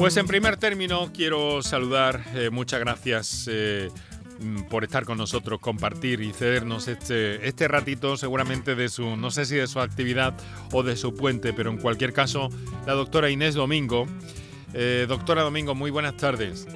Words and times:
Pues 0.00 0.16
en 0.16 0.26
primer 0.26 0.56
término 0.56 1.10
quiero 1.12 1.60
saludar, 1.60 2.24
eh, 2.34 2.48
muchas 2.48 2.80
gracias 2.80 3.46
eh, 3.52 3.90
mm, 4.40 4.62
por 4.70 4.82
estar 4.82 5.04
con 5.04 5.18
nosotros, 5.18 5.60
compartir 5.60 6.22
y 6.22 6.32
cedernos 6.32 6.88
este, 6.88 7.46
este 7.46 7.68
ratito 7.68 8.16
seguramente 8.16 8.74
de 8.74 8.88
su, 8.88 9.18
no 9.18 9.30
sé 9.30 9.44
si 9.44 9.56
de 9.56 9.66
su 9.66 9.78
actividad 9.78 10.32
o 10.72 10.82
de 10.82 10.96
su 10.96 11.12
puente, 11.14 11.52
pero 11.52 11.68
en 11.70 11.76
cualquier 11.76 12.14
caso, 12.14 12.48
la 12.86 12.94
doctora 12.94 13.28
Inés 13.28 13.54
Domingo. 13.54 14.06
Eh, 14.72 15.04
doctora 15.06 15.42
Domingo, 15.42 15.74
muy 15.74 15.90
buenas 15.90 16.16
tardes. 16.16 16.66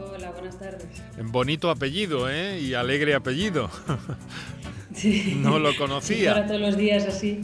Hola, 0.00 0.30
buenas 0.30 0.58
tardes. 0.58 0.86
Bonito 1.22 1.68
apellido, 1.68 2.30
¿eh? 2.30 2.58
Y 2.60 2.72
alegre 2.72 3.14
apellido. 3.14 3.70
Sí. 4.96 5.38
No 5.38 5.58
lo 5.58 5.76
conocía. 5.76 6.32
para 6.32 6.46
todos 6.46 6.60
los 6.60 6.76
días 6.76 7.04
así. 7.04 7.40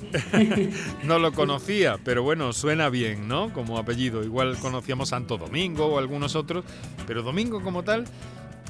no 1.05 1.19
lo 1.19 1.33
conocía, 1.33 1.99
pero 2.03 2.23
bueno, 2.23 2.53
suena 2.53 2.89
bien, 2.89 3.29
¿no? 3.29 3.53
Como 3.53 3.79
apellido. 3.79 4.25
Igual 4.25 4.57
conocíamos 4.59 5.11
Santo 5.11 5.37
Domingo 5.37 5.87
o 5.87 5.99
algunos 5.99 6.35
otros, 6.35 6.65
pero 7.07 7.23
Domingo 7.23 7.63
como 7.63 7.83
tal 7.83 8.07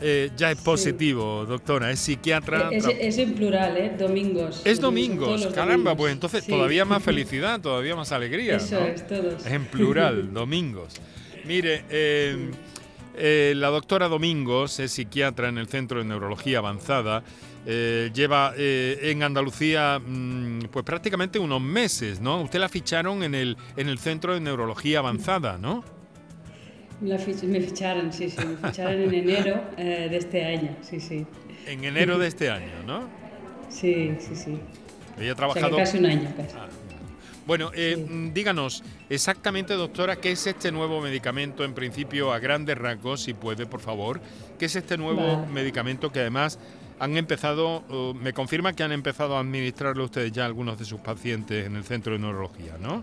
eh, 0.01 0.31
ya 0.37 0.51
es 0.51 0.59
positivo, 0.59 1.47
doctora. 1.47 1.93
Es 1.93 2.01
psiquiatra. 2.01 2.71
Es, 2.73 3.19
en 3.19 3.35
plural, 3.35 3.77
¿eh? 3.77 3.95
Domingos. 3.97 4.63
Es 4.65 4.81
domingos, 4.81 5.47
caramba, 5.55 5.97
pues 5.97 6.13
entonces 6.13 6.45
todavía 6.45 6.85
más 6.85 7.03
felicidad, 7.05 7.61
todavía 7.61 7.95
más 7.95 8.11
alegría. 8.11 8.57
Eso 8.57 8.85
es, 8.85 9.07
todos. 9.07 9.47
En 9.47 9.65
plural, 9.67 10.35
domingos. 10.35 10.95
Mire, 11.45 11.85
eh, 11.89 12.51
eh, 13.17 13.53
la 13.57 13.69
doctora 13.69 14.09
Domingos 14.09 14.81
es 14.81 14.91
psiquiatra 14.93 15.49
en 15.49 15.59
el 15.59 15.69
Centro 15.69 15.99
de 15.99 16.05
Neurología 16.05 16.59
Avanzada 16.59 17.23
eh, 17.65 18.11
lleva 18.13 18.55
eh, 18.57 18.99
en 19.03 19.23
Andalucía 19.23 20.01
mm, 20.05 20.65
pues 20.71 20.85
prácticamente 20.85 21.39
unos 21.39 21.61
meses, 21.61 22.21
¿no? 22.21 22.43
Usted 22.43 22.59
la 22.59 22.69
ficharon 22.69 23.23
en 23.23 23.37
el, 23.37 23.57
en 23.77 23.89
el 23.89 23.99
Centro 23.99 24.35
de 24.35 24.41
Neurología 24.41 24.99
Avanzada, 24.99 25.59
¿no? 25.59 25.85
me 27.01 27.19
ficharon, 27.19 28.13
sí, 28.13 28.31
sí, 28.31 28.39
me 28.47 28.57
ficharon 28.57 29.01
en 29.03 29.15
enero 29.15 29.61
eh, 29.77 30.09
de 30.09 30.17
este 30.17 30.45
año, 30.45 30.77
sí, 30.83 31.01
sí. 31.01 31.27
En 31.67 31.85
enero 31.85 32.17
de 32.17 32.29
este 32.29 32.49
año, 32.49 32.83
¿no? 32.87 33.09
Sí, 33.69 34.13
sí, 34.21 34.37
sí. 34.37 34.59
Ella 35.19 35.33
ha 35.33 35.35
trabajado... 35.35 35.77
casi 35.77 35.99
un 35.99 36.07
año, 36.07 36.33
casi. 36.37 36.57
Ah, 36.57 36.69
bueno, 37.45 37.73
mm, 37.73 38.33
díganos 38.33 38.85
exactamente, 39.11 39.75
doctora, 39.75 40.17
qué 40.17 40.31
es 40.31 40.47
este 40.47 40.71
nuevo 40.71 41.01
medicamento, 41.01 41.65
en 41.65 41.75
principio 41.75 42.33
a 42.33 42.39
grandes 42.39 42.79
rasgos, 42.79 43.23
si 43.23 43.35
puede, 43.35 43.67
por 43.67 43.81
favor. 43.81 44.21
¿Qué 44.59 44.67
es 44.67 44.77
este 44.77 44.97
nuevo 44.97 45.45
medicamento 45.47 46.13
que 46.13 46.21
además 46.21 46.61
han 47.03 47.17
empezado, 47.17 47.83
me 48.15 48.33
confirma 48.33 48.75
que 48.75 48.85
han 48.85 48.93
empezado 48.93 49.37
a 49.37 49.41
administrarlo 49.41 50.05
ustedes 50.05 50.31
ya 50.31 50.47
algunos 50.47 50.79
de 50.79 50.85
sus 50.85 51.01
pacientes 51.01 51.67
en 51.67 51.75
el 51.75 51.83
centro 51.83 52.13
de 52.13 52.21
neurología, 52.21 52.79
¿no? 52.81 53.03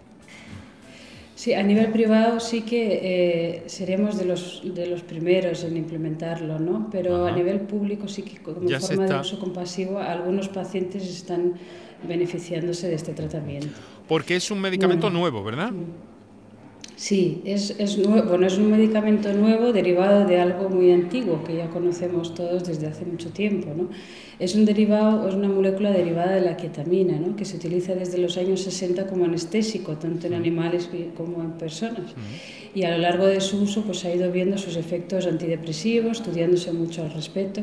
Sí, 1.35 1.53
a 1.53 1.61
nivel 1.63 1.91
privado 1.91 2.39
sí 2.39 2.61
que 2.61 2.99
eh, 3.01 3.63
seremos 3.67 4.17
de 4.17 4.23
los, 4.23 4.61
de 4.63 4.87
los 4.87 5.01
primeros 5.01 5.65
en 5.65 5.75
implementarlo, 5.75 6.59
¿no? 6.59 6.87
Pero 6.89 7.25
a 7.25 7.31
nivel 7.31 7.59
público 7.59 8.07
sí 8.07 8.23
que 8.23 8.37
como 8.37 8.69
forma 8.79 9.05
de 9.05 9.19
uso 9.19 9.37
compasivo 9.37 9.99
algunos 9.99 10.47
pacientes 10.47 11.03
están 11.03 11.55
beneficiándose 12.07 12.87
de 12.87 12.95
este 12.95 13.13
tratamiento. 13.13 13.77
Porque 14.07 14.37
es 14.37 14.49
un 14.49 14.61
medicamento 14.61 15.09
nuevo, 15.09 15.43
¿verdad? 15.43 15.71
Mm. 15.71 16.08
Sí, 16.99 17.41
es, 17.45 17.73
es, 17.79 17.97
bueno, 18.03 18.45
es 18.45 18.57
un 18.57 18.71
medicamento 18.71 19.31
nuevo 19.31 19.71
derivado 19.71 20.25
de 20.25 20.41
algo 20.41 20.67
muy 20.67 20.91
antiguo 20.91 21.45
que 21.45 21.55
ya 21.55 21.69
conocemos 21.69 22.35
todos 22.35 22.67
desde 22.67 22.87
hace 22.87 23.05
mucho 23.05 23.29
tiempo. 23.29 23.69
¿no? 23.73 23.87
Es 24.37 24.53
un 24.53 24.65
derivado, 24.65 25.29
es 25.29 25.33
una 25.33 25.47
molécula 25.47 25.91
derivada 25.91 26.33
de 26.33 26.41
la 26.41 26.57
ketamina, 26.57 27.17
¿no? 27.17 27.37
que 27.37 27.45
se 27.45 27.55
utiliza 27.55 27.95
desde 27.95 28.17
los 28.17 28.37
años 28.37 28.63
60 28.63 29.07
como 29.07 29.23
anestésico, 29.23 29.93
tanto 29.93 30.27
en 30.27 30.33
animales 30.33 30.89
como 31.15 31.41
en 31.41 31.51
personas. 31.51 32.11
Y 32.75 32.83
a 32.83 32.91
lo 32.91 32.97
largo 32.97 33.27
de 33.27 33.39
su 33.39 33.61
uso 33.61 33.83
pues, 33.83 34.03
ha 34.03 34.13
ido 34.13 34.29
viendo 34.29 34.57
sus 34.57 34.75
efectos 34.75 35.25
antidepresivos, 35.25 36.17
estudiándose 36.19 36.73
mucho 36.73 37.03
al 37.03 37.13
respecto, 37.13 37.61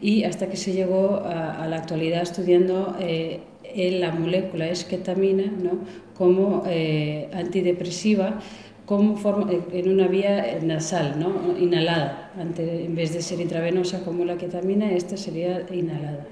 y 0.00 0.22
hasta 0.22 0.48
que 0.48 0.56
se 0.56 0.72
llegó 0.72 1.16
a, 1.24 1.66
la 1.66 1.78
actualidad 1.78 2.22
estudiando 2.22 2.94
eh, 3.00 3.40
la 3.74 4.12
molécula 4.12 4.68
es 4.68 4.84
ketamina 4.84 5.46
¿no? 5.46 5.80
como 6.14 6.62
eh, 6.66 7.28
antidepresiva 7.32 8.40
como 8.88 9.16
forma, 9.18 9.52
en 9.52 9.90
una 9.90 10.08
vía 10.08 10.58
nasal, 10.62 11.20
¿no? 11.20 11.58
inhalada. 11.58 12.32
en 12.38 12.94
vez 12.94 13.12
de 13.12 13.20
ser 13.20 13.38
intravenosa 13.38 14.02
como 14.02 14.24
la 14.24 14.38
ketamina, 14.38 14.90
esta 14.92 15.18
sería 15.18 15.66
inhalada. 15.70 16.26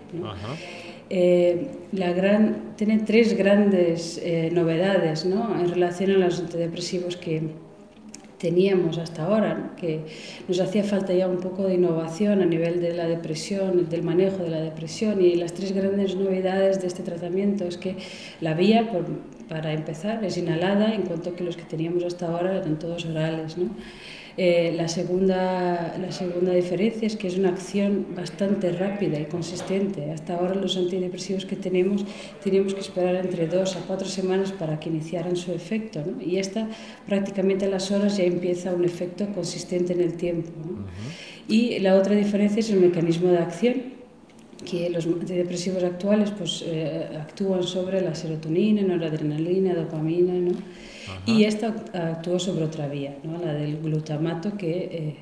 Eh, 1.11 1.69
la 1.93 2.13
gran, 2.13 2.75
tiene 2.77 3.01
tres 3.01 3.37
grandes 3.37 4.19
eh, 4.25 4.49
novedades 4.53 5.27
¿no? 5.27 5.61
en 5.61 5.69
relación 5.69 6.11
a 6.13 6.17
los 6.17 6.41
antidepresivos 6.41 7.19
que 7.19 7.43
teníamos 8.39 8.97
hasta 8.97 9.25
ahora, 9.25 9.75
que 9.77 10.01
nos 10.49 10.59
hacía 10.59 10.83
falta 10.83 11.13
ya 11.13 11.29
un 11.29 11.41
poco 11.41 11.65
de 11.65 11.75
innovación 11.75 12.41
a 12.41 12.47
nivel 12.47 12.81
de 12.81 12.95
la 12.95 13.07
depresión, 13.07 13.89
del 13.91 14.03
manejo 14.03 14.43
de 14.43 14.51
la 14.51 14.63
depresión 14.63 15.21
y 15.23 15.35
las 15.35 15.53
tres 15.53 15.73
grandes 15.73 16.17
novedades 16.17 16.81
de 16.81 16.87
este 16.87 17.03
tratamiento 17.03 17.65
es 17.65 17.77
que 17.77 17.97
la 18.41 18.55
vía, 18.55 18.91
por, 18.91 19.05
para 19.49 19.73
empezar, 19.73 20.25
es 20.25 20.37
inhalada, 20.37 20.95
en 20.95 21.03
cuanto 21.03 21.35
que 21.35 21.45
los 21.45 21.57
que 21.57 21.65
teníamos 21.65 22.05
hasta 22.05 22.29
ahora 22.29 22.57
eran 22.57 22.79
todos 22.79 23.05
orales. 23.05 23.57
¿no? 23.57 23.71
Eh, 24.39 24.75
la, 24.77 24.87
segunda, 24.87 25.97
la 25.99 26.13
segunda 26.13 26.53
diferencia 26.53 27.07
es 27.07 27.17
que 27.17 27.27
es 27.27 27.39
una 27.39 27.49
acción 27.49 28.09
bastante 28.15 28.71
rápida 28.73 29.19
y 29.19 29.25
consistente. 29.25 30.11
Hasta 30.11 30.35
ahora 30.35 30.55
los 30.55 30.77
antidepresivos 30.77 31.47
que 31.47 31.57
tenemos 31.57 32.05
teníamos 32.45 32.75
que 32.75 32.81
esperar 32.81 33.17
entre 33.17 33.47
dos 33.47 33.77
a 33.77 33.81
cuatro 33.81 34.07
semanas 34.07 34.53
para 34.53 34.79
que 34.79 34.91
iniciaran 34.91 35.37
su 35.37 35.53
efecto. 35.53 36.03
¿no? 36.05 36.21
Y 36.23 36.39
esta 36.39 36.69
prácticamente 37.07 37.65
a 37.65 37.69
las 37.69 37.91
horas 37.91 38.19
ya 38.19 38.25
empieza 38.25 38.73
un 38.73 38.85
efecto 38.85 39.27
consistente 39.35 39.95
en 39.95 40.01
el 40.01 40.15
tiempo. 40.15 40.51
Y 41.49 41.79
la 41.79 41.95
otra 41.95 42.15
diferencia 42.15 42.61
es 42.61 42.71
el 42.71 42.81
mecanismo 42.81 43.29
de 43.29 43.39
acción 43.39 43.96
que 44.65 44.91
los 44.91 45.07
antidepresivos 45.07 45.83
actuales 45.83 46.31
pues, 46.31 46.63
eh, 46.67 47.09
actúan 47.21 47.63
sobre 47.63 48.01
la 48.01 48.15
serotonina, 48.15 48.83
noradrenalina, 48.83 49.75
dopamina, 49.75 50.33
¿no? 50.33 50.53
y 51.25 51.45
esta 51.45 51.69
actúa 51.93 52.39
sobre 52.39 52.65
otra 52.65 52.89
vía, 52.89 53.17
¿no? 53.23 53.39
la 53.39 53.53
del 53.53 53.81
glutamato, 53.81 54.57
que 54.57 54.71
eh, 54.71 55.17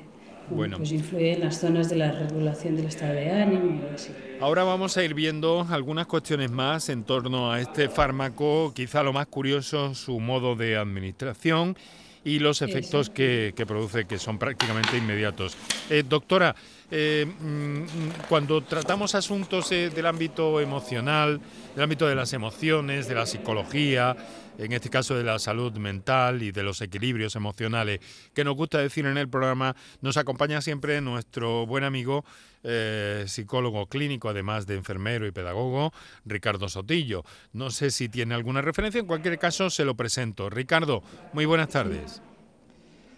bueno. 0.49 0.77
pues 0.77 0.91
influye 0.91 1.33
en 1.33 1.41
las 1.41 1.59
zonas 1.59 1.89
de 1.89 1.97
la 1.97 2.11
regulación 2.11 2.75
del 2.75 2.85
estado 2.85 3.13
de 3.13 3.31
ánimo. 3.31 3.81
Así. 3.93 4.11
Ahora 4.39 4.63
vamos 4.63 4.97
a 4.97 5.03
ir 5.03 5.13
viendo 5.13 5.65
algunas 5.69 6.07
cuestiones 6.07 6.51
más 6.51 6.89
en 6.89 7.03
torno 7.03 7.51
a 7.51 7.61
este 7.61 7.89
fármaco, 7.89 8.73
quizá 8.75 9.03
lo 9.03 9.13
más 9.13 9.27
curioso, 9.27 9.95
su 9.95 10.19
modo 10.19 10.55
de 10.55 10.77
administración 10.77 11.77
y 12.23 12.39
los 12.39 12.61
efectos 12.61 13.09
que, 13.09 13.53
que, 13.55 13.65
produce, 13.65 14.05
que 14.05 14.17
son 14.17 14.39
prácticamente 14.39 14.97
inmediatos. 14.97 15.55
Eh, 15.89 16.03
doctora, 16.07 16.55
eh, 16.91 17.25
mm, 17.25 18.27
cuando 18.29 18.61
tratamos 18.61 19.15
asuntos 19.15 19.71
eh, 19.71 19.89
del 19.89 20.05
ámbito 20.05 20.61
emocional, 20.61 21.41
del 21.73 21.83
ámbito 21.83 22.07
de 22.07 22.15
las 22.15 22.33
emociones, 22.33 23.07
de 23.07 23.15
la 23.15 23.25
psicología, 23.25 24.15
en 24.57 24.71
este 24.71 24.89
caso 24.89 25.15
de 25.15 25.23
la 25.23 25.39
salud 25.39 25.73
mental 25.73 26.41
y 26.43 26.51
de 26.51 26.63
los 26.63 26.81
equilibrios 26.81 27.35
emocionales, 27.35 27.99
que 28.33 28.43
nos 28.43 28.55
gusta 28.55 28.77
decir 28.77 29.05
en 29.05 29.17
el 29.17 29.27
programa, 29.27 29.75
nos 30.01 30.17
acompaña 30.17 30.61
siempre 30.61 31.01
nuestro 31.01 31.65
buen 31.65 31.83
amigo, 31.83 32.23
eh, 32.63 33.25
psicólogo 33.27 33.87
clínico, 33.87 34.29
además 34.29 34.65
de 34.65 34.75
enfermero 34.75 35.27
y 35.27 35.31
pedagogo, 35.31 35.93
Ricardo 36.25 36.69
Sotillo. 36.69 37.23
No 37.53 37.69
sé 37.69 37.91
si 37.91 38.09
tiene 38.09 38.35
alguna 38.35 38.61
referencia, 38.61 38.99
en 38.99 39.07
cualquier 39.07 39.37
caso 39.39 39.69
se 39.69 39.85
lo 39.85 39.95
presento. 39.95 40.49
Ricardo, 40.49 41.03
muy 41.33 41.45
buenas 41.45 41.69
tardes. 41.69 42.21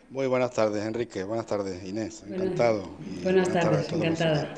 Muy 0.09 0.25
buenas 0.28 0.53
tardes, 0.53 0.85
Enrique. 0.85 1.23
Buenas 1.23 1.47
tardes, 1.47 1.84
Inés. 1.84 2.23
Encantado. 2.25 2.97
buenas, 3.23 3.51
tardes, 3.51 3.91
encantada. 3.91 4.56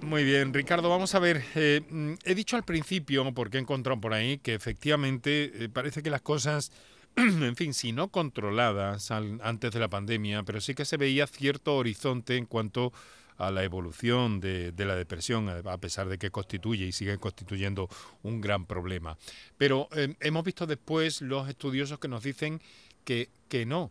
Muy 0.00 0.24
bien, 0.24 0.54
Ricardo, 0.54 0.88
vamos 0.88 1.14
a 1.14 1.18
ver. 1.18 1.44
Eh, 1.54 1.82
mm, 1.86 2.14
he 2.24 2.34
dicho 2.34 2.56
al 2.56 2.62
principio, 2.62 3.30
porque 3.34 3.58
he 3.58 3.60
encontrado 3.60 4.00
por 4.00 4.14
ahí, 4.14 4.38
que 4.38 4.54
efectivamente 4.54 5.52
eh, 5.54 5.68
parece 5.68 6.02
que 6.02 6.08
las 6.08 6.22
cosas, 6.22 6.72
en 7.16 7.56
fin, 7.56 7.74
si 7.74 7.92
no 7.92 8.08
controladas 8.08 9.10
antes 9.10 9.70
de 9.70 9.80
la 9.80 9.88
pandemia, 9.88 10.44
pero 10.44 10.62
sí 10.62 10.74
que 10.74 10.86
se 10.86 10.96
veía 10.96 11.26
cierto 11.26 11.76
horizonte 11.76 12.38
en 12.38 12.46
cuanto 12.46 12.94
a 13.36 13.50
la 13.50 13.64
evolución 13.64 14.40
de, 14.40 14.72
la 14.76 14.96
depresión, 14.96 15.48
a 15.48 15.78
pesar 15.78 16.08
de 16.08 16.16
que 16.16 16.30
constituye 16.30 16.86
y 16.86 16.92
sigue 16.92 17.18
constituyendo 17.18 17.88
un 18.22 18.40
gran 18.40 18.64
problema. 18.64 19.18
Pero 19.58 19.88
eh, 19.94 20.14
hemos 20.20 20.42
visto 20.42 20.66
después 20.66 21.20
los 21.20 21.48
estudiosos 21.50 21.98
que 21.98 22.08
nos 22.08 22.22
dicen 22.22 22.62
que, 23.04 23.28
que 23.48 23.66
no 23.66 23.90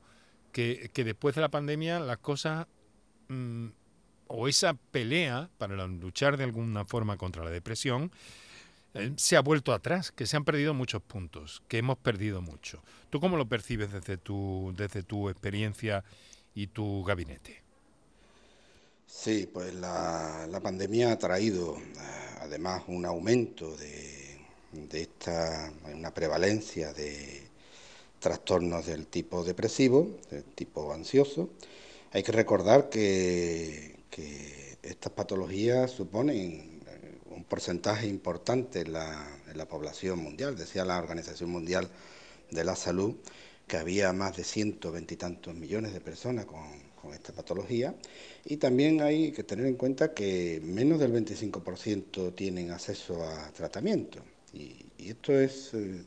que, 0.52 0.90
después 0.96 1.36
de 1.36 1.42
la 1.42 1.50
pandemia 1.50 2.00
las 2.00 2.18
cosas 2.18 2.68
mm, 3.28 3.68
o 4.28 4.48
esa 4.48 4.74
pelea 4.74 5.50
para 5.58 5.88
luchar 5.88 6.38
de 6.38 6.44
alguna 6.44 6.86
forma 6.86 7.18
contra 7.18 7.44
la 7.44 7.50
depresión 7.50 8.12
eh, 8.94 9.14
se 9.18 9.38
ha 9.38 9.42
vuelto 9.42 9.74
atrás, 9.74 10.12
que 10.12 10.26
se 10.26 10.36
han 10.36 10.46
perdido 10.46 10.74
muchos 10.74 11.02
puntos, 11.02 11.62
que 11.68 11.78
hemos 11.78 11.98
perdido 11.98 12.42
mucho. 12.42 12.82
¿Tú 13.10 13.20
cómo 13.20 13.38
lo 13.38 13.48
percibes 13.48 13.92
desde 13.92 14.18
tu, 14.18 14.74
desde 14.76 15.04
tu 15.04 15.30
experiencia 15.30 16.04
y 16.56 16.68
tu 16.68 17.04
gabinete? 17.04 17.62
Sí, 19.06 19.50
pues 19.52 19.74
la, 19.76 20.48
la 20.50 20.60
pandemia 20.60 21.12
ha 21.12 21.18
traído 21.18 21.78
además 22.42 22.84
un 22.88 23.06
aumento 23.06 23.76
de, 23.78 24.40
de 24.72 25.02
esta, 25.02 25.72
una 25.94 26.14
prevalencia 26.14 26.94
de, 26.94 27.49
trastornos 28.20 28.86
del 28.86 29.08
tipo 29.08 29.44
depresivo, 29.44 30.18
del 30.30 30.44
tipo 30.44 30.94
ansioso. 30.94 31.50
Hay 32.12 32.24
que 32.24 32.32
recordar 32.32 32.90
que, 32.90 33.98
estas 34.84 35.12
patologías 35.14 35.92
suponen 35.92 36.82
eh, 36.88 37.20
un 37.30 37.46
porcentaje 37.46 38.08
importante 38.08 38.82
en 38.82 38.94
la, 38.94 39.66
población 39.70 40.20
mundial. 40.20 40.58
Decía 40.58 40.84
la 40.84 40.98
Organización 40.98 41.50
Mundial 41.50 41.88
de 42.52 42.64
la 42.64 42.76
Salud 42.76 43.16
que 43.68 43.78
había 43.78 44.12
más 44.14 44.36
de 44.36 44.44
120 44.44 45.14
y 45.14 45.18
tantos 45.18 45.54
millones 45.56 45.94
de 45.94 46.02
personas 46.02 46.46
con, 46.46 46.90
esta 47.14 47.32
patología. 47.32 47.96
Y 48.46 48.58
también 48.58 49.02
hay 49.02 49.32
que 49.32 49.44
tener 49.44 49.66
en 49.66 49.76
cuenta 49.76 50.14
que 50.14 50.60
menos 50.64 51.00
del 51.00 51.14
25% 51.14 52.36
tienen 52.36 52.72
acceso 52.72 53.24
a 53.24 53.52
tratamiento. 53.52 54.20
Y, 54.54 54.86
esto 54.98 55.34
es 55.40 55.74
eh, 55.74 56.04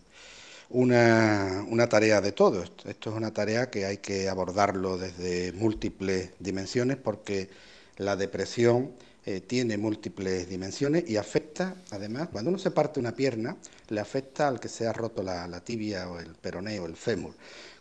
una, 0.72 1.64
una, 1.68 1.88
tarea 1.88 2.20
de 2.20 2.32
todos. 2.32 2.72
Esto 2.84 3.10
es 3.10 3.16
una 3.16 3.32
tarea 3.32 3.70
que 3.70 3.86
hay 3.86 3.98
que 3.98 4.28
abordarlo 4.28 4.98
desde 4.98 5.52
múltiples 5.52 6.30
dimensiones 6.38 6.96
porque 6.96 7.50
la 7.96 8.16
depresión 8.16 8.92
eh, 9.24 9.40
tiene 9.40 9.78
múltiples 9.78 10.48
dimensiones 10.48 11.08
y 11.08 11.16
afecta, 11.16 11.76
además, 11.90 12.28
cuando 12.32 12.50
uno 12.50 12.58
se 12.58 12.70
parte 12.72 12.98
una 12.98 13.14
pierna, 13.14 13.56
le 13.88 14.00
afecta 14.00 14.48
al 14.48 14.58
que 14.58 14.68
se 14.68 14.86
ha 14.86 14.92
roto 14.92 15.22
la, 15.22 15.46
la 15.46 15.60
tibia 15.60 16.08
o 16.08 16.18
el 16.18 16.34
peroneo, 16.34 16.86
el 16.86 16.96
fémur. 16.96 17.34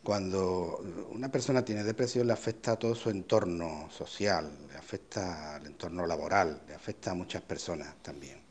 Cuando 0.03 0.83
una 1.11 1.31
persona 1.31 1.63
tiene 1.63 1.83
depresión 1.83 2.27
le 2.27 2.33
afecta 2.33 2.73
a 2.73 2.79
todo 2.79 2.95
su 2.95 3.09
entorno 3.09 3.89
social, 3.91 4.51
le 4.69 4.77
afecta 4.77 5.55
al 5.55 5.65
entorno 5.65 6.05
laboral, 6.05 6.61
le 6.67 6.75
afecta 6.75 7.11
a 7.11 7.13
muchas 7.13 7.41
personas 7.43 7.95
también. 8.01 8.50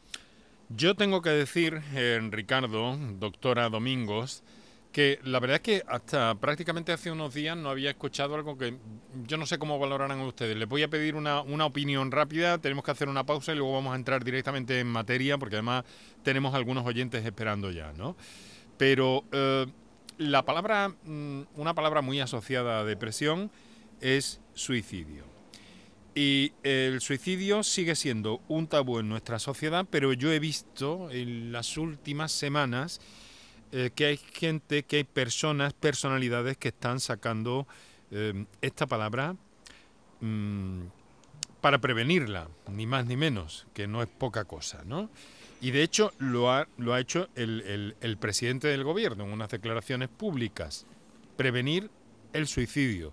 Yo 0.76 0.94
tengo 0.94 1.20
que 1.20 1.30
decir, 1.30 1.82
eh, 1.94 2.20
Ricardo, 2.30 2.96
doctora 3.18 3.68
Domingos, 3.68 4.44
que 4.92 5.18
la 5.24 5.40
verdad 5.40 5.56
es 5.56 5.62
que 5.62 5.82
hasta 5.88 6.36
prácticamente 6.36 6.92
hace 6.92 7.10
unos 7.10 7.34
días 7.34 7.56
no 7.56 7.70
había 7.70 7.90
escuchado 7.90 8.36
algo 8.36 8.56
que 8.56 8.76
yo 9.26 9.36
no 9.36 9.46
sé 9.46 9.58
cómo 9.58 9.80
valorarán 9.80 10.20
ustedes. 10.20 10.56
Les 10.56 10.68
voy 10.68 10.84
a 10.84 10.88
pedir 10.88 11.16
una, 11.16 11.40
opinión 11.40 12.12
rápida, 12.12 12.58
tenemos 12.58 12.84
que 12.84 12.92
hacer 12.92 13.08
una 13.08 13.26
pausa 13.26 13.52
y 13.52 13.56
luego 13.56 13.72
vamos 13.72 13.94
a 13.94 13.96
entrar 13.96 14.22
directamente 14.22 14.78
en 14.78 14.86
materia, 14.86 15.38
porque 15.38 15.56
además 15.56 15.84
tenemos 16.22 16.54
algunos 16.54 16.86
oyentes 16.86 17.26
esperando 17.26 17.72
ya, 17.72 17.92
¿no? 17.94 18.16
Pero 18.78 19.24
eh, 19.32 19.66
la 20.18 20.44
palabra, 20.44 20.94
mm, 21.02 21.42
una 21.56 21.74
palabra 21.74 22.00
muy 22.00 22.20
asociada 22.20 22.78
a 22.78 22.84
depresión 22.84 23.50
es 24.00 24.40
suicidio. 24.54 25.29
Y 26.14 26.52
el 26.64 27.00
suicidio 27.00 27.62
sigue 27.62 27.94
siendo 27.94 28.40
un 28.48 28.66
tabú 28.66 28.98
en 28.98 29.08
nuestra 29.08 29.38
sociedad, 29.38 29.86
pero 29.88 30.12
yo 30.12 30.32
he 30.32 30.40
visto 30.40 31.08
en 31.10 31.52
las 31.52 31.76
últimas 31.76 32.32
semanas 32.32 33.00
eh, 33.70 33.90
que 33.94 34.06
hay 34.06 34.16
gente, 34.16 34.82
que 34.82 34.96
hay 34.96 35.04
personas, 35.04 35.72
personalidades 35.72 36.56
que 36.56 36.68
están 36.68 36.98
sacando 36.98 37.68
eh, 38.10 38.44
esta 38.60 38.88
palabra 38.88 39.36
mm, 40.20 40.80
para 41.60 41.80
prevenirla, 41.80 42.48
ni 42.68 42.86
más 42.86 43.06
ni 43.06 43.16
menos, 43.16 43.68
que 43.72 43.86
no 43.86 44.02
es 44.02 44.08
poca 44.08 44.44
cosa, 44.44 44.82
¿no? 44.84 45.10
Y 45.60 45.70
de 45.70 45.84
hecho 45.84 46.12
lo 46.18 46.50
ha, 46.50 46.66
lo 46.78 46.94
ha 46.94 47.00
hecho 47.00 47.28
el, 47.36 47.94
el 48.00 48.16
presidente 48.16 48.66
del 48.66 48.82
gobierno 48.82 49.24
en 49.24 49.32
unas 49.32 49.50
declaraciones 49.50 50.08
públicas, 50.08 50.86
prevenir 51.36 51.88
el 52.32 52.48
suicidio. 52.48 53.12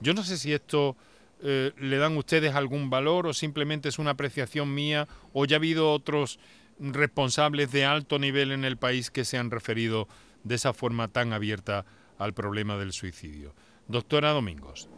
Yo 0.00 0.14
no 0.14 0.22
sé 0.22 0.36
si 0.38 0.52
esto 0.52 0.96
eh, 1.42 1.72
le 1.78 1.96
dan 1.98 2.16
ustedes 2.16 2.54
algún 2.54 2.88
valor 2.90 3.26
o 3.26 3.34
simplemente 3.34 3.88
es 3.88 3.98
una 3.98 4.12
apreciación 4.12 4.74
mía 4.74 5.06
o 5.32 5.44
ya 5.44 5.56
ha 5.56 5.58
habido 5.58 5.92
otros 5.92 6.38
responsables 6.78 7.72
de 7.72 7.84
alto 7.84 8.18
nivel 8.18 8.52
en 8.52 8.64
el 8.64 8.76
país 8.76 9.10
que 9.10 9.24
se 9.24 9.38
han 9.38 9.50
referido 9.50 10.08
de 10.44 10.54
esa 10.54 10.72
forma 10.72 11.08
tan 11.08 11.32
abierta 11.32 11.84
al 12.18 12.32
problema 12.32 12.76
del 12.78 12.92
suicidio. 12.92 13.54
Doctora 13.88 14.30
Domingos. 14.30 14.88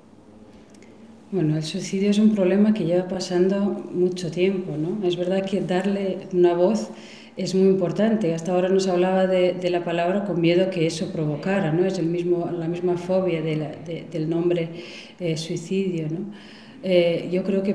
Bueno, 1.31 1.57
el 1.57 1.63
suicidio 1.63 2.11
es 2.11 2.19
un 2.19 2.35
problema 2.35 2.73
que 2.73 2.85
lleva 2.85 3.07
pasando 3.07 3.61
mucho 3.61 4.31
tiempo, 4.31 4.77
¿no? 4.79 5.07
Es 5.07 5.17
verdad 5.17 5.45
que 5.45 5.61
darle 5.61 6.27
una 6.33 6.55
voz 6.55 6.89
es 7.39 7.55
muy 7.55 7.69
importante. 7.69 8.35
Hasta 8.35 8.53
ahora 8.53 8.69
nos 8.69 8.89
hablaba 8.89 9.27
de, 9.27 9.71
la 9.71 9.85
palabra 9.85 10.25
con 10.25 10.41
miedo 10.41 10.71
que 10.71 10.87
eso 10.87 11.13
provocara, 11.13 11.73
¿no? 11.73 11.87
Es 11.87 11.99
el 11.99 12.07
mismo, 12.07 12.51
la 12.51 12.69
misma 12.69 12.99
fobia 12.99 13.41
del 13.41 14.29
nombre 14.29 14.69
eh, 15.21 15.37
suicidio, 15.37 16.09
¿no? 16.11 16.33
Eh, 16.85 17.29
yo 17.33 17.43
creo 17.43 17.65
que 17.65 17.75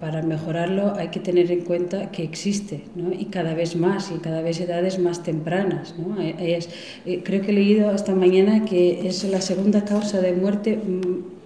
para 0.00 0.22
mejorarlo 0.22 0.94
hay 0.96 1.08
que 1.08 1.20
tener 1.20 1.50
en 1.50 1.60
cuenta 1.60 2.10
que 2.10 2.22
existe 2.22 2.80
¿no? 2.96 3.12
y 3.12 3.26
cada 3.26 3.52
vez 3.52 3.76
más 3.76 4.10
y 4.10 4.20
cada 4.20 4.40
vez 4.40 4.58
edades 4.58 4.98
más 4.98 5.22
tempranas. 5.22 5.94
¿no? 5.98 6.18
Es, 6.18 6.70
eh, 7.04 7.20
creo 7.22 7.42
que 7.42 7.50
he 7.50 7.54
leído 7.54 7.90
esta 7.90 8.14
mañana 8.14 8.64
que 8.64 9.06
es 9.06 9.22
la 9.24 9.42
segunda 9.42 9.84
causa 9.84 10.22
de 10.22 10.32
muerte 10.32 10.78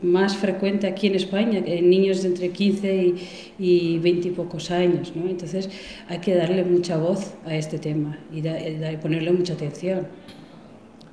más 0.02 0.36
frecuente 0.36 0.86
aquí 0.86 1.06
en 1.06 1.14
España, 1.14 1.62
en 1.64 1.90
niños 1.90 2.22
de 2.22 2.28
entre 2.28 2.50
15 2.50 3.14
y, 3.58 3.98
20 3.98 4.28
y 4.28 4.30
pocos 4.32 4.70
años. 4.70 5.12
¿no? 5.14 5.28
Entonces 5.28 5.70
hay 6.08 6.18
que 6.18 6.34
darle 6.34 6.64
mucha 6.64 6.96
voz 6.96 7.34
a 7.44 7.54
este 7.54 7.78
tema 7.78 8.18
y, 8.32 8.46
y 8.46 8.96
ponerle 9.00 9.32
mucha 9.32 9.54
atención. 9.54 10.06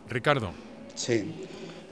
Ricardo. 0.09 0.51
Sí. 0.95 1.31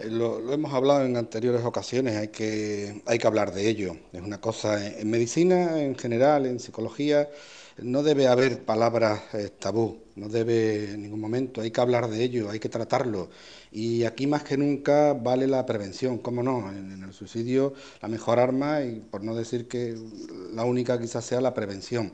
Eh, 0.01 0.09
lo, 0.09 0.51
hemos 0.53 0.73
hablado 0.73 1.05
en 1.05 1.17
anteriores 1.17 1.63
ocasiones, 1.63 2.15
hay 2.15 2.27
que, 2.29 3.01
hay 3.05 3.17
que 3.17 3.27
hablar 3.27 3.53
de 3.53 3.67
ello. 3.69 3.95
Es 4.13 4.21
una 4.21 4.39
cosa, 4.39 4.85
en, 4.99 5.09
medicina 5.09 5.81
en 5.81 5.95
general, 5.95 6.45
en 6.45 6.59
psicología, 6.59 7.29
no 7.77 8.03
debe 8.03 8.27
haber 8.27 8.63
palabras 8.63 9.21
eh, 9.33 9.49
tabú, 9.57 9.99
no 10.15 10.29
debe 10.29 10.91
en 10.91 11.03
ningún 11.03 11.19
momento, 11.19 11.61
hay 11.61 11.71
que 11.71 11.81
hablar 11.81 12.09
de 12.09 12.23
ello, 12.23 12.49
hay 12.49 12.59
que 12.59 12.69
tratarlo. 12.69 13.29
Y 13.71 14.03
aquí 14.03 14.27
más 14.27 14.43
que 14.43 14.57
nunca 14.57 15.13
vale 15.13 15.47
la 15.47 15.65
prevención, 15.65 16.17
cómo 16.19 16.43
no, 16.43 16.71
en, 16.71 17.03
el 17.03 17.13
suicidio 17.13 17.73
la 18.01 18.07
mejor 18.07 18.39
arma, 18.39 18.81
y 18.83 18.99
por 18.99 19.23
no 19.23 19.35
decir 19.35 19.67
que 19.67 19.95
la 20.53 20.65
única 20.65 20.99
quizás 20.99 21.25
sea 21.25 21.41
la 21.41 21.53
prevención. 21.53 22.11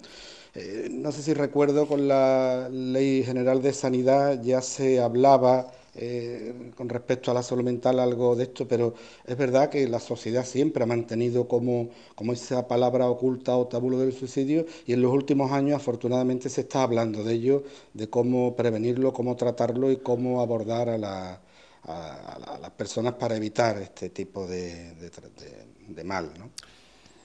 Eh, 0.56 0.88
no 0.92 1.12
sé 1.12 1.22
si 1.22 1.34
recuerdo 1.34 1.88
con 1.88 2.08
la 2.08 2.70
Ley 2.72 3.24
General 3.24 3.62
de 3.62 3.74
Sanidad 3.74 4.42
ya 4.42 4.62
se 4.62 5.00
hablaba 5.00 5.72
eh, 6.00 6.72
con 6.76 6.90
respecto 6.90 7.32
a 7.32 7.34
la 7.34 7.42
salud 7.42 7.64
mental 7.64 8.00
algo 8.00 8.36
de 8.36 8.44
esto, 8.44 8.68
pero 8.68 8.94
es 9.26 9.36
verdad 9.36 9.70
que 9.70 9.88
la 9.88 10.00
sociedad 10.00 10.46
siempre 10.46 10.84
ha 10.84 10.86
mantenido 10.86 11.48
como, 11.48 11.90
como 12.14 12.34
esa 12.34 12.68
palabra 12.68 13.08
oculta 13.08 13.58
o 13.58 13.68
tabulo 13.68 13.98
del 13.98 14.14
suicidio 14.14 14.66
y 14.86 14.94
en 14.94 15.02
los 15.02 15.12
últimos 15.12 15.52
años 15.52 15.76
afortunadamente 15.76 16.50
se 16.50 16.62
está 16.62 16.84
hablando 16.84 17.24
de 17.24 17.34
ello, 17.34 17.64
de 17.94 18.10
cómo 18.10 18.56
prevenirlo, 18.56 19.12
cómo 19.12 19.36
tratarlo 19.36 19.92
y 19.92 19.98
cómo 19.98 20.42
abordar 20.42 20.90
a, 20.90 20.98
la, 20.98 21.42
a, 21.84 22.58
las 22.62 22.72
personas 22.72 23.14
para 23.14 23.36
evitar 23.36 23.78
este 23.78 24.10
tipo 24.10 24.46
de, 24.46 24.94
de, 24.94 26.04
mal. 26.04 26.32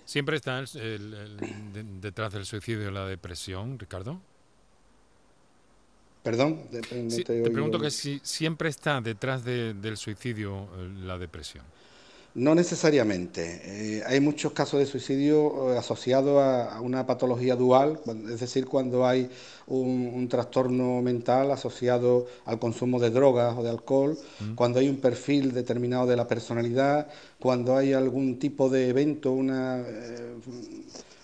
Siempre 0.04 0.36
está 0.36 0.64
detrás 2.00 2.32
del 2.32 2.46
suicidio 2.46 2.90
la 2.90 3.06
depresión, 3.06 3.78
Ricardo. 3.78 4.20
Perdón, 6.22 6.60
te, 6.70 6.80
pregunto 7.50 7.80
que 7.80 7.90
si 7.90 8.20
siempre 8.22 8.68
está 8.68 9.00
detrás 9.00 9.44
del 9.44 9.96
suicidio 9.96 10.68
eh, 10.76 10.88
la 11.04 11.18
depresión. 11.18 11.64
No 12.34 12.54
necesariamente. 12.54 13.60
Eh, 13.64 14.02
hay 14.06 14.20
muchos 14.20 14.52
casos 14.52 14.78
de 14.78 14.86
suicidio 14.86 15.74
eh, 15.74 15.78
asociados 15.78 16.40
a, 16.40 16.80
una 16.80 17.06
patología 17.06 17.56
dual, 17.56 18.00
es 18.32 18.40
decir, 18.40 18.66
cuando 18.66 19.04
hay 19.04 19.28
un, 19.66 20.28
trastorno 20.28 21.02
mental 21.02 21.50
asociado 21.50 22.26
al 22.46 22.58
consumo 22.58 23.00
de 23.00 23.10
drogas 23.10 23.58
o 23.58 23.62
de 23.64 23.70
alcohol, 23.70 24.16
mm. 24.40 24.54
cuando 24.54 24.78
hay 24.78 24.88
un 24.88 24.98
perfil 24.98 25.52
determinado 25.52 26.06
de 26.06 26.16
la 26.16 26.26
personalidad, 26.28 27.08
cuando 27.40 27.76
hay 27.76 27.92
algún 27.92 28.38
tipo 28.38 28.70
de 28.70 28.88
evento, 28.88 29.32
una 29.32 29.84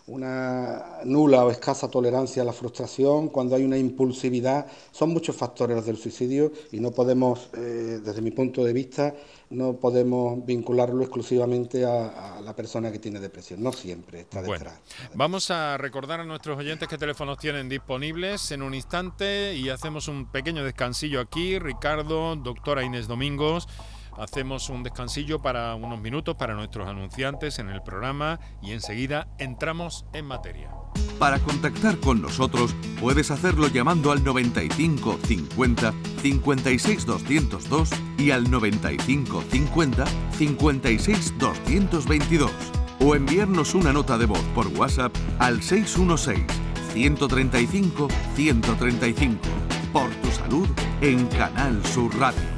una 0.09 1.01
nula 1.05 1.45
o 1.45 1.51
escasa 1.51 1.89
tolerancia 1.89 2.43
a 2.43 2.45
la 2.45 2.53
frustración, 2.53 3.29
cuando 3.29 3.55
hay 3.55 3.65
una 3.65 3.79
impulsividad, 3.79 4.67
son 4.91 5.11
muchos 5.11 5.37
factores 5.37 5.77
los 5.77 5.87
del 5.87 5.97
suicidio 5.97 6.51
y 6.73 6.81
no 6.81 6.91
podemos, 6.91 7.51
eh, 7.55 8.01
desde 8.03 8.23
mi 8.23 8.31
punto 8.31 8.65
de 8.65 8.73
vista, 8.73 9.15
no 9.51 9.75
podemos 9.75 10.45
vincularlo 10.45 11.03
exclusivamente 11.03 11.85
a, 11.85 12.41
la 12.43 12.55
persona 12.57 12.91
que 12.91 12.99
tiene 12.99 13.21
depresión, 13.21 13.63
no 13.63 13.73
siempre 13.73 14.21
está 14.21 14.43
detrás. 14.43 14.81
vamos 15.15 15.51
a 15.51 15.77
recordar 15.77 16.21
a 16.21 16.25
nuestros 16.25 16.59
oyentes 16.59 16.89
qué 16.89 16.97
teléfonos 16.97 17.39
tienen 17.39 17.69
disponibles 17.69 18.51
en 18.53 18.63
un 18.63 18.75
instante 18.75 19.55
y 19.55 19.69
hacemos 19.69 20.09
un 20.09 20.27
pequeño 20.27 20.65
descansillo 20.65 21.21
aquí, 21.21 21.59
Ricardo, 21.59 22.37
doctora 22.37 22.83
Inés 22.83 23.07
Domingos. 23.07 23.69
Hacemos 24.19 24.69
un 24.69 24.83
descansillo 24.83 25.41
para 25.41 25.75
unos 25.77 26.01
minutos 26.01 26.35
para 26.35 26.55
nuestros 26.55 26.89
anunciantes 26.89 27.59
en 27.61 27.69
el 27.69 27.83
programa 27.83 28.41
y 28.61 28.73
enseguida 28.73 29.29
entramos 29.39 30.05
en 30.13 30.27
materia. 30.27 30.71
Para 31.21 31.39
contactar 31.39 31.99
con 31.99 32.21
nosotros 32.21 32.75
puedes 33.01 33.31
hacerlo 33.31 33.69
llamando 33.69 34.11
al 34.11 34.25
95 34.25 35.19
50 35.25 35.95
56 36.23 37.07
202 37.07 37.91
y 38.19 38.33
al 38.33 38.51
95 38.51 39.43
50 39.51 40.05
56 40.33 41.39
222 41.39 42.51
o 43.01 43.15
enviarnos 43.15 43.75
una 43.75 43.93
nota 43.93 44.19
de 44.19 44.27
voz 44.27 44.43
por 44.55 44.67
WhatsApp 44.69 45.15
al 45.39 45.63
616 45.63 46.45
135 46.93 48.09
135 48.35 49.39
por 49.93 50.11
tu 50.11 50.31
salud 50.31 50.69
en 51.01 51.27
Canal 51.29 51.85
Sur 51.87 52.17
Radio. 52.19 52.58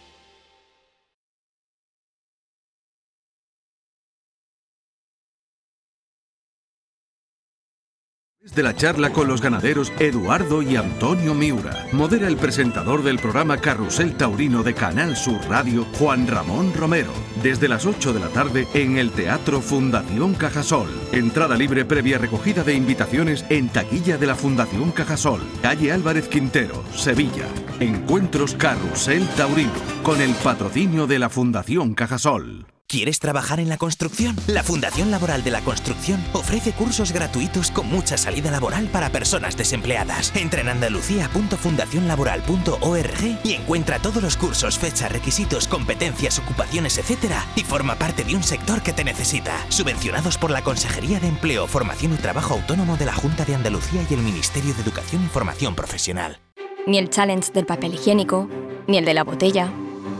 De 8.41 8.63
la 8.63 8.75
charla 8.75 9.13
con 9.13 9.27
los 9.27 9.39
ganaderos 9.39 9.93
Eduardo 9.99 10.63
y 10.63 10.75
Antonio 10.75 11.35
Miura. 11.35 11.85
Modera 11.91 12.27
el 12.27 12.37
presentador 12.37 13.03
del 13.03 13.19
programa 13.19 13.57
Carrusel 13.57 14.17
Taurino 14.17 14.63
de 14.63 14.73
Canal 14.73 15.15
Sur 15.15 15.39
Radio, 15.47 15.85
Juan 15.99 16.27
Ramón 16.27 16.73
Romero. 16.73 17.11
Desde 17.43 17.67
las 17.67 17.85
8 17.85 18.13
de 18.13 18.19
la 18.19 18.29
tarde 18.29 18.67
en 18.73 18.97
el 18.97 19.11
Teatro 19.11 19.61
Fundación 19.61 20.33
Cajasol. 20.33 20.89
Entrada 21.11 21.55
libre 21.55 21.85
previa 21.85 22.17
recogida 22.17 22.63
de 22.63 22.73
invitaciones 22.73 23.45
en 23.49 23.69
taquilla 23.69 24.17
de 24.17 24.25
la 24.27 24.35
Fundación 24.35 24.91
Cajasol. 24.91 25.41
Calle 25.61 25.91
Álvarez 25.91 26.27
Quintero, 26.27 26.83
Sevilla. 26.95 27.45
Encuentros 27.79 28.55
Carrusel 28.55 29.27
Taurino. 29.37 29.71
Con 30.01 30.19
el 30.19 30.33
patrocinio 30.35 31.05
de 31.05 31.19
la 31.19 31.29
Fundación 31.29 31.93
Cajasol. 31.93 32.65
¿Quieres 32.91 33.19
trabajar 33.19 33.59
en 33.61 33.69
la 33.69 33.77
construcción? 33.77 34.35
La 34.47 34.63
Fundación 34.63 35.11
Laboral 35.11 35.45
de 35.45 35.51
la 35.51 35.61
Construcción 35.61 36.21
ofrece 36.33 36.73
cursos 36.73 37.13
gratuitos 37.13 37.71
con 37.71 37.87
mucha 37.87 38.17
salida 38.17 38.51
laboral 38.51 38.87
para 38.87 39.09
personas 39.09 39.55
desempleadas. 39.55 40.35
Entra 40.35 40.59
en 40.59 40.67
andalucía.fundacionlaboral.org 40.67 43.39
y 43.45 43.53
encuentra 43.53 43.99
todos 43.99 44.21
los 44.21 44.35
cursos, 44.35 44.77
fechas, 44.77 45.09
requisitos, 45.09 45.69
competencias, 45.69 46.37
ocupaciones, 46.39 46.97
etc. 46.97 47.31
y 47.55 47.61
forma 47.61 47.95
parte 47.95 48.25
de 48.25 48.35
un 48.35 48.43
sector 48.43 48.83
que 48.83 48.91
te 48.91 49.05
necesita. 49.05 49.55
Subvencionados 49.69 50.37
por 50.37 50.51
la 50.51 50.61
Consejería 50.61 51.21
de 51.21 51.29
Empleo, 51.29 51.67
Formación 51.67 52.13
y 52.13 52.17
Trabajo 52.17 52.55
Autónomo 52.55 52.97
de 52.97 53.05
la 53.05 53.13
Junta 53.13 53.45
de 53.45 53.55
Andalucía 53.55 54.05
y 54.09 54.13
el 54.15 54.21
Ministerio 54.21 54.73
de 54.73 54.81
Educación 54.81 55.23
y 55.23 55.29
Formación 55.29 55.75
Profesional. 55.75 56.41
Ni 56.85 56.97
el 56.97 57.09
challenge 57.09 57.53
del 57.53 57.65
papel 57.65 57.93
higiénico, 57.93 58.49
ni 58.85 58.97
el 58.97 59.05
de 59.05 59.13
la 59.13 59.23
botella 59.23 59.71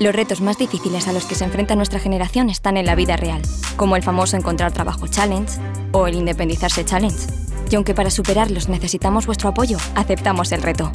los 0.02 0.16
retos 0.16 0.42
más 0.42 0.58
difíciles 0.58 1.08
a 1.08 1.14
los 1.14 1.26
que 1.26 1.36
se 1.36 1.44
enfrenta 1.44 1.76
nuestra 1.76 2.00
generación 2.00 2.50
están 2.50 2.76
en 2.78 2.88
la 2.88 2.96
vida 2.96 3.18
real, 3.18 3.42
como 3.76 3.96
el 3.96 4.04
famoso 4.04 4.36
Encontrar 4.36 4.72
Trabajo 4.72 5.08
Challenge 5.08 5.52
o 5.92 6.08
el 6.08 6.16
Independizarse 6.16 6.84
Challenge. 6.84 7.28
Y 7.70 7.76
aunque 7.76 7.94
para 7.94 8.10
superarlos 8.10 8.68
necesitamos 8.68 9.28
vuestro 9.28 9.50
apoyo, 9.50 9.78
aceptamos 9.96 10.52
el 10.52 10.64
reto. 10.64 10.92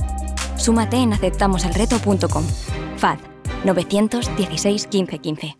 Súmate 0.56 0.96
en 0.96 1.12
aceptamoselreto.com. 1.12 2.44
FAD 2.96 3.18
916 3.64 4.88
1515. 4.92 5.56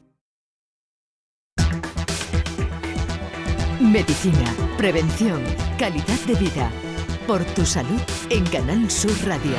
Medicina, 3.80 4.54
prevención, 4.76 5.40
calidad 5.78 6.18
de 6.26 6.34
vida. 6.34 6.70
Por 7.26 7.44
tu 7.44 7.64
salud 7.64 8.00
en 8.30 8.44
Canal 8.46 8.90
Sur 8.90 9.12
Radio. 9.24 9.56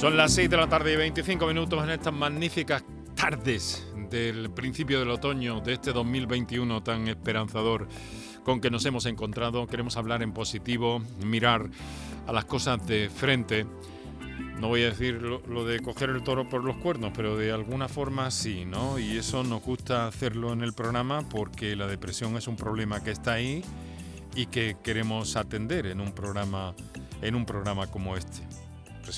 Son 0.00 0.16
las 0.16 0.32
6 0.32 0.48
de 0.48 0.56
la 0.56 0.66
tarde 0.66 0.94
y 0.94 0.96
25 0.96 1.46
minutos 1.46 1.84
en 1.84 1.90
estas 1.90 2.14
magníficas 2.14 2.82
tardes 3.14 3.86
del 4.08 4.50
principio 4.50 4.98
del 4.98 5.10
otoño 5.10 5.60
de 5.60 5.74
este 5.74 5.92
2021 5.92 6.82
tan 6.82 7.06
esperanzador 7.06 7.86
con 8.42 8.62
que 8.62 8.70
nos 8.70 8.86
hemos 8.86 9.04
encontrado. 9.04 9.66
Queremos 9.66 9.98
hablar 9.98 10.22
en 10.22 10.32
positivo, 10.32 11.02
mirar 11.22 11.68
a 12.26 12.32
las 12.32 12.46
cosas 12.46 12.86
de 12.86 13.10
frente. 13.10 13.66
No 14.58 14.68
voy 14.68 14.84
a 14.84 14.86
decir 14.86 15.20
lo, 15.20 15.64
de 15.66 15.80
coger 15.80 16.08
el 16.08 16.22
toro 16.22 16.48
por 16.48 16.64
los 16.64 16.78
cuernos, 16.78 17.12
pero 17.14 17.36
de 17.36 17.52
alguna 17.52 17.86
forma 17.86 18.30
sí, 18.30 18.64
¿no? 18.64 18.98
Y 18.98 19.18
eso 19.18 19.44
nos 19.44 19.62
gusta 19.62 20.06
hacerlo 20.06 20.54
en 20.54 20.62
el 20.62 20.72
programa 20.72 21.28
porque 21.28 21.76
la 21.76 21.86
depresión 21.86 22.38
es 22.38 22.48
un 22.48 22.56
problema 22.56 23.04
que 23.04 23.10
está 23.10 23.34
ahí 23.34 23.62
y 24.34 24.46
que 24.46 24.78
queremos 24.82 25.36
atender 25.36 25.84
en 25.84 26.00
un 26.00 26.12
programa, 26.12 26.74
en 27.20 27.34
un 27.34 27.44
programa 27.44 27.86
como 27.88 28.16
este 28.16 28.40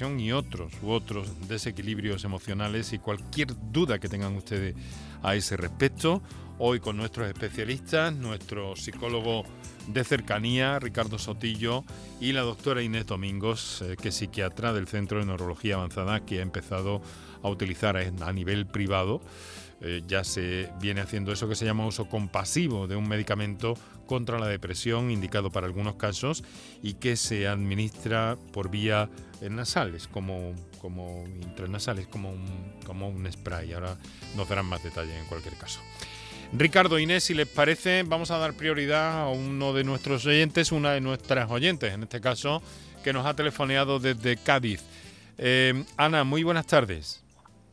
y 0.00 0.32
otros 0.32 0.72
u 0.82 0.90
otros 0.90 1.48
desequilibrios 1.48 2.24
emocionales 2.24 2.94
y 2.94 2.98
cualquier 2.98 3.48
duda 3.70 3.98
que 3.98 4.08
tengan 4.08 4.34
ustedes 4.36 4.74
a 5.22 5.34
ese 5.34 5.58
respecto. 5.58 6.22
Hoy 6.58 6.80
con 6.80 6.96
nuestros 6.96 7.28
especialistas, 7.28 8.14
nuestro 8.14 8.74
psicólogo 8.74 9.44
de 9.88 10.02
cercanía, 10.02 10.78
Ricardo 10.78 11.18
Sotillo, 11.18 11.84
y 12.20 12.32
la 12.32 12.40
doctora 12.40 12.82
Inés 12.82 13.06
Domingos, 13.06 13.82
eh, 13.82 13.96
que 14.00 14.08
es 14.08 14.14
psiquiatra 14.14 14.72
del 14.72 14.88
Centro 14.88 15.18
de 15.18 15.26
Neurología 15.26 15.74
Avanzada, 15.74 16.24
que 16.24 16.38
ha 16.38 16.42
empezado 16.42 17.02
a 17.42 17.48
utilizar 17.50 17.96
a 17.96 18.32
nivel 18.32 18.66
privado. 18.66 19.20
Eh, 19.84 20.02
ya 20.06 20.22
se 20.22 20.70
viene 20.80 21.00
haciendo 21.00 21.32
eso 21.32 21.48
que 21.48 21.56
se 21.56 21.64
llama 21.64 21.84
uso 21.86 22.08
compasivo 22.08 22.86
de 22.86 22.94
un 22.94 23.08
medicamento 23.08 23.74
contra 24.06 24.38
la 24.38 24.46
depresión 24.46 25.10
indicado 25.10 25.50
para 25.50 25.66
algunos 25.66 25.96
casos 25.96 26.44
y 26.82 26.94
que 26.94 27.16
se 27.16 27.48
administra 27.48 28.36
por 28.52 28.70
vía 28.70 29.10
nasales, 29.40 30.06
como, 30.06 30.52
como 30.80 31.24
intranasales, 31.42 32.06
como 32.06 32.30
un, 32.30 32.74
como 32.86 33.08
un 33.08 33.30
spray. 33.30 33.72
Ahora 33.72 33.96
nos 34.36 34.48
darán 34.48 34.66
más 34.66 34.84
detalles 34.84 35.14
en 35.14 35.26
cualquier 35.26 35.56
caso. 35.56 35.80
Ricardo 36.52 36.98
Inés, 36.98 37.24
si 37.24 37.34
les 37.34 37.48
parece, 37.48 38.02
vamos 38.02 38.30
a 38.30 38.38
dar 38.38 38.52
prioridad 38.52 39.22
a 39.22 39.28
uno 39.28 39.72
de 39.72 39.84
nuestros 39.84 40.26
oyentes, 40.26 40.70
una 40.70 40.92
de 40.92 41.00
nuestras 41.00 41.50
oyentes, 41.50 41.94
en 41.94 42.02
este 42.02 42.20
caso, 42.20 42.62
que 43.02 43.12
nos 43.12 43.26
ha 43.26 43.34
telefoneado 43.34 43.98
desde 43.98 44.36
Cádiz. 44.36 44.84
Eh, 45.38 45.84
Ana, 45.96 46.24
muy 46.24 46.44
buenas 46.44 46.66
tardes. 46.66 47.22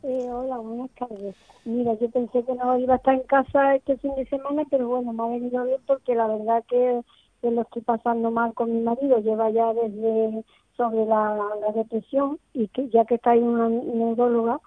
Eh, 0.02 0.26
hola, 0.30 0.56
buenas 0.56 0.90
tardes. 0.98 1.36
Mira, 1.64 1.92
yo 1.94 2.10
pensé 2.10 2.42
que 2.44 2.54
no 2.54 2.78
iba 2.78 2.94
a 2.94 2.96
estar 2.96 3.14
en 3.14 3.22
casa 3.24 3.74
este 3.74 3.98
fin 3.98 4.14
de 4.14 4.26
semana, 4.26 4.62
pero 4.70 4.88
bueno, 4.88 5.12
me 5.12 5.22
ha 5.22 5.26
venido 5.26 5.64
bien 5.64 5.80
porque 5.86 6.14
la 6.14 6.26
verdad 6.26 6.64
que, 6.68 7.02
lo 7.42 7.62
estoy 7.62 7.82
pasando 7.82 8.30
mal 8.30 8.54
con 8.54 8.72
mi 8.72 8.80
marido. 8.80 9.18
Lleva 9.18 9.50
ya 9.50 9.72
desde 9.74 10.44
sobre 10.76 11.04
la, 11.06 11.38
depresión 11.74 12.38
y 12.54 12.68
que 12.68 12.88
ya 12.88 13.04
que 13.04 13.16
está 13.16 13.32
ahí 13.32 13.40
una 13.40 13.68
neuróloga, 13.68 14.60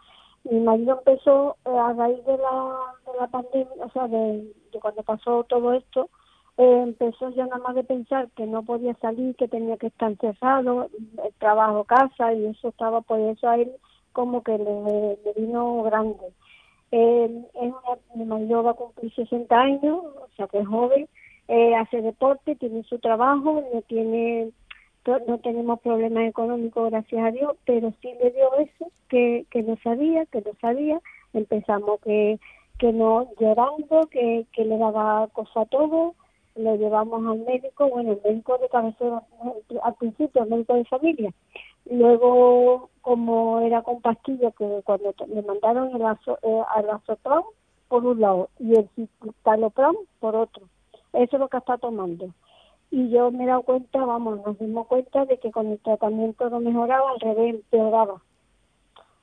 mi 0.44 0.60
marido 0.60 0.98
empezó 1.00 1.58
eh, 1.66 1.70
a 1.70 1.94
raíz 1.94 2.24
de 2.26 2.38
la, 2.38 2.78
de 3.06 3.20
la 3.20 3.28
pandemia, 3.28 3.86
o 3.86 3.90
sea, 3.92 4.08
de, 4.08 4.54
cuando 4.82 5.02
pasó 5.04 5.44
todo 5.46 5.74
esto, 5.74 6.10
eh, 6.58 6.82
empezó 6.84 7.30
ya 7.30 7.46
nada 7.46 7.60
más 7.60 7.76
de 7.76 7.84
pensar 7.84 8.30
que 8.36 8.46
no 8.46 8.64
podía 8.64 8.94
salir, 8.96 9.36
que 9.36 9.48
tenía 9.48 9.78
que 9.78 9.88
estar 9.88 10.12
encerrado, 10.12 10.90
el 11.24 11.34
trabajo, 11.40 11.86
casa, 11.86 12.34
y 12.34 12.46
eso 12.46 12.70
estaba, 12.70 13.02
por 13.02 13.20
eso 13.20 13.48
a 13.48 13.56
él 13.56 13.72
como 14.12 14.44
que 14.44 14.58
le 14.58 15.34
vino 15.36 15.82
grande. 15.84 16.34
Eh, 16.96 17.44
es 17.56 17.74
mi 18.14 18.24
marido 18.24 18.62
va 18.62 18.72
a 18.72 18.76
cumplir 18.76 19.12
60 19.16 19.60
años, 19.60 19.98
o 20.06 20.28
sea 20.38 20.46
que 20.46 20.60
es 20.60 20.68
joven, 20.68 21.10
eh, 21.48 21.74
hace 21.74 22.04
deporte, 22.04 22.56
tiene 22.56 22.84
su 22.84 23.00
trabajo, 23.00 23.64
no 23.74 23.82
tiene 23.82 24.52
no 25.28 25.40
tenemos 25.40 25.80
problemas 25.80 26.30
económicos, 26.30 26.92
gracias 26.92 27.26
a 27.26 27.32
Dios, 27.32 27.58
pero 27.66 27.92
sí 28.00 28.14
le 28.22 28.30
dio 28.30 28.56
eso, 28.60 28.92
que, 29.10 29.48
que 29.50 29.64
no 29.64 29.76
sabía, 29.84 30.28
que 30.28 30.42
no 30.42 30.52
sabía, 30.62 31.02
empezamos 31.34 32.00
que, 32.02 32.40
que 32.78 32.94
no 32.94 33.28
llorando, 33.40 34.08
que, 34.12 34.46
que 34.54 34.64
le 34.64 34.78
daba 34.78 35.28
cosa 35.34 35.62
a 35.62 35.66
todo, 35.66 36.14
lo 36.56 36.76
llevamos 36.76 37.26
al 37.26 37.40
médico, 37.40 37.90
bueno, 37.90 38.12
el 38.12 38.22
médico 38.24 38.60
de 38.60 38.70
cabecera, 38.70 39.24
al 39.82 39.96
principio 39.96 40.44
el 40.44 40.50
médico 40.50 40.76
de 40.76 40.86
familia, 40.86 41.34
luego 41.90 42.90
como 43.02 43.60
era 43.60 43.82
con 43.82 44.02
pastillas 44.02 44.56
que 44.56 44.82
cuando 44.84 45.14
le 45.28 45.42
mandaron 45.42 45.96
el 45.96 46.06
azo, 46.06 46.40
eh, 46.42 46.62
al 46.76 46.90
azotron 46.90 47.44
por 47.88 48.06
un 48.06 48.22
lado 48.22 48.50
y 48.60 48.76
el 48.76 48.90
citalopram 48.96 49.96
por 50.20 50.36
otro, 50.36 50.68
eso 51.14 51.36
es 51.36 51.40
lo 51.40 51.48
que 51.48 51.58
está 51.58 51.78
tomando. 51.78 52.30
Y 52.92 53.10
yo 53.10 53.32
me 53.32 53.44
he 53.44 53.48
dado 53.48 53.64
cuenta, 53.64 54.06
vamos, 54.06 54.46
nos 54.46 54.58
dimos 54.60 54.88
cuenta 54.88 55.26
de 55.26 55.38
que 55.40 55.52
con 55.52 55.68
el 55.68 55.80
tratamiento 55.80 56.50
no 56.50 56.60
mejoraba, 56.60 57.12
al 57.12 57.20
revés 57.20 57.56
empeoraba. 57.56 58.22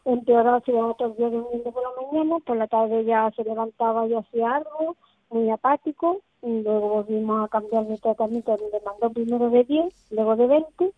Empeoraba 0.05 0.61
si 0.63 0.73
otros 0.73 1.17
días 1.17 1.31
por 1.31 1.83
la 1.83 2.03
mañana, 2.03 2.37
por 2.45 2.57
la 2.57 2.67
tarde 2.67 3.05
ya 3.05 3.31
se 3.37 3.45
levantaba 3.45 4.07
y 4.09 4.15
hacía 4.15 4.57
algo, 4.57 4.97
muy 5.31 5.51
apático, 5.51 6.21
y 6.43 6.63
luego 6.63 6.89
volvimos 6.89 7.45
a 7.45 7.49
cambiar 7.49 7.87
de 7.87 7.97
tratamiento, 7.99 8.57
le 8.57 8.81
mandó 8.85 9.11
primero 9.11 9.51
de 9.51 9.65
10, 9.65 10.13
luego 10.13 10.37
de 10.37 10.47
20, 10.47 10.93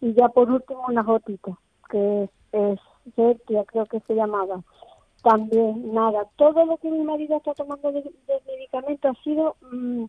y 0.00 0.14
ya 0.14 0.28
por 0.28 0.50
último 0.50 0.84
una 0.88 1.02
gotita, 1.02 1.58
que 1.90 2.28
es, 2.52 2.80
es 3.16 3.38
creo 3.46 3.86
que 3.86 4.00
se 4.00 4.14
llamaba. 4.14 4.62
También 5.22 5.92
nada, 5.92 6.26
todo 6.36 6.64
lo 6.64 6.76
que 6.76 6.90
mi 6.90 7.02
marido 7.02 7.36
está 7.36 7.54
tomando 7.54 7.90
de, 7.90 8.02
medicamento 8.46 9.08
ha 9.08 9.14
sido 9.22 9.56
mm, 9.72 10.04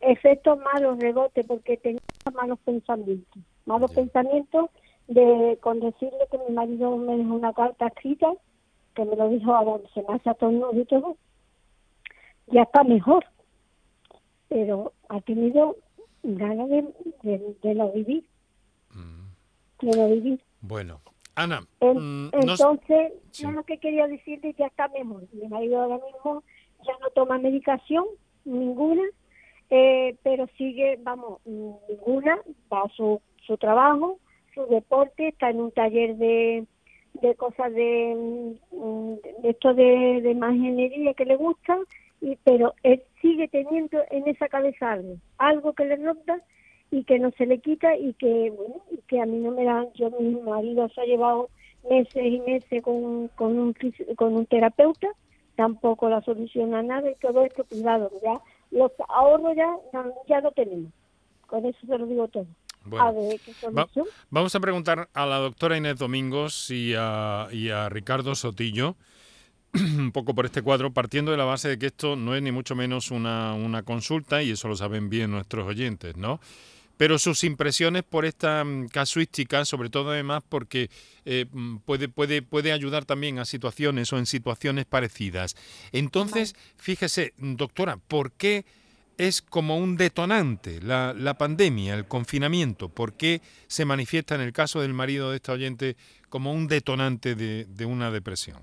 efectos 0.00 0.58
malos, 0.58 0.98
rebote, 0.98 1.44
porque 1.44 1.76
tenía 1.76 2.00
malos 2.34 2.58
pensamientos, 2.60 3.42
malos 3.64 3.92
pensamientos 3.92 4.70
de 5.08 5.58
con 5.60 5.80
decirle 5.80 6.26
que 6.30 6.38
mi 6.38 6.54
marido 6.54 6.96
me 6.96 7.16
dejó 7.16 7.34
una 7.34 7.52
carta 7.52 7.86
escrita, 7.86 8.32
que 8.94 9.04
me 9.04 9.16
lo 9.16 9.28
dijo, 9.28 9.54
a 9.54 9.64
donde 9.64 9.88
se 9.88 10.02
me 10.02 10.14
hace 10.14 10.34
todo 10.34 10.72
y 10.72 10.84
todo, 10.84 11.16
ya 12.48 12.62
está 12.62 12.84
mejor, 12.84 13.24
pero 14.48 14.92
ha 15.08 15.20
tenido 15.20 15.76
ganas 16.22 16.68
de, 16.68 16.84
de, 17.22 17.74
no 17.74 17.90
vivir. 17.92 18.24
No 19.82 20.08
vivir. 20.08 20.40
Bueno, 20.60 21.00
Ana. 21.34 21.60
Mm, 21.80 22.28
entonces, 22.32 23.12
yo 23.32 23.50
lo 23.50 23.62
que 23.64 23.78
quería 23.78 24.06
decirte 24.06 24.54
ya 24.58 24.66
está 24.66 24.88
mejor. 24.88 25.24
Mi 25.32 25.48
marido 25.48 25.80
ahora 25.80 25.98
mismo 26.04 26.42
ya 26.86 26.92
no 27.00 27.10
toma 27.10 27.38
medicación, 27.38 28.04
ninguna, 28.44 29.02
eh, 29.70 30.16
pero 30.22 30.46
sigue, 30.58 30.98
vamos, 31.02 31.40
ninguna, 31.44 32.38
va 32.72 32.82
a 32.82 32.88
su, 32.96 33.20
su 33.46 33.56
trabajo, 33.56 34.18
su 34.54 34.66
deporte, 34.66 35.28
está 35.28 35.50
en 35.50 35.60
un 35.60 35.72
taller 35.72 36.16
de, 36.16 36.66
de 37.14 37.34
cosas 37.36 37.72
de, 37.72 38.54
mm, 38.72 39.42
de 39.42 39.50
esto 39.50 39.74
de, 39.74 40.20
de 40.22 41.14
que 41.16 41.24
le 41.24 41.36
gusta, 41.36 41.78
y, 42.20 42.36
pero 42.44 42.74
él 42.82 43.02
sigue 43.20 43.48
teniendo 43.48 43.98
en 44.10 44.28
esa 44.28 44.48
cabeza 44.48 44.92
algo, 44.92 45.16
algo 45.38 45.72
que 45.72 45.84
le 45.84 45.96
ronda 45.96 46.42
y 46.90 47.04
que 47.04 47.18
no 47.18 47.30
se 47.32 47.46
le 47.46 47.58
quita 47.58 47.96
y 47.96 48.14
que, 48.14 48.52
bueno, 48.56 48.82
que 49.06 49.20
a 49.20 49.26
mí 49.26 49.38
no 49.38 49.52
me 49.52 49.64
dan, 49.64 49.86
yo 49.94 50.10
mi 50.18 50.34
marido 50.40 50.88
se 50.88 51.00
ha 51.00 51.04
llevado 51.04 51.48
meses 51.88 52.24
y 52.24 52.40
meses 52.40 52.82
con, 52.82 53.28
con, 53.28 53.58
un, 53.58 53.76
con 54.16 54.34
un 54.34 54.46
terapeuta, 54.46 55.08
tampoco 55.56 56.08
la 56.08 56.20
soluciona 56.22 56.82
nada 56.82 57.10
y 57.10 57.14
todo 57.16 57.44
esto, 57.44 57.64
cuidado, 57.64 58.10
ya 58.22 58.40
los 58.70 58.92
ahorros 59.08 59.56
ya, 59.56 59.76
ya 60.28 60.40
lo 60.40 60.50
tenemos, 60.52 60.92
con 61.46 61.64
eso 61.64 61.78
se 61.86 61.98
lo 61.98 62.06
digo 62.06 62.28
todo. 62.28 62.46
vamos 64.30 64.54
a 64.54 64.60
preguntar 64.60 65.08
a 65.12 65.26
la 65.26 65.36
doctora 65.36 65.76
Inés 65.76 65.98
Domingos 65.98 66.70
y 66.70 66.94
a, 66.96 67.48
y 67.52 67.68
a 67.68 67.88
Ricardo 67.88 68.34
Sotillo 68.34 68.96
un 69.74 70.12
poco 70.12 70.34
por 70.34 70.46
este 70.46 70.62
cuadro, 70.62 70.92
partiendo 70.92 71.30
de 71.30 71.36
la 71.36 71.44
base 71.44 71.68
de 71.68 71.78
que 71.78 71.86
esto 71.86 72.16
no 72.16 72.34
es 72.34 72.42
ni 72.42 72.50
mucho 72.52 72.74
menos 72.74 73.10
una, 73.10 73.54
una 73.54 73.82
consulta, 73.82 74.42
y 74.42 74.50
eso 74.50 74.68
lo 74.68 74.76
saben 74.76 75.08
bien 75.08 75.30
nuestros 75.30 75.66
oyentes, 75.66 76.16
¿no? 76.16 76.40
Pero 77.00 77.18
sus 77.18 77.44
impresiones 77.44 78.02
por 78.02 78.26
esta 78.26 78.62
mm, 78.62 78.88
casuística, 78.88 79.64
sobre 79.64 79.88
todo 79.88 80.10
además 80.10 80.42
porque 80.46 80.90
eh, 81.24 81.46
mm, 81.50 81.78
puede, 81.78 82.10
puede, 82.10 82.42
puede 82.42 82.72
ayudar 82.72 83.06
también 83.06 83.38
a 83.38 83.46
situaciones 83.46 84.12
o 84.12 84.18
en 84.18 84.26
situaciones 84.26 84.84
parecidas. 84.84 85.56
Entonces, 85.92 86.54
fíjese, 86.76 87.32
doctora, 87.38 87.96
¿por 87.96 88.32
qué 88.32 88.66
es 89.16 89.40
como 89.40 89.78
un 89.78 89.96
detonante 89.96 90.82
la, 90.82 91.14
la 91.14 91.38
pandemia, 91.38 91.94
el 91.94 92.04
confinamiento? 92.04 92.90
¿Por 92.90 93.14
qué 93.14 93.40
se 93.66 93.86
manifiesta 93.86 94.34
en 94.34 94.42
el 94.42 94.52
caso 94.52 94.82
del 94.82 94.92
marido 94.92 95.30
de 95.30 95.36
esta 95.36 95.52
oyente 95.52 95.96
como 96.28 96.52
un 96.52 96.68
detonante 96.68 97.34
de, 97.34 97.64
de 97.64 97.86
una 97.86 98.10
depresión? 98.10 98.58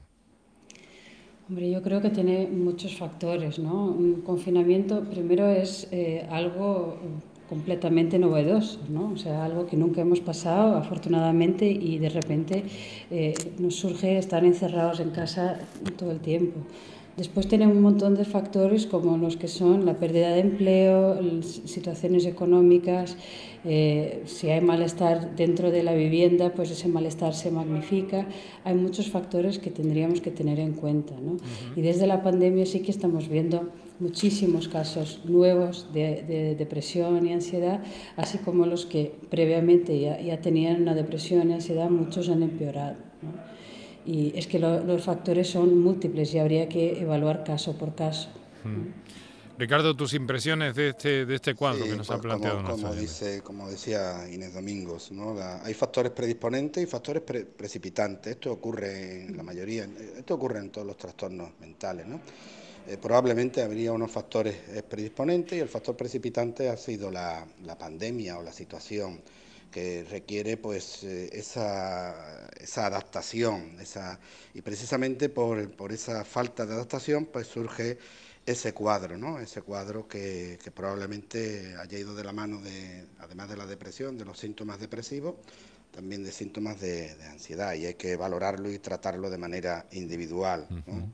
Hombre, 1.50 1.72
yo 1.72 1.82
creo 1.82 2.04
que 2.04 2.12
tiene 2.12 2.46
muchos 2.46 2.96
factores, 2.98 3.58
¿no? 3.58 3.86
Un 3.86 4.22
confinamiento 4.22 5.04
primero 5.06 5.50
es 5.50 5.88
eh, 5.90 6.28
algo 6.30 7.00
completamente 7.50 8.20
novedoso, 8.20 8.80
¿no? 8.90 9.12
O 9.14 9.18
sea, 9.18 9.46
algo 9.46 9.66
que 9.68 9.78
nunca 9.78 10.02
hemos 10.02 10.20
pasado, 10.20 10.78
afortunadamente, 10.78 11.66
y 11.70 11.98
de 11.98 12.10
repente 12.10 12.64
eh, 13.10 13.34
nos 13.60 13.76
surge 13.76 14.18
estar 14.18 14.44
encerrados 14.44 15.00
en 15.00 15.12
casa 15.12 15.60
todo 15.98 16.12
el 16.12 16.20
tiempo. 16.20 16.60
Después 17.18 17.48
tenemos 17.48 17.76
un 17.76 17.82
montón 17.82 18.14
de 18.14 18.26
factores 18.26 18.86
como 18.86 19.18
los 19.18 19.38
que 19.38 19.48
son 19.48 19.86
la 19.88 19.96
pérdida 19.96 20.30
de 20.30 20.42
empleo, 20.42 21.20
situaciones 21.42 22.28
económicas, 22.28 23.18
eh, 23.66 24.22
si 24.26 24.52
hay 24.52 24.62
malestar 24.62 25.36
dentro 25.36 25.72
de 25.72 25.82
la 25.82 25.96
vivienda, 25.96 26.54
pues 26.54 26.70
ese 26.70 26.88
malestar 26.88 27.34
se 27.34 27.50
magnifica. 27.50 28.28
Hay 28.64 28.76
muchos 28.76 29.10
factores 29.10 29.58
que 29.58 29.72
tendríamos 29.72 30.22
que 30.22 30.30
tener 30.30 30.60
en 30.60 30.74
cuenta. 30.74 31.16
¿no? 31.20 31.38
Y 31.76 31.82
desde 31.82 32.06
la 32.06 32.22
pandemia 32.22 32.68
sí 32.68 32.82
que 32.82 32.92
estamos 32.92 33.28
viendo 33.30 33.68
muchísimos 34.00 34.68
casos 34.68 35.22
nuevos 35.26 35.92
de, 35.94 36.56
depresión 36.58 37.26
y 37.28 37.34
ansiedad, 37.34 37.84
así 38.16 38.38
como 38.40 38.66
los 38.66 38.86
que 38.86 39.16
previamente 39.30 40.00
ya, 40.00 40.20
ya 40.20 40.40
tenían 40.42 40.82
una 40.82 40.94
depresión 40.94 41.50
y 41.50 41.54
ansiedad, 41.54 41.90
muchos 41.90 42.30
han 42.30 42.44
empeorado. 42.44 42.98
¿no? 43.22 43.58
Y 44.06 44.38
es 44.38 44.48
que 44.48 44.60
los 44.60 45.04
factores 45.04 45.50
son 45.50 45.80
múltiples 45.80 46.34
y 46.34 46.40
habría 46.40 46.70
que 46.70 47.02
evaluar 47.02 47.44
caso 47.44 47.78
por 47.78 47.94
caso. 47.96 48.30
Hmm. 48.64 48.92
Ricardo, 49.58 49.96
tus 49.96 50.14
impresiones 50.14 50.76
de 50.76 50.90
este, 50.90 51.26
de 51.26 51.34
este 51.34 51.56
cuadro 51.56 51.84
que 51.84 51.96
nos 51.96 52.12
ha 52.12 52.22
planteado 52.22 52.64
como, 52.64 52.78
como, 52.78 52.94
dice, 52.94 53.42
como 53.42 53.68
decía 53.68 54.30
Inés 54.32 54.54
Domingos, 54.54 55.12
¿no? 55.12 55.36
hay 55.64 55.74
factores 55.74 56.12
predisponentes 56.12 56.84
y 56.84 56.86
factores 56.86 57.24
precipitantes. 57.24 58.34
Esto 58.34 58.52
ocurre 58.52 59.24
en 59.24 59.36
la 59.36 59.42
mayoría, 59.42 59.90
esto 60.16 60.36
ocurre 60.36 60.60
en 60.60 60.70
todos 60.70 60.86
los 60.86 60.96
trastornos 60.96 61.50
mentales. 61.60 62.06
¿no? 62.06 62.22
Eh, 62.88 62.98
probablemente 62.98 63.62
habría 63.62 63.92
unos 63.92 64.10
factores 64.10 64.56
eh, 64.70 64.82
predisponentes 64.82 65.58
y 65.58 65.60
el 65.60 65.68
factor 65.68 65.98
precipitante 65.98 66.70
ha 66.70 66.78
sido 66.78 67.12
la, 67.12 67.46
la 67.66 67.78
pandemia 67.78 68.38
o 68.38 68.44
la 68.44 68.54
situación 68.54 69.20
que 69.70 70.06
requiere 70.10 70.56
pues 70.56 71.04
eh, 71.04 71.30
esa, 71.34 72.48
esa 72.58 72.86
adaptación 72.86 73.78
esa, 73.82 74.18
y 74.54 74.62
precisamente 74.62 75.28
por, 75.28 75.70
por, 75.72 75.92
esa 75.92 76.24
falta 76.24 76.66
de 76.66 76.76
adaptación 76.76 77.26
pues 77.26 77.48
surge 77.48 77.98
ese 78.46 78.74
cuadro, 78.74 79.18
¿no? 79.18 79.38
ese 79.40 79.62
cuadro 79.64 80.08
que, 80.08 80.58
que, 80.64 80.72
probablemente 80.72 81.76
haya 81.76 82.00
ido 82.00 82.16
de 82.16 82.24
la 82.24 82.32
mano 82.32 82.62
de, 82.62 83.06
además 83.20 83.50
de 83.50 83.58
la 83.58 83.66
depresión, 83.66 84.18
de 84.18 84.24
los 84.24 84.40
síntomas 84.40 84.80
depresivos, 84.80 85.36
también 85.92 86.24
de 86.24 86.32
síntomas 86.32 86.80
de, 86.80 87.12
ansiedad 87.30 87.74
y 87.74 87.86
hay 87.86 87.96
que 87.96 88.16
valorarlo 88.16 88.72
y 88.72 88.80
tratarlo 88.80 89.30
de 89.30 89.38
manera 89.38 89.86
individual. 89.92 90.66
¿no? 90.86 91.12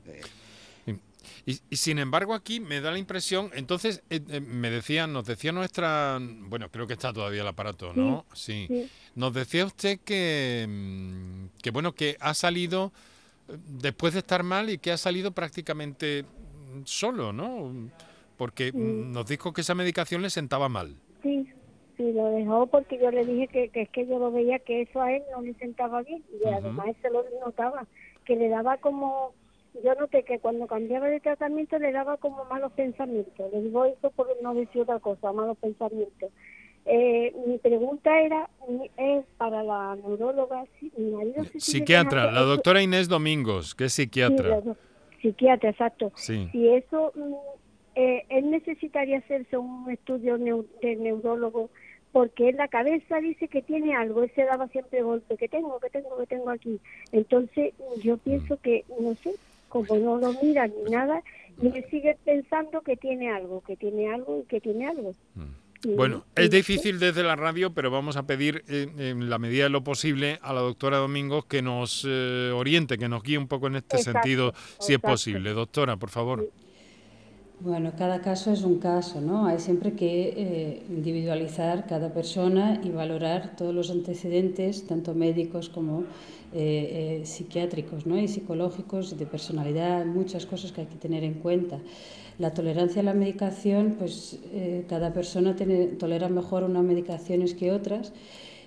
Y, 1.46 1.54
sin 1.76 1.98
embargo 1.98 2.34
aquí 2.34 2.60
me 2.60 2.80
da 2.80 2.90
la 2.90 2.98
impresión, 2.98 3.50
entonces 3.54 4.02
eh, 4.10 4.20
eh, 4.28 4.40
me 4.40 4.70
decía, 4.70 5.06
nos 5.06 5.26
decía 5.26 5.52
nuestra, 5.52 6.18
bueno, 6.20 6.68
creo 6.70 6.86
que 6.86 6.94
está 6.94 7.12
todavía 7.12 7.42
el 7.42 7.48
aparato, 7.48 7.92
¿no? 7.94 8.24
Sí. 8.32 8.68
Nos 9.14 9.34
decía 9.34 9.64
usted 9.64 10.00
que, 10.04 10.66
mm, 10.68 11.60
que, 11.62 11.70
bueno, 11.70 11.92
que 11.92 12.16
ha 12.20 12.34
salido 12.34 12.92
eh, 13.48 13.56
después 13.80 14.12
de 14.14 14.20
estar 14.20 14.42
mal 14.42 14.70
y 14.70 14.78
que 14.78 14.92
ha 14.92 14.96
salido 14.96 15.32
prácticamente 15.32 16.24
solo, 16.84 17.32
¿no? 17.32 17.90
Porque 18.36 18.72
nos 18.72 19.26
dijo 19.26 19.52
que 19.52 19.60
esa 19.60 19.74
medicación 19.74 20.22
le 20.22 20.30
sentaba 20.30 20.68
mal. 20.68 20.96
Sí, 21.22 21.46
sí, 21.96 22.12
lo 22.12 22.30
dejó 22.30 22.66
porque 22.66 22.98
yo 22.98 23.10
le 23.10 23.24
dije 23.24 23.46
que, 23.48 23.68
que 23.68 23.82
es 23.82 23.88
que 23.90 24.06
yo 24.06 24.18
lo 24.18 24.32
veía 24.32 24.58
que 24.58 24.82
eso 24.82 25.00
a 25.00 25.12
él 25.12 25.22
no 25.30 25.42
le 25.42 25.54
sentaba 25.54 26.02
bien 26.02 26.24
y 26.42 26.48
además 26.48 26.86
se 27.00 27.10
lo 27.10 27.24
notaba, 27.44 27.86
que 28.24 28.34
le 28.34 28.48
daba 28.48 28.76
como 28.78 29.34
yo 29.82 29.94
noté 29.94 30.22
que 30.22 30.38
cuando 30.38 30.66
cambiaba 30.66 31.08
de 31.08 31.20
tratamiento 31.20 31.78
le 31.78 31.92
daba 31.92 32.16
como 32.16 32.44
malos 32.44 32.72
pensamientos. 32.72 33.52
Le 33.52 33.62
digo 33.62 33.84
eso 33.84 34.10
por 34.10 34.28
no 34.42 34.54
decir 34.54 34.82
otra 34.82 35.00
cosa, 35.00 35.32
malos 35.32 35.58
pensamientos. 35.58 36.30
Eh, 36.86 37.34
mi 37.46 37.56
pregunta 37.58 38.20
era 38.20 38.50
es 38.98 39.24
para 39.38 39.62
la 39.62 39.96
neuróloga, 39.96 40.64
mi 40.98 41.10
marido 41.12 41.44
psiquiatra, 41.58 42.30
la 42.30 42.42
doctora 42.42 42.82
Inés 42.82 43.08
Domingos, 43.08 43.74
que 43.74 43.86
es 43.86 43.94
psiquiatra. 43.94 44.60
psiquiatra, 45.22 45.70
exacto. 45.70 46.12
Si 46.14 46.68
eso, 46.68 47.12
mm, 47.14 47.34
eh, 47.94 48.26
él 48.28 48.50
necesitaría 48.50 49.18
hacerse 49.18 49.56
un 49.56 49.90
estudio 49.90 50.36
de 50.36 50.96
neurólogo 50.96 51.70
porque 52.12 52.50
en 52.50 52.58
la 52.58 52.68
cabeza 52.68 53.18
dice 53.18 53.48
que 53.48 53.60
tiene 53.60 53.96
algo, 53.96 54.22
él 54.22 54.30
se 54.36 54.44
daba 54.44 54.68
siempre 54.68 55.02
golpe, 55.02 55.36
que 55.36 55.48
tengo, 55.48 55.80
que 55.80 55.90
tengo, 55.90 56.16
que 56.16 56.26
tengo 56.26 56.50
aquí. 56.50 56.78
Entonces 57.10 57.74
yo 58.04 58.18
pienso 58.18 58.56
que, 58.60 58.84
no 59.00 59.16
sé, 59.16 59.34
como 59.74 59.96
no 59.96 60.18
lo 60.18 60.32
mira 60.40 60.68
ni 60.68 60.88
nada, 60.88 61.20
y 61.60 61.66
él 61.66 61.84
sigue 61.90 62.16
pensando 62.24 62.80
que 62.82 62.96
tiene 62.96 63.32
algo, 63.32 63.60
que 63.62 63.76
tiene 63.76 64.12
algo 64.12 64.40
y 64.40 64.44
que 64.44 64.60
tiene 64.60 64.86
algo. 64.86 65.12
Mm. 65.34 65.96
Bueno, 65.96 66.24
es 66.36 66.48
difícil 66.48 66.98
desde 66.98 67.24
la 67.24 67.36
radio, 67.36 67.74
pero 67.74 67.90
vamos 67.90 68.16
a 68.16 68.22
pedir 68.22 68.64
en, 68.68 69.28
la 69.28 69.38
medida 69.38 69.64
de 69.64 69.70
lo 69.70 69.84
posible 69.84 70.38
a 70.42 70.54
la 70.54 70.60
doctora 70.60 70.96
Domingos 70.96 71.44
que 71.44 71.60
nos 71.60 72.06
eh, 72.08 72.52
oriente, 72.54 72.96
que 72.96 73.08
nos 73.08 73.22
guíe 73.22 73.36
un 73.36 73.48
poco 73.48 73.66
en 73.66 73.76
este 73.76 73.98
sentido, 73.98 74.54
si 74.78 74.94
es 74.94 75.00
posible. 75.00 75.52
Doctora, 75.52 75.96
por 75.96 76.08
favor. 76.08 76.48
Bueno, 77.60 77.92
cada 77.96 78.20
caso 78.20 78.52
es 78.52 78.62
un 78.62 78.78
caso, 78.78 79.20
¿no? 79.20 79.46
Hay 79.46 79.58
siempre 79.58 79.92
que 79.92 80.34
eh, 80.36 80.82
individualizar 80.90 81.86
cada 81.86 82.12
persona 82.12 82.80
y 82.82 82.90
valorar 82.90 83.54
todos 83.56 83.72
los 83.72 83.90
antecedentes, 83.90 84.86
tanto 84.86 85.14
médicos 85.14 85.68
como 85.68 86.00
eh, 86.52 87.20
eh, 87.22 87.26
psiquiátricos 87.26 88.06
¿no? 88.06 88.18
y 88.18 88.26
psicológicos, 88.28 89.16
de 89.16 89.26
personalidad, 89.26 90.04
muchas 90.04 90.46
cosas 90.46 90.72
que 90.72 90.82
hay 90.82 90.86
que 90.88 90.96
tener 90.96 91.22
en 91.22 91.34
cuenta. 91.34 91.78
La 92.38 92.52
tolerancia 92.52 93.00
a 93.00 93.04
la 93.04 93.14
medicación, 93.14 93.94
pues 93.98 94.40
cada 94.88 95.12
persona 95.12 95.54
tolera 95.98 96.28
mejor 96.28 96.64
unas 96.64 96.82
medicaciones 96.82 97.54
que 97.54 97.70
otras 97.70 98.12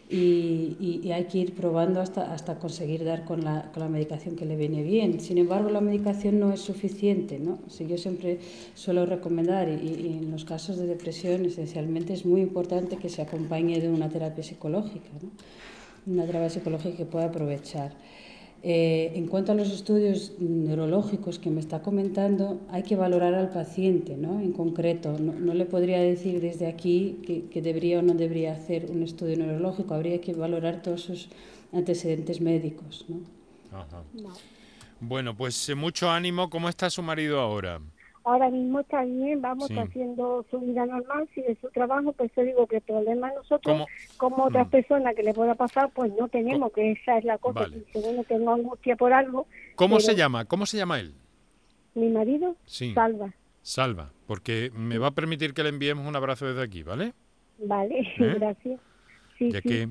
y, 0.09 1.11
hay 1.11 1.25
que 1.25 1.39
ir 1.39 1.53
probando 1.53 1.99
hasta, 1.99 2.33
hasta 2.33 2.59
conseguir 2.59 3.03
dar 3.03 3.25
con 3.25 3.43
la, 3.43 3.71
con 3.73 3.83
la, 3.83 3.89
medicación 3.89 4.35
que 4.35 4.45
le 4.45 4.55
viene 4.55 4.83
bien. 4.83 5.19
Sin 5.19 5.37
embargo, 5.37 5.69
la 5.69 5.81
medicación 5.81 6.39
no 6.39 6.53
es 6.53 6.61
suficiente. 6.61 7.39
¿no? 7.39 7.59
Si 7.67 7.87
yo 7.87 7.97
siempre 7.97 8.39
suelo 8.73 9.05
recomendar, 9.05 9.67
y, 9.67 10.19
en 10.19 10.31
los 10.31 10.45
casos 10.45 10.77
de 10.77 10.87
depresión 10.87 11.45
esencialmente 11.45 12.13
es 12.13 12.25
muy 12.25 12.41
importante 12.41 12.97
que 12.97 13.09
se 13.09 13.21
acompañe 13.21 13.81
de 13.81 13.89
una 13.89 14.09
terapia 14.09 14.43
psicológica, 14.43 15.09
¿no? 15.21 15.31
una 16.13 16.25
terapia 16.25 16.49
psicológica 16.49 16.95
que 16.95 17.05
pueda 17.05 17.25
aprovechar. 17.25 17.93
Eh, 18.63 19.11
en 19.15 19.27
cuanto 19.27 19.51
a 19.51 19.55
los 19.55 19.69
estudios 19.69 20.33
neurológicos 20.39 21.37
que 21.37 21.49
me 21.49 21.59
está 21.59 21.81
comentando, 21.83 22.59
hay 22.69 22.83
que 22.83 22.95
valorar 22.95 23.35
al 23.35 23.49
paciente 23.49 24.17
¿no? 24.17 24.39
en 24.39 24.51
concreto. 24.51 25.17
No, 25.19 25.53
le 25.53 25.65
podría 25.65 25.99
decir 25.99 26.41
desde 26.41 26.67
aquí 26.67 27.19
que, 27.51 27.61
debería 27.61 27.99
o 27.99 28.01
no 28.01 28.13
debería 28.15 28.53
hacer 28.53 28.89
un 28.89 29.03
estudio 29.03 29.37
neurológico, 29.37 29.93
habría 29.93 30.19
que 30.21 30.33
valorar 30.33 30.81
todos 30.81 31.01
sus 31.01 31.29
antecedentes 31.71 32.41
médicos. 32.41 33.05
¿no? 33.07 33.17
Bueno, 34.99 35.37
pues 35.37 35.69
eh, 35.69 35.75
mucho 35.75 36.09
ánimo. 36.09 36.49
¿Cómo 36.49 36.67
está 36.67 36.89
su 36.89 37.03
marido 37.03 37.39
ahora? 37.39 37.79
Ahora 38.27 38.49
mismo 38.49 38.81
está 38.81 39.03
bien, 39.05 39.41
vamos 39.41 39.71
haciendo 39.71 40.45
su 40.51 40.59
vida 40.59 40.85
normal, 40.85 41.29
sigue 41.33 41.57
su 41.61 41.69
trabajo, 41.69 42.11
pues 42.11 42.29
yo 42.35 42.43
digo 42.43 42.67
que 42.67 42.77
el 42.77 42.81
problema 42.81 43.31
nosotros, 43.33 43.87
como 44.17 44.43
otras 44.43 44.67
mm. 44.67 44.69
personas 44.69 45.15
que 45.15 45.23
le 45.23 45.33
pueda 45.33 45.55
pasar, 45.55 45.89
pues 45.93 46.11
no 46.19 46.27
tenemos, 46.27 46.73
que 46.73 46.91
esa 46.91 47.17
es 47.17 47.23
la 47.23 47.37
cosa, 47.37 47.69
si 47.69 47.99
uno 47.99 48.23
tengo 48.25 48.51
angustia 48.51 48.97
por 48.97 49.13
algo. 49.13 49.47
¿Cómo 49.75 50.01
se 50.01 50.13
llama? 50.13 50.43
¿Cómo 50.43 50.65
se 50.65 50.77
llama 50.77 50.99
él? 50.99 51.13
Mi 51.95 52.09
marido, 52.09 52.57
Salva. 52.65 53.33
Salva, 53.61 54.11
porque 54.27 54.71
me 54.73 54.97
va 54.97 55.07
a 55.07 55.11
permitir 55.11 55.53
que 55.53 55.63
le 55.63 55.69
enviemos 55.69 56.05
un 56.05 56.15
abrazo 56.15 56.45
desde 56.47 56.63
aquí, 56.63 56.83
¿vale? 56.83 57.13
Vale, 57.59 57.99
¿Eh? 58.19 58.35
gracias. 58.37 58.79
Sí, 59.37 59.51
ya 59.51 59.61
que, 59.61 59.87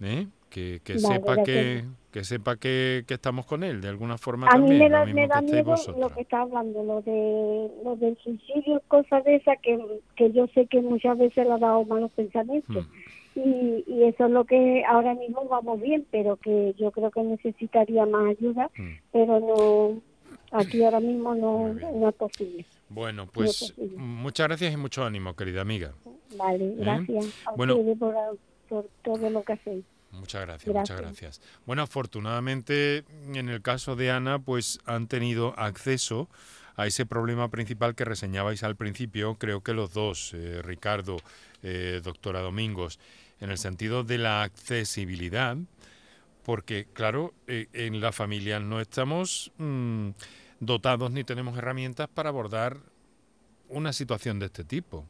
¿eh? 0.00 0.28
Que, 0.54 0.80
que 0.84 1.00
sepa 1.00 1.42
que 1.42 1.84
que 2.12 2.22
sepa 2.22 2.56
que, 2.56 3.04
estamos 3.08 3.44
con 3.44 3.64
él 3.64 3.80
de 3.80 3.88
alguna 3.88 4.16
forma 4.18 4.46
a 4.46 4.56
mí 4.56 4.78
me 4.78 4.88
da, 4.88 5.04
me 5.04 5.26
da 5.26 5.40
miedo 5.42 5.74
lo 5.98 6.10
que 6.10 6.20
está 6.20 6.42
hablando 6.42 6.84
lo 6.84 7.02
de 7.02 7.68
lo 7.82 7.96
del 7.96 8.16
suicidio 8.18 8.80
cosas 8.86 9.24
de 9.24 9.34
esas 9.34 9.58
que, 9.60 9.76
que 10.14 10.30
yo 10.30 10.46
sé 10.54 10.66
que 10.66 10.80
muchas 10.80 11.18
veces 11.18 11.44
le 11.44 11.54
ha 11.54 11.58
dado 11.58 11.84
malos 11.86 12.12
pensamientos 12.12 12.86
hmm. 12.86 13.40
y, 13.40 13.84
y, 13.88 14.04
eso 14.04 14.26
es 14.26 14.30
lo 14.30 14.44
que 14.44 14.84
ahora 14.84 15.14
mismo 15.14 15.44
vamos 15.48 15.80
bien 15.80 16.06
pero 16.12 16.36
que 16.36 16.72
yo 16.78 16.92
creo 16.92 17.10
que 17.10 17.24
necesitaría 17.24 18.06
más 18.06 18.36
ayuda 18.38 18.70
hmm. 18.78 18.92
pero 19.12 19.40
no 19.40 20.00
aquí 20.56 20.84
ahora 20.84 21.00
mismo 21.00 21.34
no, 21.34 21.74
no 21.74 22.08
es 22.08 22.14
posible 22.14 22.64
bueno, 22.90 23.26
pues 23.26 23.74
muchas 23.96 24.46
gracias 24.46 24.72
y 24.72 24.76
mucho 24.76 25.04
ánimo, 25.04 25.34
querida 25.34 25.62
amiga. 25.62 25.94
Vale, 26.36 26.64
¿Eh? 26.64 26.74
gracias 26.76 27.26
a 27.44 27.52
bueno, 27.56 27.76
por, 27.98 28.14
por 28.68 28.86
todo 29.02 29.30
lo 29.30 29.42
que 29.42 29.54
hacéis. 29.54 29.84
Muchas 30.14 30.42
gracias, 30.42 30.74
muchas 30.74 31.00
gracias. 31.00 31.40
Bueno, 31.66 31.82
afortunadamente 31.82 33.04
en 33.32 33.48
el 33.48 33.62
caso 33.62 33.96
de 33.96 34.10
Ana, 34.10 34.38
pues 34.38 34.78
han 34.86 35.06
tenido 35.06 35.58
acceso 35.58 36.28
a 36.76 36.86
ese 36.86 37.06
problema 37.06 37.50
principal 37.50 37.94
que 37.94 38.04
reseñabais 38.04 38.62
al 38.62 38.76
principio, 38.76 39.36
creo 39.36 39.62
que 39.62 39.74
los 39.74 39.92
dos, 39.92 40.32
eh, 40.34 40.60
Ricardo, 40.62 41.18
eh, 41.62 42.00
doctora 42.02 42.40
Domingos, 42.40 42.98
en 43.40 43.50
el 43.50 43.58
sentido 43.58 44.02
de 44.04 44.18
la 44.18 44.42
accesibilidad, 44.42 45.56
porque 46.44 46.86
claro, 46.92 47.32
eh, 47.46 47.68
en 47.72 48.00
la 48.00 48.12
familia 48.12 48.60
no 48.60 48.80
estamos 48.80 49.52
mm, 49.58 50.10
dotados 50.60 51.10
ni 51.10 51.24
tenemos 51.24 51.56
herramientas 51.56 52.08
para 52.08 52.30
abordar 52.30 52.78
una 53.68 53.92
situación 53.92 54.38
de 54.38 54.46
este 54.46 54.64
tipo. 54.64 55.06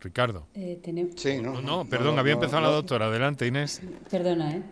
Ricardo. 0.00 0.46
Eh, 0.54 0.80
sí, 1.16 1.40
no, 1.42 1.60
no, 1.60 1.84
perdón, 1.84 2.18
había 2.18 2.34
empezado 2.34 2.62
la 2.62 2.70
doctora. 2.70 3.06
Adelante, 3.06 3.46
Inés. 3.46 3.82
Perdona, 4.10 4.56
¿eh? 4.56 4.62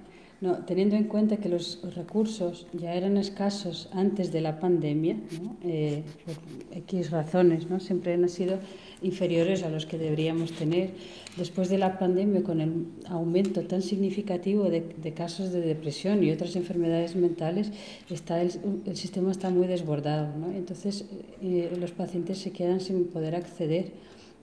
No, 0.40 0.58
teniendo 0.64 0.94
en 0.94 1.04
cuenta 1.04 1.38
que 1.38 1.48
los 1.48 1.80
recursos 1.96 2.68
ya 2.72 2.94
eran 2.94 3.16
escasos 3.16 3.88
antes 3.92 4.30
de 4.30 4.40
la 4.40 4.60
pandemia, 4.60 5.14
¿no? 5.14 5.56
eh, 5.64 6.04
por 6.24 6.36
X 6.78 7.10
razones, 7.10 7.68
¿no? 7.68 7.80
siempre 7.80 8.14
han 8.14 8.28
sido 8.28 8.60
inferiores 9.02 9.64
a 9.64 9.68
los 9.68 9.84
que 9.84 9.98
deberíamos 9.98 10.52
tener. 10.52 10.90
Después 11.36 11.68
de 11.70 11.78
la 11.78 11.98
pandemia, 11.98 12.44
con 12.44 12.60
el 12.60 12.86
aumento 13.08 13.62
tan 13.62 13.82
significativo 13.82 14.70
de, 14.70 15.12
casos 15.12 15.52
de 15.52 15.60
depresión 15.60 16.22
y 16.22 16.30
otras 16.30 16.54
enfermedades 16.54 17.16
mentales, 17.16 17.72
está 18.08 18.40
el, 18.40 18.52
el 18.86 18.96
sistema 18.96 19.32
está 19.32 19.50
muy 19.50 19.66
desbordado. 19.66 20.28
¿no? 20.36 20.52
Entonces, 20.52 21.04
eh, 21.42 21.76
los 21.80 21.90
pacientes 21.90 22.38
se 22.38 22.52
quedan 22.52 22.80
sin 22.80 23.08
poder 23.08 23.34
acceder 23.34 23.90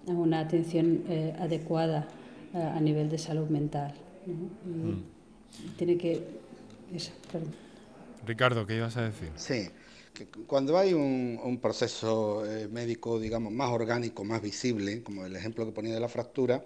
una 0.08 0.40
atención 0.40 1.04
eh, 1.08 1.36
adecuada 1.40 2.08
eh, 2.54 2.58
a 2.58 2.80
nivel 2.80 3.10
de 3.10 3.18
salud 3.18 3.50
mental. 3.50 3.94
Mm. 4.26 5.76
Tiene 5.78 5.98
que... 5.98 6.22
Ricardo, 8.26 8.66
¿qué 8.66 8.78
ibas 8.78 8.98
a 8.98 9.04
decir? 9.04 9.32
Sí, 9.36 9.70
cuando 10.48 10.78
hay 10.78 10.94
un, 10.94 11.60
proceso 11.62 12.46
eh, 12.46 12.68
médico, 12.68 13.20
digamos, 13.20 13.52
más 13.52 13.72
orgánico, 13.72 14.24
más 14.24 14.42
visible, 14.42 15.04
como 15.04 15.26
el 15.26 15.36
ejemplo 15.36 15.66
que 15.66 15.72
ponía 15.72 15.94
de 15.94 16.00
la 16.00 16.10
fractura, 16.10 16.64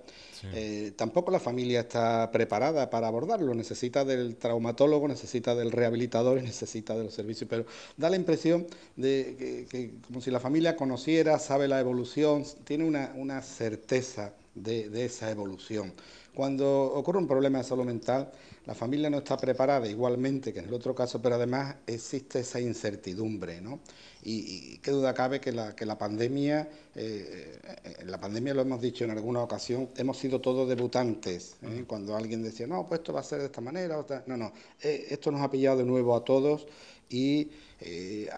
eh, 0.53 0.93
tampoco 0.95 1.31
la 1.31 1.39
familia 1.39 1.81
está 1.81 2.29
preparada 2.31 2.89
para 2.89 3.07
abordarlo. 3.07 3.53
Necesita 3.53 4.05
del 4.05 4.35
traumatólogo, 4.35 5.07
necesita 5.07 5.55
del 5.55 5.71
rehabilitador 5.71 6.39
y 6.39 6.41
necesita 6.41 6.97
de 6.97 7.03
los 7.03 7.13
servicios. 7.13 7.49
Pero 7.49 7.65
da 7.97 8.09
la 8.09 8.15
impresión 8.15 8.67
de 8.95 9.67
que, 9.69 9.91
como 10.07 10.21
si 10.21 10.31
la 10.31 10.39
familia 10.39 10.75
conociera, 10.75 11.39
sabe 11.39 11.67
la 11.67 11.79
evolución, 11.79 12.43
tiene 12.63 12.85
una, 12.85 13.41
certeza 13.41 14.33
de, 14.55 14.89
de 14.89 15.05
esa 15.05 15.29
evolución. 15.31 15.93
Cuando 16.33 16.93
ocurre 16.93 17.19
un 17.19 17.27
problema 17.27 17.57
de 17.57 17.63
salud 17.63 17.85
mental, 17.85 18.31
la 18.69 18.75
familia 18.75 19.09
no 19.09 19.17
está 19.17 19.35
preparada 19.35 19.87
igualmente 19.87 20.53
que 20.53 20.59
en 20.59 20.65
el 20.65 20.73
otro 20.75 20.93
caso, 20.93 21.19
pero 21.19 21.33
además 21.33 21.77
existe 21.87 22.41
esa 22.41 22.59
incertidumbre, 22.59 23.61
¿no? 23.61 23.79
Y, 24.21 24.77
qué 24.77 24.91
duda 24.91 25.11
cabe 25.15 25.41
que 25.41 25.51
la, 25.51 25.75
que 25.75 25.87
la 25.87 25.97
pandemia, 25.97 26.69
eh, 26.93 27.59
en 27.99 28.11
la 28.11 28.19
pandemia 28.19 28.53
lo 28.53 28.61
hemos 28.61 28.79
dicho 28.79 29.05
en 29.05 29.09
alguna 29.09 29.41
ocasión, 29.41 29.89
hemos 29.97 30.19
sido 30.19 30.39
todos 30.39 30.69
debutantes. 30.69 31.55
¿eh? 31.63 31.83
Cuando 31.87 32.15
alguien 32.15 32.43
decía, 32.43 32.67
no, 32.67 32.85
pues 32.87 32.99
esto 32.99 33.11
va 33.11 33.21
a 33.21 33.23
ser 33.23 33.39
de 33.39 33.45
esta 33.45 33.59
manera, 33.59 34.05
no, 34.27 34.37
no, 34.37 34.53
eh, 34.83 35.07
esto 35.09 35.31
nos 35.31 35.41
ha 35.41 35.49
pillado 35.49 35.77
de 35.77 35.85
nuevo 35.85 36.15
a 36.15 36.23
todos 36.23 36.67
y 37.09 37.49
eh, 37.81 38.29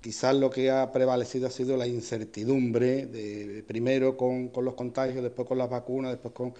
quizás 0.00 0.34
lo 0.34 0.50
que 0.50 0.70
ha 0.70 0.92
prevalecido 0.92 1.46
ha 1.48 1.50
sido 1.50 1.76
la 1.76 1.86
incertidumbre, 1.86 3.06
de, 3.06 3.64
primero 3.66 4.16
con, 4.16 4.50
los 4.62 4.74
contagios, 4.74 5.22
después 5.22 5.46
con 5.48 5.58
las 5.58 5.68
vacunas, 5.68 6.12
después 6.12 6.34
con, 6.34 6.54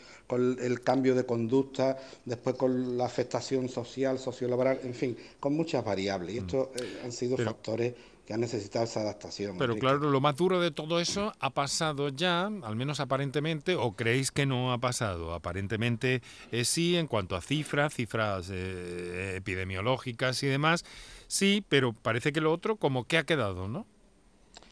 el 0.61 0.81
cambio 0.81 1.14
de 1.14 1.24
conducta, 1.24 1.96
después 2.24 2.57
con 2.57 2.98
la 2.98 3.07
afectación 3.07 3.68
social, 3.68 4.18
sociolaboral, 4.18 4.81
en 4.83 4.94
fin, 4.94 5.16
con 5.38 5.55
muchas 5.55 5.85
variables. 5.85 6.35
Y 6.35 6.38
estos 6.38 6.68
eh, 6.77 7.01
han 7.05 7.12
sido 7.12 7.37
factores 7.37 7.94
que 8.27 8.35
han 8.35 8.40
necesitado 8.40 8.85
esa 8.85 9.01
adaptación. 9.01 9.57
Pero 9.57 9.77
claro, 9.77 10.11
lo 10.11 10.20
más 10.20 10.37
duro 10.37 10.61
de 10.61 10.70
todo 10.70 11.01
eso 11.01 11.33
ha 11.40 11.51
pasado 11.51 12.11
ya, 12.11 12.44
al 12.44 12.77
menos 12.77 13.01
aparentemente, 13.01 13.74
o 13.74 13.92
creéis 13.92 14.31
que 14.31 14.44
no 14.44 14.72
ha 14.72 14.79
pasado. 14.79 15.33
Aparentemente 15.33 16.20
eh, 16.53 16.66
sí, 16.66 16.96
en 16.96 17.07
cuanto 17.07 17.37
a 17.37 17.40
cifras, 17.40 17.94
cifras 17.94 18.51
epidemiológicas 18.51 20.42
y 20.42 20.48
demás. 20.48 20.85
Sí, 21.29 21.64
pero 21.69 21.93
parece 21.93 22.33
que 22.33 22.41
lo 22.41 22.53
otro 22.53 22.77
como 22.77 23.07
que 23.07 23.19
ha 23.19 23.25
quedado, 23.25 23.69
¿no? 23.69 23.87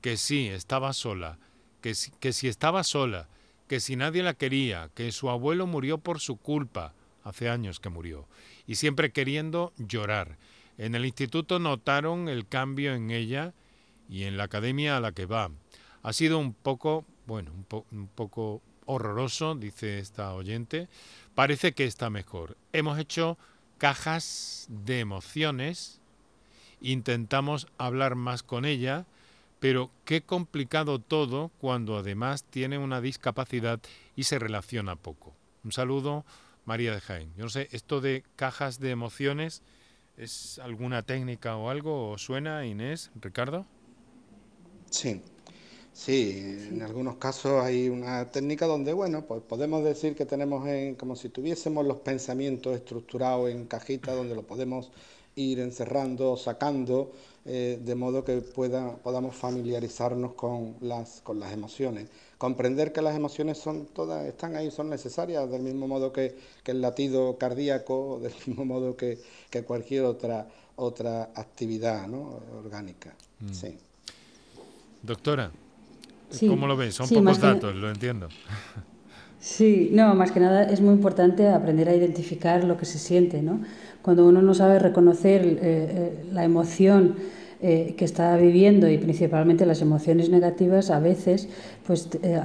Que 0.00 0.16
sí, 0.16 0.48
estaba 0.48 0.92
sola. 0.92 1.38
Que, 1.80 1.94
que 2.20 2.32
si 2.32 2.48
estaba 2.48 2.84
sola. 2.84 3.28
Que 3.66 3.80
si 3.80 3.96
nadie 3.96 4.22
la 4.22 4.34
quería. 4.34 4.90
Que 4.94 5.10
su 5.10 5.28
abuelo 5.30 5.66
murió 5.66 5.98
por 5.98 6.20
su 6.20 6.36
culpa. 6.36 6.94
Hace 7.24 7.48
años 7.48 7.80
que 7.80 7.88
murió. 7.88 8.28
Y 8.66 8.76
siempre 8.76 9.10
queriendo 9.10 9.72
llorar. 9.78 10.38
En 10.78 10.94
el 10.94 11.04
instituto 11.04 11.58
notaron 11.58 12.28
el 12.28 12.46
cambio 12.46 12.94
en 12.94 13.10
ella 13.10 13.52
y 14.08 14.24
en 14.24 14.36
la 14.36 14.44
academia 14.44 14.96
a 14.96 15.00
la 15.00 15.12
que 15.12 15.26
va. 15.26 15.50
Ha 16.02 16.12
sido 16.12 16.38
un 16.38 16.54
poco 16.54 17.04
bueno, 17.26 17.50
un, 17.90 18.08
poco 18.08 18.62
horroroso, 18.86 19.54
dice 19.54 19.98
esta 19.98 20.34
oyente. 20.34 20.88
Parece 21.34 21.72
que 21.72 21.84
está 21.84 22.10
mejor. 22.10 22.56
Hemos 22.72 22.98
hecho 22.98 23.38
cajas 23.78 24.66
de 24.68 25.00
emociones, 25.00 26.00
intentamos 26.84 27.66
hablar 27.78 28.14
más 28.14 28.42
con 28.42 28.64
ella, 28.64 29.06
pero 29.58 29.90
qué 30.04 30.20
complicado 30.20 30.98
todo 30.98 31.50
cuando 31.58 31.96
además 31.96 32.44
tiene 32.44 32.78
una 32.78 33.00
discapacidad 33.00 33.80
y 34.14 34.24
se 34.24 34.38
relaciona 34.38 34.94
poco. 34.94 35.32
Un 35.64 35.72
saludo, 35.72 36.24
María 36.66 36.92
de 36.92 37.00
Jaén. 37.00 37.32
Yo 37.36 37.44
no 37.44 37.50
sé, 37.50 37.68
esto 37.72 38.00
de 38.02 38.22
cajas 38.36 38.78
de 38.78 38.90
emociones, 38.90 39.62
¿es 40.18 40.58
alguna 40.58 41.02
técnica 41.02 41.56
o 41.56 41.70
algo? 41.70 42.10
¿O 42.10 42.18
suena, 42.18 42.66
Inés, 42.66 43.10
Ricardo? 43.20 43.64
Sí, 44.90 45.22
sí, 45.94 46.68
en 46.70 46.82
algunos 46.82 47.16
casos 47.16 47.64
hay 47.64 47.88
una 47.88 48.30
técnica 48.30 48.66
donde, 48.66 48.92
bueno, 48.92 49.24
pues 49.24 49.42
podemos 49.42 49.82
decir 49.82 50.14
que 50.14 50.26
tenemos 50.26 50.68
en, 50.68 50.94
como 50.94 51.16
si 51.16 51.30
tuviésemos 51.30 51.86
los 51.86 51.96
pensamientos 51.98 52.76
estructurados 52.76 53.50
en 53.50 53.64
cajitas 53.64 54.14
donde 54.14 54.34
lo 54.34 54.42
podemos 54.42 54.90
ir 55.36 55.60
encerrando, 55.60 56.36
sacando, 56.36 57.12
eh, 57.46 57.78
de 57.84 57.94
modo 57.94 58.24
que 58.24 58.38
pueda, 58.38 58.96
podamos 58.96 59.36
familiarizarnos 59.36 60.34
con 60.34 60.76
las, 60.80 61.20
con 61.22 61.38
las 61.40 61.52
emociones. 61.52 62.08
Comprender 62.38 62.92
que 62.92 63.02
las 63.02 63.14
emociones 63.16 63.58
son 63.58 63.86
todas, 63.86 64.24
están 64.24 64.56
ahí, 64.56 64.70
son 64.70 64.88
necesarias, 64.88 65.50
del 65.50 65.62
mismo 65.62 65.86
modo 65.86 66.12
que, 66.12 66.36
el 66.64 66.80
latido 66.80 67.36
cardíaco, 67.36 68.20
del 68.22 68.32
mismo 68.46 68.64
modo 68.64 68.96
que, 68.96 69.18
cualquier 69.66 70.04
otra, 70.04 70.48
otra 70.76 71.30
actividad 71.34 72.06
¿no? 72.06 72.40
orgánica. 72.58 73.14
Mm. 73.40 73.52
Sí. 73.52 73.78
Doctora, 75.02 75.50
¿cómo 76.40 76.66
lo 76.66 76.76
ves? 76.76 76.94
Son 76.94 77.08
pocos 77.08 77.38
datos, 77.38 77.74
lo 77.74 77.90
entiendo. 77.90 78.28
Sí, 79.38 79.90
no, 79.92 80.14
más 80.14 80.32
que 80.32 80.40
nada 80.40 80.62
es 80.64 80.80
muy 80.80 80.94
importante 80.94 81.48
aprender 81.48 81.90
a 81.90 81.94
identificar 81.94 82.64
lo 82.64 82.78
que 82.78 82.86
se 82.86 82.98
siente, 82.98 83.42
¿no? 83.42 83.60
Cuando 84.04 84.26
uno 84.26 84.42
no 84.42 84.52
sabe 84.52 84.78
reconocer 84.78 85.42
eh, 85.44 85.58
eh, 85.62 86.24
la 86.30 86.44
emoción 86.44 87.14
eh, 87.66 87.94
que 87.96 88.04
está 88.04 88.36
viviendo 88.36 88.90
y 88.90 88.98
principalmente 88.98 89.64
las 89.64 89.80
emociones 89.80 90.28
negativas, 90.28 90.90
a 90.90 90.98
veces 90.98 91.48
pues, 91.86 92.10
eh, 92.22 92.38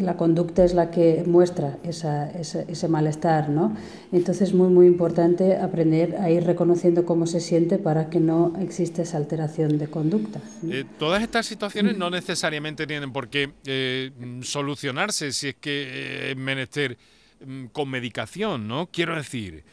la, 0.00 0.16
conducta 0.16 0.62
es 0.62 0.72
la 0.72 0.92
que 0.92 1.24
muestra 1.26 1.78
ese 1.82 2.88
malestar. 2.88 3.48
¿no? 3.48 3.76
Entonces 4.12 4.50
es 4.50 4.54
muy, 4.54 4.68
muy 4.68 4.86
importante 4.86 5.56
aprender 5.56 6.14
a 6.14 6.30
ir 6.30 6.44
reconociendo 6.44 7.04
cómo 7.04 7.26
se 7.26 7.40
siente 7.40 7.78
para 7.78 8.08
que 8.08 8.20
no 8.20 8.52
exista 8.60 9.02
esa 9.02 9.16
alteración 9.16 9.78
de 9.78 9.88
conducta. 9.88 10.40
Eh, 10.62 10.84
todas 10.96 11.24
estas 11.24 11.46
situaciones 11.46 11.98
no 11.98 12.08
necesariamente 12.08 12.86
tienen 12.86 13.12
por 13.12 13.30
qué 13.30 14.12
solucionarse 14.42 15.32
si 15.32 15.48
es 15.48 15.56
que 15.56 16.30
es 16.30 16.36
menester 16.36 16.98
mm, 17.44 17.64
con 17.72 17.90
medicación, 17.90 18.68
¿no? 18.68 18.88
Quiero 18.92 19.16
decir, 19.16 19.64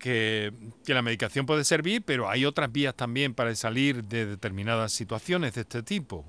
que, 0.00 0.52
la 0.86 1.02
medicación 1.02 1.46
puede 1.46 1.62
servir, 1.62 2.02
pero 2.04 2.28
hay 2.28 2.44
otras 2.44 2.72
vías 2.72 2.96
también 2.96 3.34
para 3.34 3.54
salir 3.54 4.02
de 4.04 4.26
determinadas 4.26 4.90
situaciones 4.90 5.54
de 5.54 5.60
este 5.60 5.84
tipo. 5.84 6.24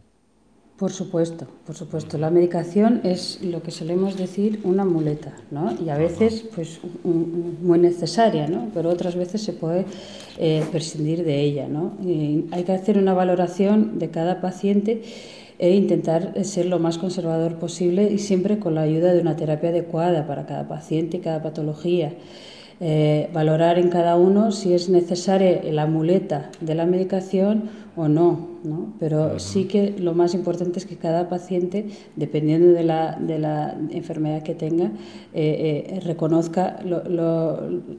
Por 0.77 0.91
supuesto, 0.91 1.47
por 1.65 1.75
supuesto. 1.75 2.17
La 2.17 2.31
medicación 2.31 3.01
es 3.03 3.39
lo 3.41 3.61
que 3.61 3.69
solemos 3.71 4.17
decir 4.17 4.59
una 4.63 4.83
muleta, 4.83 5.35
¿no? 5.51 5.75
Y 5.83 5.89
a 5.89 5.97
veces, 5.97 6.43
pues, 6.55 6.79
muy 7.03 7.77
necesaria, 7.77 8.47
¿no? 8.47 8.69
Pero 8.73 8.89
otras 8.89 9.15
veces 9.15 9.43
se 9.43 9.53
puede 9.53 9.85
eh, 10.37 10.65
prescindir 10.71 11.23
de 11.23 11.39
ella, 11.39 11.67
¿no? 11.67 11.97
hay 12.51 12.63
que 12.63 12.71
hacer 12.71 12.97
una 12.97 13.13
valoración 13.13 13.99
de 13.99 14.09
cada 14.09 14.41
paciente 14.41 15.03
e 15.59 15.75
intentar 15.75 16.33
ser 16.43 16.65
lo 16.65 16.79
más 16.79 16.97
conservador 16.97 17.59
posible 17.59 18.11
y 18.11 18.17
siempre 18.17 18.57
con 18.57 18.73
la 18.73 18.81
ayuda 18.81 19.13
de 19.13 19.21
una 19.21 19.35
terapia 19.35 19.69
adecuada 19.69 20.25
para 20.25 20.47
cada 20.47 20.67
paciente 20.67 21.17
y 21.17 21.19
cada 21.19 21.43
patología. 21.43 22.13
Eh, 22.83 23.29
valorar 23.31 23.77
en 23.77 23.89
cada 23.89 24.15
uno 24.15 24.51
si 24.51 24.73
es 24.73 24.89
necesaria 24.89 25.61
la 25.71 25.85
muleta 25.85 26.49
de 26.61 26.73
la 26.73 26.87
medicación 26.87 27.69
o 27.95 28.07
no, 28.07 28.47
¿no? 28.63 28.93
pero 28.99 29.37
sí 29.37 29.65
que 29.65 29.93
lo 29.99 30.15
más 30.15 30.33
importante 30.33 30.79
es 30.79 30.87
que 30.87 30.97
cada 30.97 31.29
paciente, 31.29 31.85
dependiendo 32.15 32.69
de 32.69 32.83
la, 32.83 33.19
de 33.19 33.37
la 33.37 33.77
enfermedad 33.91 34.41
que 34.41 34.55
tenga, 34.55 34.85
eh, 35.31 35.91
eh, 35.93 35.99
reconozca 35.99 36.79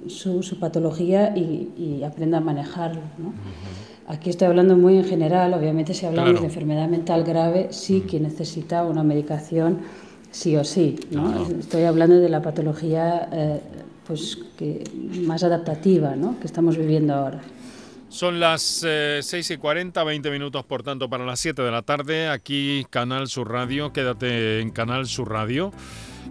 su, 0.09 0.59
patología 0.59 1.33
y, 1.37 2.03
aprenda 2.03 2.39
a 2.39 2.41
manejarlo. 2.41 3.03
¿no? 3.19 3.35
Aquí 4.09 4.31
estoy 4.31 4.49
hablando 4.49 4.77
muy 4.77 4.97
en 4.97 5.05
general, 5.05 5.55
obviamente 5.55 5.95
si 5.95 6.07
hablamos 6.07 6.41
de 6.41 6.47
enfermedad 6.47 6.89
mental 6.89 7.23
grave, 7.23 7.69
sí 7.71 8.01
que 8.01 8.19
necesita 8.19 8.85
una 8.85 9.05
medicación 9.05 9.79
sí 10.33 10.57
o 10.57 10.65
sí. 10.65 10.99
¿no? 11.13 11.47
Estoy 11.61 11.85
hablando 11.85 12.19
de 12.19 12.29
la 12.29 12.43
patología 12.43 13.29
pues 14.07 14.39
que 14.57 14.85
más 15.27 15.43
adaptativa 15.43 16.17
¿no? 16.17 16.39
que 16.41 16.47
estamos 16.47 16.77
viviendo 16.77 17.15
ahora. 17.15 17.41
Son 18.09 18.41
las 18.41 18.85
eh, 18.87 19.21
6 19.23 19.53
y 19.53 19.57
40, 19.57 20.05
20 20.05 20.31
minutos 20.31 20.65
por 20.65 20.83
tanto 20.83 21.09
para 21.09 21.25
las 21.25 21.41
7 21.41 21.63
de 21.63 21.71
la 21.71 21.83
tarde, 21.83 22.29
aquí 22.29 22.87
Canal 22.91 23.29
Sur 23.29 23.51
Radio, 23.51 23.93
quédate 23.93 24.61
en 24.61 24.71
Canal 24.71 25.07
Sur 25.07 25.31
Radio. 25.31 25.73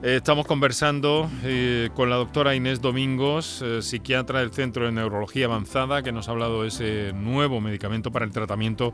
Eh, 0.04 0.16
estamos 0.16 0.48
conversando 0.48 1.30
eh, 1.44 1.90
con 1.94 2.10
la 2.10 2.16
doctora 2.16 2.56
Inés 2.56 2.82
Domingos, 2.82 3.62
eh, 3.62 3.84
psiquiatra 3.84 4.40
del 4.40 4.52
Centro 4.52 4.86
de 4.86 4.92
Neurología 4.92 5.46
Avanzada, 5.46 6.02
que 6.02 6.12
nos 6.12 6.28
ha 6.28 6.32
hablado 6.32 6.64
de 6.64 6.70
ese 6.70 7.14
nuevo 7.14 7.62
medicamento 7.62 8.12
para 8.12 8.26
el 8.26 8.32
tratamiento 8.32 8.94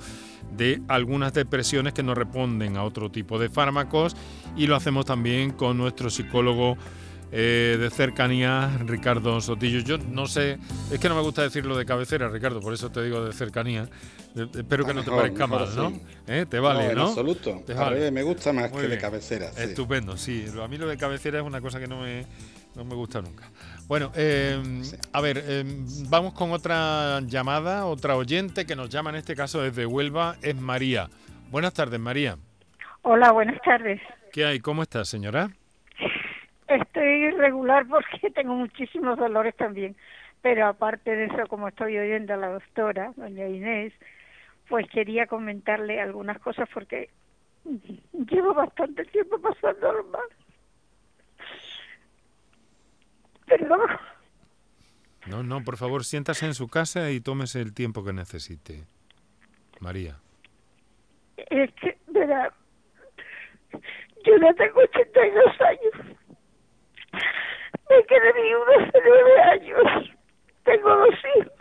de 0.52 0.82
algunas 0.90 1.32
depresiones 1.34 1.94
que 1.94 2.04
no 2.04 2.14
responden 2.14 2.76
a 2.76 2.84
otro 2.84 3.10
tipo 3.10 3.40
de 3.40 3.48
fármacos. 3.48 4.18
Y 4.58 4.68
lo 4.68 4.76
hacemos 4.76 5.06
también 5.06 5.52
con 5.52 5.78
nuestro 5.78 6.10
psicólogo 6.10 6.78
eh, 7.32 7.78
de 7.80 7.90
cercanía, 7.90 8.78
Ricardo 8.86 9.42
Sotillo. 9.42 9.80
Yo 9.80 9.98
no 9.98 10.28
sé, 10.28 10.58
es 10.92 11.00
que 11.00 11.10
no 11.10 11.16
me 11.16 11.22
gusta 11.22 11.42
decirlo 11.42 11.78
de 11.78 11.86
cabecera, 11.86 12.30
Ricardo, 12.30 12.62
por 12.62 12.74
eso 12.74 12.90
te 12.90 13.04
digo 13.04 13.26
de 13.26 13.34
cercanía. 13.34 13.90
espero 14.36 14.86
que 14.86 14.94
no 14.94 15.04
te 15.04 15.12
parezca 15.12 15.48
mal, 15.48 15.68
¿no? 15.76 15.94
¿Eh? 16.28 16.46
Te 16.50 16.60
vale, 16.60 16.86
¿no? 16.86 16.92
En 16.92 17.00
absoluto. 17.00 17.64
me 18.12 18.24
gusta 18.24 18.54
más 18.54 18.72
que 18.72 18.88
de 18.88 18.98
cabecera. 18.98 19.48
Estupendo, 19.58 20.16
sí. 20.18 20.46
A 20.62 20.68
mí 20.68 20.78
lo 20.78 20.88
de 20.88 20.98
cabecera 20.98 21.40
es 21.40 21.46
una 21.46 21.60
cosa 21.60 21.80
que 21.80 21.88
no 21.88 22.02
me, 22.02 22.26
no 22.76 22.86
me 22.86 22.96
gusta 22.96 23.22
nunca. 23.22 23.52
Bueno, 23.88 24.12
em, 24.16 24.82
a 25.12 25.22
ver, 25.22 25.44
vamos 26.10 26.34
con 26.34 26.52
otra 26.52 27.20
llamada, 27.22 27.86
otra 27.86 28.16
oyente 28.16 28.66
que 28.66 28.76
nos 28.76 28.90
llama 28.90 29.10
en 29.10 29.18
este 29.18 29.36
caso 29.36 29.62
desde 29.62 29.86
Huelva, 29.86 30.38
es 30.42 30.56
María. 30.56 31.10
Buenas 31.50 31.74
tardes, 31.74 32.00
María. 32.00 32.38
Hola, 33.02 33.32
buenas 33.32 33.62
tardes. 33.62 34.02
¿Qué 34.34 34.46
hay? 34.46 34.60
¿Cómo 34.60 34.84
estás, 34.84 35.08
señora? 35.08 35.50
Estoy 37.08 37.24
irregular 37.24 37.88
porque 37.90 38.30
tengo 38.32 38.54
muchísimos 38.54 39.18
dolores 39.18 39.56
también, 39.56 39.96
pero 40.42 40.68
aparte 40.68 41.16
de 41.16 41.26
eso, 41.26 41.48
como 41.48 41.70
estoy 41.70 41.98
oyendo 41.98 42.34
a 42.34 42.38
la 42.38 42.50
doctora, 42.50 43.14
doña 43.16 43.48
Inés, 43.48 43.94
pues 44.68 44.86
quería 44.90 45.26
comentarle 45.26 46.02
algunas 46.02 46.38
cosas 46.40 46.68
porque 46.74 47.10
llevo 48.12 48.54
bastante 48.54 49.06
tiempo 49.06 49.40
pasando 49.40 50.04
mal. 50.12 50.22
Perdón. 53.46 53.90
No, 55.28 55.44
no, 55.44 55.64
por 55.64 55.78
favor, 55.78 56.04
siéntase 56.04 56.46
en 56.46 56.54
su 56.54 56.68
casa 56.68 57.10
y 57.12 57.22
tómese 57.22 57.62
el 57.62 57.74
tiempo 57.74 58.04
que 58.04 58.12
necesite. 58.12 58.84
María. 59.80 60.18
Es 61.38 61.72
que, 61.76 61.98
verá, 62.08 62.52
yo 63.72 64.38
ya 64.42 64.54
tengo 64.56 64.82
82 64.82 65.62
años 65.62 66.18
me 67.90 68.04
quedé 68.04 68.34
viuda 68.34 68.88
hace 68.88 69.02
nueve 69.06 69.42
años. 69.42 70.12
Tengo 70.64 70.90
dos 70.90 71.16
hijos. 71.38 71.54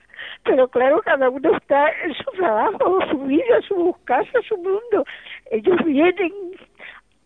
Pero 0.45 0.69
claro, 0.69 1.01
cada 1.03 1.29
uno 1.29 1.57
está 1.57 1.91
en 2.05 2.15
su 2.15 2.31
trabajo, 2.33 3.01
su 3.11 3.19
vida, 3.25 3.61
su 3.67 3.97
casa, 4.05 4.39
su 4.49 4.57
mundo. 4.57 5.05
Ellos 5.51 5.77
vienen, 5.85 6.33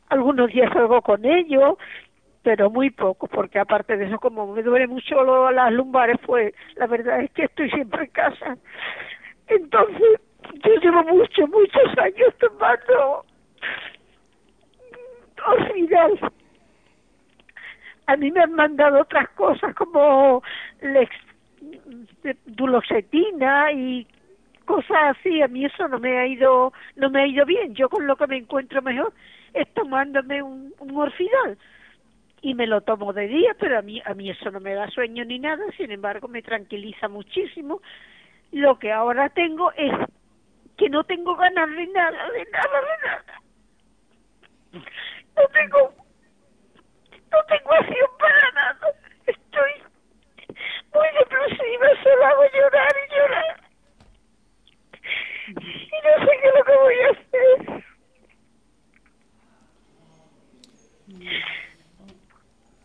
algunos 0.09 0.51
días 0.51 0.73
salgo 0.73 1.03
con 1.03 1.25
ellos, 1.25 1.77
pero 2.43 2.71
muy 2.71 2.91
poco, 2.91 3.27
porque 3.27 3.59
aparte 3.59 3.97
de 3.97 4.07
eso, 4.07 4.19
como 4.19 4.47
me 4.55 4.63
duele 4.63 4.87
mucho 4.87 5.51
las 5.51 5.73
lumbares, 5.73 6.17
pues 6.25 6.55
la 6.77 6.87
verdad 6.87 7.21
es 7.21 7.31
que 7.33 7.45
estoy 7.45 7.71
siempre 7.71 8.05
en 8.05 8.11
casa. 8.11 8.57
Entonces, 9.49 10.21
yo 10.65 10.75
llevo 10.77 11.03
muchos, 11.05 11.49
muchos 11.51 11.99
años 11.99 12.35
tomando 12.39 13.25
orfidal 15.47 16.33
a 18.11 18.17
mí 18.17 18.31
me 18.33 18.41
han 18.41 18.53
mandado 18.55 19.03
otras 19.03 19.29
cosas 19.31 19.75
como 19.75 20.43
lex, 20.83 21.15
y 23.73 24.07
cosas 24.65 25.17
así. 25.17 25.43
A 25.43 25.49
mí 25.49 25.65
eso 25.65 25.89
no 25.89 25.99
me 25.99 26.19
ha 26.19 26.27
ido 26.27 26.73
no 26.97 27.11
me 27.11 27.23
ha 27.23 27.27
ido 27.27 27.47
bien. 27.47 27.75
Yo 27.75 27.89
con 27.89 28.07
lo 28.07 28.17
que 28.17 28.27
me 28.27 28.39
encuentro 28.39 28.83
mejor 28.83 29.13
es 29.55 29.73
tomándome 29.75 30.43
un, 30.43 30.75
un 30.81 30.97
orfidal 30.97 31.57
y 32.43 32.55
me 32.55 32.67
lo 32.67 32.81
tomo 32.81 33.13
de 33.13 33.29
día 33.29 33.55
pero 33.59 33.79
a 33.79 33.83
mí 33.83 34.01
a 34.05 34.15
mí 34.15 34.31
eso 34.31 34.51
no 34.51 34.61
me 34.61 34.75
da 34.75 34.89
sueño 34.91 35.25
ni 35.25 35.39
nada. 35.39 35.65
Sin 35.77 35.93
embargo 35.93 36.27
me 36.27 36.43
tranquiliza 36.43 37.09
muchísimo. 37.09 37.81
Lo 38.51 38.79
que 38.79 38.91
ahora 38.91 39.29
tengo 39.29 39.71
es 39.73 39.93
que 40.77 40.89
no 40.89 41.05
tengo 41.05 41.37
ganas 41.37 41.71
de 41.71 41.87
nada 41.87 42.31
de 42.31 42.45
nada 42.51 42.81
de 42.81 43.07
nada. 43.07 43.41
No 45.37 45.43
tengo 45.53 46.00
no 47.33 47.39
tengo 47.49 47.73
acción 47.73 48.11
para 48.19 48.51
nada. 48.53 48.93
Estoy 49.27 49.73
muy 50.95 51.09
depresiva, 51.19 51.87
solo 52.03 52.25
hago 52.27 52.43
llorar 52.53 52.95
y 52.97 53.15
llorar. 53.15 53.61
Y 55.49 55.53
no 55.53 56.27
sé 56.27 56.31
qué 56.41 56.49
es 56.49 56.55
lo 56.55 56.65
que 56.65 56.77
voy 56.77 56.95
a 57.01 57.11
hacer. 57.11 57.85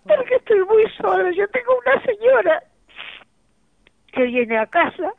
Porque 0.07 0.35
estoy 0.35 0.63
muy 0.65 0.89
sola. 0.91 1.31
Yo 1.31 1.47
tengo 1.49 1.79
una 1.79 2.03
señora 2.03 2.63
que 4.11 4.23
viene 4.23 4.57
a 4.57 4.65
casa, 4.67 5.13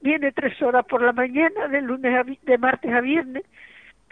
viene 0.00 0.32
tres 0.32 0.60
horas 0.62 0.84
por 0.86 1.02
la 1.02 1.12
mañana, 1.12 1.68
de 1.68 1.80
lunes 1.82 2.14
a, 2.14 2.24
de 2.24 2.58
martes 2.58 2.92
a 2.92 3.00
viernes, 3.00 3.44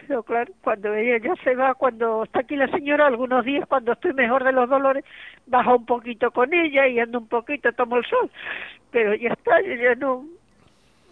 pero 0.07 0.23
claro, 0.23 0.53
cuando 0.61 0.93
ella 0.93 1.17
ya 1.17 1.35
se 1.43 1.55
va, 1.55 1.73
cuando 1.75 2.23
está 2.23 2.39
aquí 2.39 2.55
la 2.55 2.67
señora, 2.67 3.07
algunos 3.07 3.45
días 3.45 3.67
cuando 3.67 3.93
estoy 3.93 4.13
mejor 4.13 4.43
de 4.43 4.51
los 4.51 4.69
dolores, 4.69 5.05
baja 5.45 5.75
un 5.75 5.85
poquito 5.85 6.31
con 6.31 6.53
ella 6.53 6.87
y 6.87 6.99
ando 6.99 7.19
un 7.19 7.27
poquito, 7.27 7.71
tomo 7.73 7.97
el 7.97 8.05
sol, 8.05 8.29
pero 8.91 9.13
ya 9.15 9.29
está, 9.29 9.61
ya 9.61 9.95
no, 9.95 10.25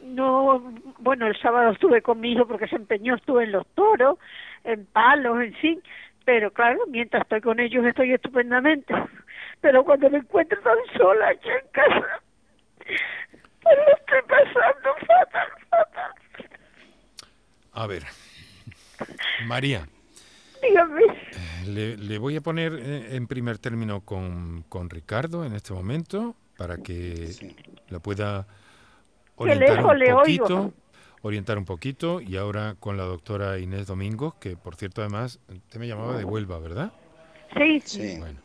no, 0.02 0.73
bueno, 0.99 1.28
el 1.28 1.38
sábado 1.39 1.71
estuve 1.71 2.02
con 2.02 2.19
mi 2.19 2.34
hijo 2.34 2.47
porque 2.47 2.67
se 2.67 2.75
empeñó, 2.75 3.15
estuve 3.15 3.43
en 3.43 3.52
los 3.52 3.67
toros, 3.75 4.17
en 4.63 4.86
palos, 4.86 5.41
en 5.41 5.54
fin, 5.56 5.84
pero 6.25 6.52
claro, 6.52 6.80
mientras 6.88 7.23
estoy 7.23 7.41
con 7.41 7.60
ellos 7.60 7.86
estoy 7.86 8.13
estupendamente, 8.13 8.93
pero 9.62 9.84
cuando 9.84 10.10
me 10.10 10.19
encuentro 10.19 10.60
tan 10.62 10.78
sola 10.97 11.30
aquí 11.30 11.49
en 11.49 11.67
casa, 11.71 12.21
pues 13.62 13.78
lo 13.78 13.95
estoy 13.97 14.21
pasando 14.28 14.95
fatal, 15.08 15.47
fatal. 15.69 16.13
A 17.73 17.88
ver, 17.88 18.04
María. 19.46 19.88
Dígame. 20.62 21.02
Le, 21.66 21.98
le, 21.98 22.18
voy 22.18 22.36
a 22.36 22.42
poner 22.42 22.74
eh, 22.74 23.16
en 23.16 23.28
primer 23.28 23.58
término 23.60 24.02
con, 24.02 24.66
con 24.68 24.90
Ricardo 24.90 25.46
en 25.46 25.54
este 25.54 25.74
momento 25.74 26.36
para 26.58 26.78
que 26.78 27.28
sí. 27.28 27.56
lo 27.88 28.02
pueda 28.02 28.46
orientar 29.38 29.80
un 29.80 30.14
poquito, 30.14 30.74
orientar 31.22 31.58
un 31.58 31.66
poquito 31.66 32.20
y 32.20 32.36
ahora 32.36 32.76
con 32.80 32.98
la 32.98 33.04
doctora 33.04 33.58
Inés 33.60 33.88
Domingos, 33.88 34.36
que 34.36 34.58
por 34.58 34.76
cierto 34.76 35.02
además 35.02 35.40
usted 35.48 35.80
me 35.80 35.88
llamaba 35.88 36.18
de 36.18 36.26
Huelva, 36.26 36.60
¿verdad? 36.60 36.92
Sí. 37.58 37.82
sí. 37.86 38.18
Bueno, 38.20 38.40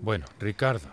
bueno 0.00 0.26
Ricardo. 0.38 0.88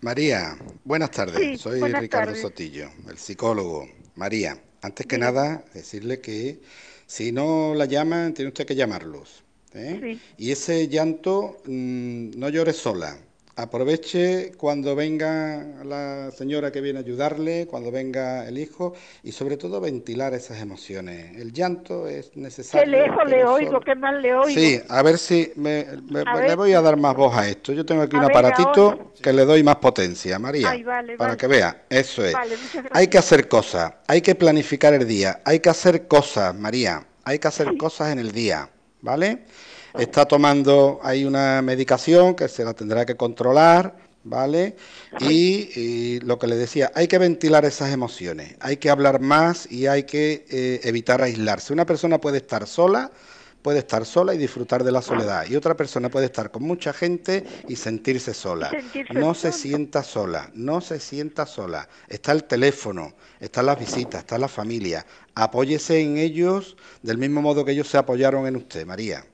María, 0.00 0.56
buenas 0.84 1.10
tardes. 1.10 1.36
Sí, 1.38 1.56
Soy 1.58 1.80
buenas 1.80 2.00
Ricardo 2.00 2.26
tardes. 2.26 2.42
Sotillo, 2.42 2.88
el 3.08 3.18
psicólogo. 3.18 3.86
María, 4.14 4.56
antes 4.80 5.06
que 5.06 5.18
nada, 5.18 5.64
decirle 5.74 6.20
que 6.20 6.60
si 7.08 7.32
no 7.32 7.74
la 7.74 7.86
llaman, 7.86 8.34
tiene 8.34 8.50
usted 8.50 8.66
que 8.66 8.74
llamarlos. 8.76 9.42
¿eh? 9.72 9.98
Sí. 10.02 10.20
Y 10.36 10.52
ese 10.52 10.88
llanto, 10.88 11.56
mmm, 11.64 12.32
no 12.36 12.48
llore 12.50 12.74
sola. 12.74 13.18
Aproveche 13.62 14.52
cuando 14.56 14.94
venga 14.94 15.66
la 15.84 16.30
señora 16.30 16.70
que 16.70 16.80
viene 16.80 17.00
a 17.00 17.02
ayudarle, 17.02 17.66
cuando 17.66 17.90
venga 17.90 18.46
el 18.46 18.56
hijo 18.56 18.94
y 19.24 19.32
sobre 19.32 19.56
todo 19.56 19.80
ventilar 19.80 20.32
esas 20.32 20.62
emociones. 20.62 21.36
El 21.36 21.52
llanto 21.52 22.06
es 22.06 22.36
necesario. 22.36 22.84
Qué 22.84 22.88
lejos 22.88 23.28
le 23.28 23.40
solo- 23.40 23.54
oigo, 23.54 23.80
qué 23.80 23.96
mal 23.96 24.22
le 24.22 24.32
oigo. 24.32 24.48
Sí, 24.60 24.80
a 24.88 25.02
ver 25.02 25.18
si 25.18 25.50
me, 25.56 25.84
le 26.08 26.54
voy 26.54 26.72
a 26.72 26.80
dar 26.80 26.96
más 26.96 27.16
voz 27.16 27.36
a 27.36 27.48
esto. 27.48 27.72
Yo 27.72 27.84
tengo 27.84 28.02
aquí 28.02 28.14
A 28.16 28.20
un 28.20 28.26
ver, 28.28 28.36
aparatito 28.36 28.90
ahora. 28.92 29.04
que 29.20 29.32
le 29.32 29.44
doy 29.44 29.64
más 29.64 29.76
potencia, 29.76 30.38
María, 30.38 30.70
Ay, 30.70 30.84
vale, 30.84 31.16
para 31.16 31.30
vale. 31.30 31.38
que 31.40 31.46
vea. 31.48 31.82
Eso 31.90 32.24
es. 32.24 32.34
Vale. 32.34 32.54
Hay 32.92 33.08
que 33.08 33.18
hacer 33.18 33.48
cosas, 33.48 33.92
hay 34.06 34.20
que 34.22 34.36
planificar 34.36 34.94
el 34.94 35.04
día, 35.04 35.40
hay 35.44 35.58
que 35.58 35.68
hacer 35.68 36.06
cosas, 36.06 36.54
María, 36.54 37.04
hay 37.24 37.40
que 37.40 37.48
hacer 37.48 37.76
cosas 37.76 38.12
en 38.12 38.20
el 38.20 38.30
día, 38.30 38.70
¿vale? 39.02 39.38
Está 39.98 40.26
tomando, 40.26 41.00
hay 41.02 41.24
una 41.24 41.60
medicación 41.62 42.34
que 42.34 42.48
se 42.48 42.64
la 42.64 42.72
tendrá 42.74 43.04
que 43.04 43.16
controlar, 43.16 43.96
¿vale? 44.24 44.76
Y, 45.20 45.70
y 45.74 46.20
lo 46.20 46.38
que 46.38 46.46
le 46.46 46.56
decía, 46.56 46.92
hay 46.94 47.08
que 47.08 47.18
ventilar 47.18 47.64
esas 47.64 47.92
emociones, 47.92 48.54
hay 48.60 48.76
que 48.76 48.90
hablar 48.90 49.20
más 49.20 49.70
y 49.70 49.86
hay 49.86 50.04
que 50.04 50.46
eh, 50.50 50.80
evitar 50.84 51.20
aislarse. 51.22 51.72
Una 51.72 51.84
persona 51.86 52.18
puede 52.20 52.38
estar 52.38 52.66
sola, 52.66 53.10
puede 53.62 53.80
estar 53.80 54.06
sola 54.06 54.34
y 54.34 54.38
disfrutar 54.38 54.84
de 54.84 54.92
la 54.92 55.02
soledad, 55.02 55.44
y 55.48 55.56
otra 55.56 55.76
persona 55.76 56.08
puede 56.10 56.26
estar 56.26 56.50
con 56.52 56.62
mucha 56.62 56.92
gente 56.92 57.44
y 57.66 57.74
sentirse 57.76 58.32
sola. 58.34 58.70
Sentirse 58.70 59.12
No 59.14 59.34
se 59.34 59.50
sola. 59.50 59.52
sienta 59.52 60.02
sola, 60.04 60.50
no 60.54 60.80
se 60.80 61.00
sienta 61.00 61.44
sola. 61.44 61.88
Está 62.08 62.32
el 62.32 62.44
teléfono, 62.44 63.14
están 63.40 63.66
las 63.66 63.78
visitas, 63.78 64.20
está 64.20 64.38
la 64.38 64.48
familia. 64.48 65.04
Apóyese 65.34 66.00
en 66.00 66.18
ellos 66.18 66.76
del 67.02 67.18
mismo 67.18 67.42
modo 67.42 67.64
que 67.64 67.72
ellos 67.72 67.88
se 67.88 67.98
apoyaron 67.98 68.46
en 68.46 68.56
usted, 68.56 68.86
María. 68.86 69.24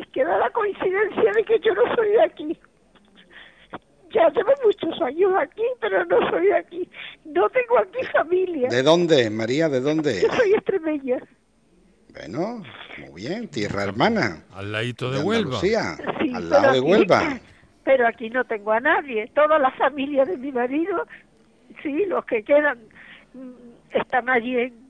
Es 0.00 0.06
que 0.12 0.24
da 0.24 0.38
la 0.38 0.50
coincidencia 0.50 1.32
de 1.32 1.44
que 1.44 1.58
yo 1.60 1.74
no 1.74 1.94
soy 1.94 2.08
de 2.10 2.22
aquí. 2.22 2.58
Ya 4.10 4.28
llevo 4.30 4.52
muchos 4.64 5.00
años 5.02 5.32
aquí, 5.38 5.62
pero 5.80 6.04
no 6.06 6.30
soy 6.30 6.46
de 6.46 6.56
aquí. 6.56 6.88
No 7.24 7.48
tengo 7.50 7.78
aquí 7.78 7.98
familia. 8.12 8.68
¿De 8.68 8.82
dónde 8.82 9.28
María? 9.30 9.68
¿De 9.68 9.80
dónde 9.80 10.22
Yo 10.22 10.28
soy 10.32 10.52
extremeña. 10.54 11.18
Bueno, 12.14 12.62
muy 12.98 13.22
bien, 13.22 13.48
tierra 13.48 13.82
hermana. 13.84 14.42
Al 14.54 14.72
ladito 14.72 15.10
de, 15.10 15.18
De 15.18 15.24
Huelva. 15.24 15.60
Sí, 15.60 15.74
al 15.74 15.96
pero 15.98 16.40
lado 16.48 16.72
de 16.72 16.78
aquí- 16.78 16.80
Huelva. 16.90 17.40
Pero 17.84 18.06
aquí 18.08 18.30
no 18.30 18.44
tengo 18.44 18.72
a 18.72 18.80
nadie. 18.80 19.30
Toda 19.34 19.58
la 19.58 19.70
familia 19.72 20.24
de 20.24 20.36
mi 20.38 20.50
marido, 20.50 21.06
sí, 21.82 22.04
los 22.06 22.24
que 22.24 22.42
quedan, 22.42 22.78
mm, 23.34 23.50
están 23.92 24.28
allí 24.30 24.56
en, 24.58 24.85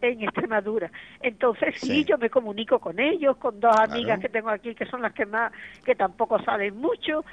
en 0.00 0.22
Extremadura. 0.22 0.90
Entonces 1.20 1.74
sí, 1.80 1.86
Sí. 1.86 2.04
yo 2.04 2.18
me 2.18 2.30
comunico 2.30 2.78
con 2.78 2.98
ellos, 3.00 3.36
con 3.38 3.58
dos 3.60 3.80
Claro. 3.84 3.92
amigas 3.92 4.20
que 4.20 4.28
tengo 4.28 4.50
aquí 4.50 4.74
que 4.74 4.86
son 4.86 5.02
las 5.02 5.12
que 5.12 5.26
más, 5.26 5.52
que 5.84 5.94
tampoco 5.94 6.40
saben 6.42 6.76
mucho. 6.76 7.24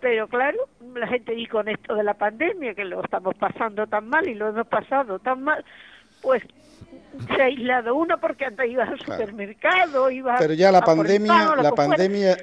Pero 0.00 0.26
claro, 0.28 0.58
la 0.94 1.06
gente 1.06 1.34
y 1.34 1.46
con 1.46 1.68
esto 1.68 1.94
de 1.94 2.02
la 2.04 2.14
pandemia, 2.14 2.74
que 2.74 2.84
lo 2.84 3.02
estamos 3.04 3.34
pasando 3.36 3.86
tan 3.86 4.08
mal 4.08 4.26
y 4.28 4.34
lo 4.34 4.48
hemos 4.48 4.66
pasado 4.66 5.18
tan 5.20 5.42
mal, 5.42 5.64
pues 6.20 6.42
se 7.28 7.42
ha 7.42 7.46
aislado 7.46 7.94
uno 7.94 8.18
porque 8.20 8.44
antes 8.46 8.70
ibas 8.70 8.88
al 8.88 8.98
Claro. 8.98 9.22
supermercado, 9.22 10.10
ibas 10.10 10.38
Pero 10.38 10.54
ya 10.54 10.72
la 10.72 10.78
a 10.78 10.82
pandemia, 10.82 11.52
pan 11.54 11.62
la 11.62 11.72
pandemia, 11.72 12.36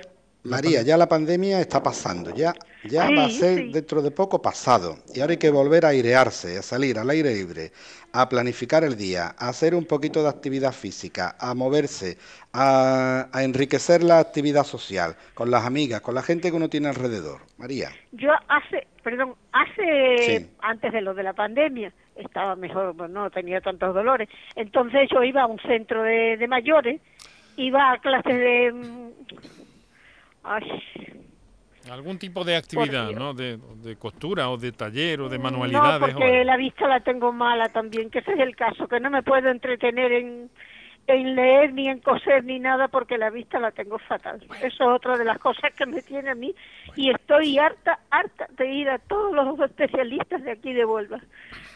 María, 0.43 0.81
ya 0.83 0.95
la 0.97 1.07
pandemia 1.07 1.59
está 1.59 1.83
pasando, 1.83 2.31
ya, 2.31 2.53
ya 2.81 3.07
Sí, 3.07 3.15
va 3.15 3.25
a 3.25 3.29
ser 3.29 3.57
sí. 3.59 3.71
dentro 3.71 4.01
de 4.01 4.11
poco 4.11 4.41
pasado. 4.41 4.97
Y 5.13 5.19
ahora 5.19 5.31
hay 5.31 5.37
que 5.37 5.49
volver 5.49 5.85
a 5.85 5.89
airearse, 5.89 6.57
a 6.57 6.61
salir 6.61 6.97
al 6.97 7.09
aire 7.09 7.33
libre, 7.33 7.71
a 8.13 8.27
planificar 8.29 8.83
el 8.83 8.95
día, 8.97 9.35
a 9.37 9.49
hacer 9.49 9.75
un 9.75 9.85
poquito 9.85 10.23
de 10.23 10.29
actividad 10.29 10.71
física, 10.73 11.35
a 11.39 11.53
moverse, 11.53 12.17
a, 12.53 13.27
a 13.31 13.43
enriquecer 13.43 14.03
la 14.03 14.19
actividad 14.19 14.63
social, 14.63 15.15
con 15.33 15.51
las 15.51 15.65
amigas, 15.65 16.01
con 16.01 16.15
la 16.15 16.21
gente 16.23 16.49
que 16.49 16.57
uno 16.57 16.69
tiene 16.69 16.89
alrededor. 16.89 17.41
María, 17.57 17.89
Yo 18.11 18.31
hace, 18.47 18.87
perdón, 19.03 19.35
hace, 19.51 20.17
Sí. 20.19 20.49
antes 20.61 20.91
de 20.91 21.01
lo 21.01 21.13
de 21.13 21.23
la 21.23 21.33
pandemia, 21.33 21.91
estaba 22.15 22.55
mejor, 22.55 23.09
no 23.09 23.29
tenía 23.29 23.61
tantos 23.61 23.93
dolores. 23.93 24.27
Entonces 24.55 25.09
yo 25.11 25.23
iba 25.23 25.43
a 25.43 25.47
un 25.47 25.59
centro 25.59 26.03
de, 26.03 26.37
de 26.37 26.47
mayores, 26.47 27.01
iba 27.57 27.91
a 27.93 27.97
clases 27.99 28.37
de... 28.37 28.71
mm, 28.73 29.09
Ay, 30.43 30.63
Algún 31.89 32.19
tipo 32.19 32.43
de 32.43 32.55
actividad. 32.55 33.11
¿no? 33.11 33.33
De, 33.33 33.57
de 33.57 33.95
costura 33.95 34.49
o 34.49 34.57
de 34.57 34.71
taller 34.71 35.21
o 35.21 35.29
de 35.29 35.37
no, 35.37 35.43
manualidades. 35.43 36.09
o 36.15 36.19
porque 36.19 36.43
la 36.43 36.57
vista 36.57 36.87
la 36.87 36.99
tengo 36.99 37.31
mala 37.31 37.69
también, 37.69 38.09
que 38.09 38.19
ese 38.19 38.33
es 38.33 38.39
el 38.39 38.55
caso, 38.55 38.87
que 38.87 38.99
no 38.99 39.09
me 39.09 39.23
puedo 39.23 39.49
entretener 39.49 40.11
en, 40.11 40.49
en 41.15 41.35
leer 41.35 41.73
ni 41.73 41.89
en 41.89 41.99
coser 41.99 42.43
ni 42.43 42.59
nada 42.59 42.87
porque 42.87 43.17
la 43.17 43.29
vista 43.29 43.59
la 43.59 43.71
tengo 43.71 43.97
fatal. 43.99 44.39
Eso 44.61 44.65
es 44.65 44.81
otra 44.81 45.17
de 45.17 45.25
las 45.25 45.37
cosas 45.39 45.73
que 45.73 45.85
me 45.85 46.01
tiene 46.01 46.29
a 46.31 46.35
mí 46.35 46.53
y 46.95 47.09
estoy 47.11 47.57
harta, 47.57 47.99
harta 48.11 48.47
de 48.57 48.71
ir 48.71 48.89
a 48.89 48.99
todos 48.99 49.33
los 49.33 49.59
especialistas 49.69 50.43
de 50.43 50.51
aquí 50.51 50.73
de 50.73 50.85
Huelva. 50.85 51.19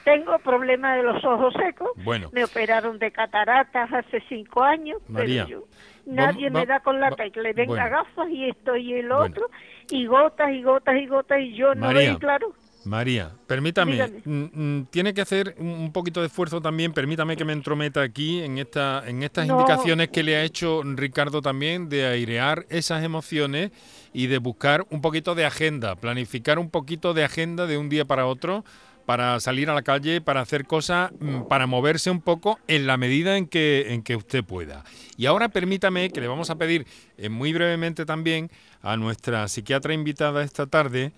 Tengo 0.04 0.38
problema 0.40 0.96
de 0.96 1.04
los 1.04 1.24
ojos 1.24 1.54
secos, 1.54 1.90
Bueno. 2.04 2.30
me 2.34 2.44
operaron 2.44 3.00
de 3.00 3.12
cataratas 3.12 3.92
hace 3.94 4.22
cinco 4.28 4.62
años, 4.64 4.98
María, 5.08 5.46
pero 5.48 5.62
yo, 5.62 5.66
nadie 6.06 6.50
me 6.50 6.66
da 6.66 6.82
con 6.82 7.00
la 7.00 7.10
va- 7.12 7.16
tecla, 7.16 7.50
venga 7.56 7.88
gafas 7.88 8.30
y 8.30 8.50
esto 8.50 8.76
y 8.76 8.94
el 8.96 9.12
otro, 9.12 9.50
y 9.90 10.06
gotas 10.06 10.52
y 10.52 10.62
gotas 10.62 10.96
y 10.98 11.08
gotas 11.08 11.40
y 11.40 11.54
yo 11.56 11.74
no 11.76 11.88
María. 11.88 12.10
veo 12.10 12.20
claro. 12.20 12.54
María, 12.86 13.32
permítame, 13.48 13.94
Dígame. 13.94 14.22
mm, 14.26 14.62
mm, 14.80 14.86
tiene 14.92 15.14
que 15.14 15.22
hacer 15.22 15.56
un 15.58 15.92
poquito 15.94 16.20
de 16.20 16.28
esfuerzo 16.28 16.60
también, 16.62 16.92
permítame 16.94 17.38
que 17.38 17.46
me 17.46 17.54
entrometa 17.54 18.02
aquí 18.02 18.42
en, 18.42 18.58
esta, 18.58 19.04
en 19.08 19.24
estas 19.24 19.48
No. 19.48 19.54
indicaciones 19.54 20.10
que 20.10 20.22
le 20.24 20.36
ha 20.36 20.44
hecho 20.44 20.82
Ricardo 20.84 21.42
también 21.42 21.88
de 21.88 22.06
airear 22.06 22.66
esas 22.70 23.04
emociones 23.04 23.72
y 24.12 24.28
de 24.28 24.38
buscar 24.38 24.86
un 24.90 25.02
poquito 25.02 25.34
de 25.34 25.46
agenda, 25.46 25.96
planificar 25.96 26.60
un 26.60 26.70
poquito 26.70 27.14
de 27.14 27.24
agenda 27.24 27.68
de 27.68 27.78
un 27.78 27.88
día 27.88 28.04
para 28.06 28.26
otro 28.26 28.66
para 29.06 29.40
salir 29.42 29.70
a 29.70 29.74
la 29.74 29.82
calle, 29.82 30.22
para 30.22 30.40
hacer 30.42 30.66
cosas, 30.66 31.12
mm, 31.20 31.42
para 31.42 31.68
moverse 31.68 32.10
un 32.10 32.22
poco 32.22 32.58
en 32.68 32.88
la 32.88 32.96
medida 32.98 33.38
en 33.38 33.48
que, 33.48 33.94
en 33.94 34.02
que 34.02 34.16
usted 34.16 34.44
pueda. 34.44 34.84
Y 35.18 35.26
ahora 35.26 35.50
permítame 35.50 36.10
que 36.10 36.22
le 36.22 36.28
vamos 36.28 36.50
a 36.50 36.56
pedir 36.56 36.86
eh, 37.18 37.28
muy 37.30 37.52
brevemente 37.54 38.06
también 38.06 38.50
a 38.82 38.96
nuestra 38.98 39.48
psiquiatra 39.50 39.94
invitada 39.94 40.42
esta 40.44 40.68
tarde, 40.68 41.12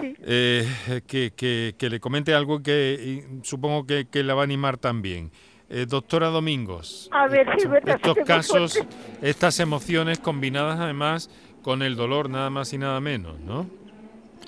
Sí. 0.00 0.16
eh, 0.22 0.66
que, 1.06 1.32
que- 1.36 1.74
que 1.78 1.90
le 1.90 2.00
comente 2.00 2.34
algo 2.34 2.62
que 2.62 3.24
supongo 3.42 3.86
que, 3.86 4.06
que 4.08 4.22
la 4.22 4.34
va 4.34 4.42
a 4.42 4.44
animar 4.44 4.76
también. 4.78 5.30
Eh, 5.68 5.86
doctora 5.88 6.28
Domingos, 6.28 7.08
A 7.12 7.26
ver 7.26 7.46
si 7.56 7.64
es 7.64 7.70
verdad, 7.70 7.94
estos 7.96 8.18
casos, 8.26 8.78
estas 9.22 9.58
emociones 9.60 10.18
combinadas 10.18 10.78
además 10.78 11.30
con 11.62 11.82
el 11.82 11.96
dolor 11.96 12.28
nada 12.28 12.50
más 12.50 12.72
y 12.74 12.78
nada 12.78 13.00
menos, 13.00 13.40
¿no? 13.40 13.66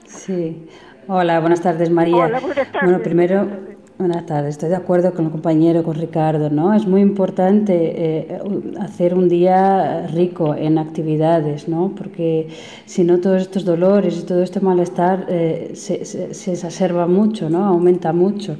Sí. 0.06 0.68
Hola, 1.08 1.40
buenas 1.40 1.62
tardes, 1.62 1.90
María. 1.90 2.16
Hola, 2.16 2.40
buenas 2.40 2.70
tardes. 2.70 2.82
Bueno, 2.82 3.02
primero, 3.02 3.48
Buenas 3.98 4.26
tardes, 4.26 4.50
estoy 4.50 4.68
de 4.68 4.76
acuerdo 4.76 5.14
con 5.14 5.24
el 5.24 5.30
compañero, 5.30 5.82
con 5.82 5.94
Ricardo, 5.94 6.50
¿no? 6.50 6.74
Es 6.74 6.86
muy 6.86 7.00
importante 7.00 7.72
eh, 8.26 8.38
hacer 8.78 9.14
un 9.14 9.26
día 9.26 10.06
rico 10.08 10.54
en 10.54 10.76
actividades, 10.76 11.66
¿no? 11.66 11.94
Porque 11.96 12.48
si 12.84 13.04
no 13.04 13.20
todos 13.20 13.40
estos 13.40 13.64
dolores 13.64 14.18
y 14.18 14.26
todo 14.26 14.42
este 14.42 14.60
malestar 14.60 15.24
eh, 15.30 15.70
se, 15.72 16.04
se, 16.04 16.52
exacerba 16.52 17.06
mucho, 17.06 17.48
¿no? 17.48 17.64
Aumenta 17.64 18.12
mucho. 18.12 18.58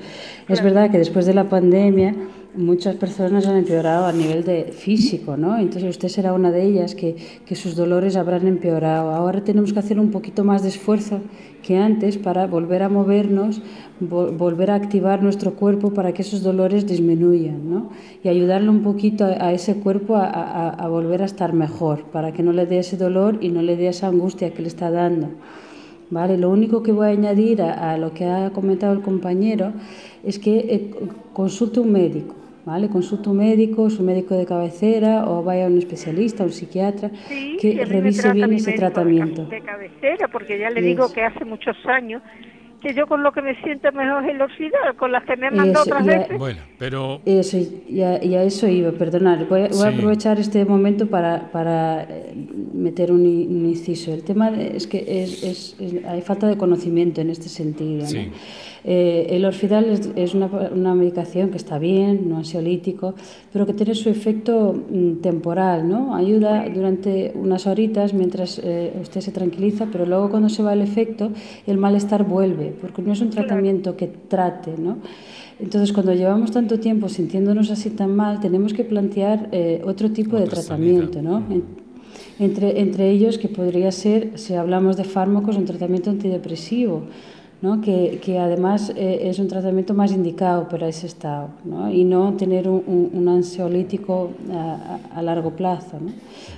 Es 0.49 0.63
verdad 0.63 0.91
que 0.91 0.97
después 0.97 1.27
de 1.27 1.35
la 1.35 1.45
pandemia 1.51 2.15
muchas 2.57 2.97
personas 2.97 3.47
han 3.47 3.57
empeorado 3.57 4.07
a 4.07 4.13
nivel 4.13 4.45
de 4.45 4.65
físico, 4.73 5.37
¿no? 5.37 5.59
Entonces 5.59 5.91
usted 5.91 6.09
será 6.09 6.33
una 6.33 6.51
de 6.51 6.65
ellas 6.65 6.95
que, 6.95 7.17
que 7.45 7.55
sus 7.55 7.77
dolores 7.77 8.17
habrán 8.17 8.47
empeorado. 8.47 9.11
Ahora 9.11 9.45
tenemos 9.45 9.73
que 9.73 9.79
hacer 9.79 10.01
un 10.01 10.11
poquito 10.11 10.45
más 10.45 10.63
de 10.63 10.69
esfuerzo 10.69 11.21
que 11.63 11.77
antes 11.77 12.17
para 12.17 12.47
volver 12.47 12.83
a 12.83 12.89
movernos, 12.89 13.61
volver 14.01 14.71
a 14.71 14.77
activar 14.77 15.23
nuestro 15.23 15.55
cuerpo 15.55 15.93
para 15.93 16.13
que 16.13 16.23
esos 16.23 16.43
dolores 16.43 16.87
disminuyan, 16.87 17.69
¿no? 17.69 17.91
Y 18.23 18.29
ayudarle 18.29 18.69
un 18.69 18.83
poquito 18.83 19.25
a, 19.25 19.53
ese 19.53 19.77
cuerpo 19.77 20.17
a, 20.17 20.71
a, 20.71 20.89
volver 20.89 21.23
a 21.23 21.25
estar 21.25 21.53
mejor, 21.53 22.05
para 22.05 22.33
que 22.33 22.43
no 22.43 22.53
le 22.53 22.67
dé 22.67 22.79
ese 22.79 22.97
dolor 22.97 23.39
y 23.41 23.49
no 23.49 23.63
le 23.63 23.77
dé 23.77 23.89
esa 23.89 24.07
angustia 24.07 24.53
que 24.55 24.63
le 24.63 24.69
está 24.69 24.91
dando. 24.91 25.31
¿Vale? 26.09 26.39
Lo 26.39 26.51
único 26.51 26.85
que 26.85 26.93
voy 26.93 27.09
a 27.09 27.11
añadir 27.11 27.63
a, 27.63 27.99
lo 27.99 28.15
que 28.15 28.27
ha 28.27 28.51
comentado 28.51 28.93
el 28.93 29.03
compañero 29.03 29.73
es 30.23 30.39
que 30.39 30.59
eh, 30.59 30.91
consulte 31.33 31.81
un 31.81 31.91
médico. 31.91 32.46
¿Vale? 32.67 32.89
Consulte 32.89 33.31
un 33.31 33.39
médico, 33.39 33.89
su 33.89 34.03
médico 34.03 34.35
de 34.35 34.45
cabecera 34.45 35.25
o 35.31 35.43
vaya 35.43 35.65
a 35.67 35.69
un 35.69 35.79
especialista, 35.79 36.43
un 36.43 36.51
psiquiatra, 36.51 37.11
que 37.61 37.85
revise 37.87 38.31
bien 38.33 38.53
ese 38.53 38.73
tratamiento. 38.73 39.47
De 39.47 39.61
cabecera, 39.63 40.29
porque 40.29 40.59
ya 40.59 40.69
le 40.69 40.83
digo 40.83 41.11
que 41.13 41.23
hace 41.23 41.45
muchos 41.45 41.77
años 41.87 42.23
que 42.83 42.93
yo 42.93 43.07
con 43.07 43.23
lo 43.23 43.33
que 43.33 43.41
me 43.41 43.55
siento 43.63 43.91
mejor 43.93 44.25
es 44.25 44.31
el 44.31 44.43
oxidar, 44.43 44.95
con 44.97 45.11
las 45.11 45.25
que 45.25 45.37
me 45.37 45.47
han 45.47 45.57
mandado 45.57 45.85
otras 45.85 46.05
veces. 46.05 46.39
Bueno, 46.39 46.59
pero... 46.79 47.21
Eso, 47.25 47.57
y 47.57 48.03
a, 48.03 48.43
eso 48.43 48.69
iba, 48.69 48.93
perdonad. 48.93 49.47
Voy, 49.49 49.63
a 49.63 49.89
aprovechar 49.89 50.39
este 50.39 50.65
momento 50.65 51.07
para, 51.07 51.51
para 51.51 52.03
eh, 52.03 52.35
meter 52.75 53.11
un, 53.13 53.25
inciso. 53.25 54.13
El 54.13 54.25
tema 54.25 54.51
es 54.51 54.87
que 54.87 55.23
es, 55.23 55.43
es, 55.43 56.05
hay 56.07 56.21
falta 56.21 56.47
de 56.49 56.59
conocimiento 56.59 57.21
en 57.21 57.31
este 57.31 57.49
sentido. 57.49 58.07
Sí. 58.07 58.31
Eh, 58.89 59.27
el 59.31 59.45
orfidal 59.45 59.87
es, 60.15 60.35
una, 60.35 60.95
medicación 60.95 61.51
que 61.51 61.57
está 61.57 61.77
bien, 61.77 62.29
no 62.29 62.37
ansiolítico, 62.37 63.17
pero 63.53 63.67
que 63.67 63.73
tiene 63.73 63.97
su 63.97 64.09
efecto 64.09 64.73
mm, 64.75 65.17
temporal, 65.17 65.89
¿no? 65.89 66.15
Ayuda 66.15 66.65
durante 66.73 67.33
unas 67.35 67.67
horitas 67.67 68.15
mientras 68.15 68.61
eh, 68.63 68.93
usted 69.03 69.23
se 69.23 69.33
tranquiliza, 69.33 69.89
pero 69.91 70.07
luego 70.07 70.31
cuando 70.31 70.49
se 70.49 70.63
va 70.63 70.73
el 70.73 70.83
efecto, 70.83 71.33
el 71.67 71.79
malestar 71.79 72.23
vuelve, 72.23 72.73
porque 72.81 73.03
no 73.03 73.13
es 73.13 73.21
un 73.21 73.31
tratamiento 73.31 73.97
que 73.97 74.07
trate, 74.07 74.75
¿no? 74.79 74.99
Entonces, 75.59 75.93
cuando 75.93 76.15
llevamos 76.15 76.53
tanto 76.53 76.79
tiempo 76.79 77.09
sintiéndonos 77.09 77.73
así 77.73 77.91
tan 77.91 78.15
mal, 78.15 78.39
tenemos 78.39 78.73
que 78.73 78.85
plantear 78.85 79.49
eh, 79.51 79.83
otro 79.85 80.13
tipo 80.13 80.37
de 80.37 80.47
tratamiento, 80.47 81.23
¿no? 81.23 81.43
Entre, 82.39 82.81
entre 82.81 83.11
ellos, 83.11 83.39
que 83.39 83.49
podría 83.49 83.91
ser, 83.91 84.39
si 84.39 84.55
hablamos 84.55 84.97
de 84.97 85.05
fármacos, 85.05 85.57
un 85.57 85.65
tratamiento 85.65 86.11
antidepresivo, 86.11 87.05
¿no? 87.67 87.81
Que, 87.81 88.21
que, 88.23 88.39
además 88.39 88.93
eh, 88.95 89.23
es 89.23 89.41
un 89.41 89.49
tratamiento 89.49 89.93
más 89.93 90.13
indicado 90.13 90.69
para 90.69 90.87
ese 90.87 91.09
estado 91.09 91.49
¿no? 91.65 91.91
y 91.91 92.05
no 92.05 92.35
tener 92.35 92.69
un, 92.69 93.11
un 93.13 93.29
ansiolítico 93.29 94.31
a, 94.53 95.01
a, 95.13 95.23
largo 95.23 95.51
plazo. 95.51 95.99
¿no? 96.01 96.13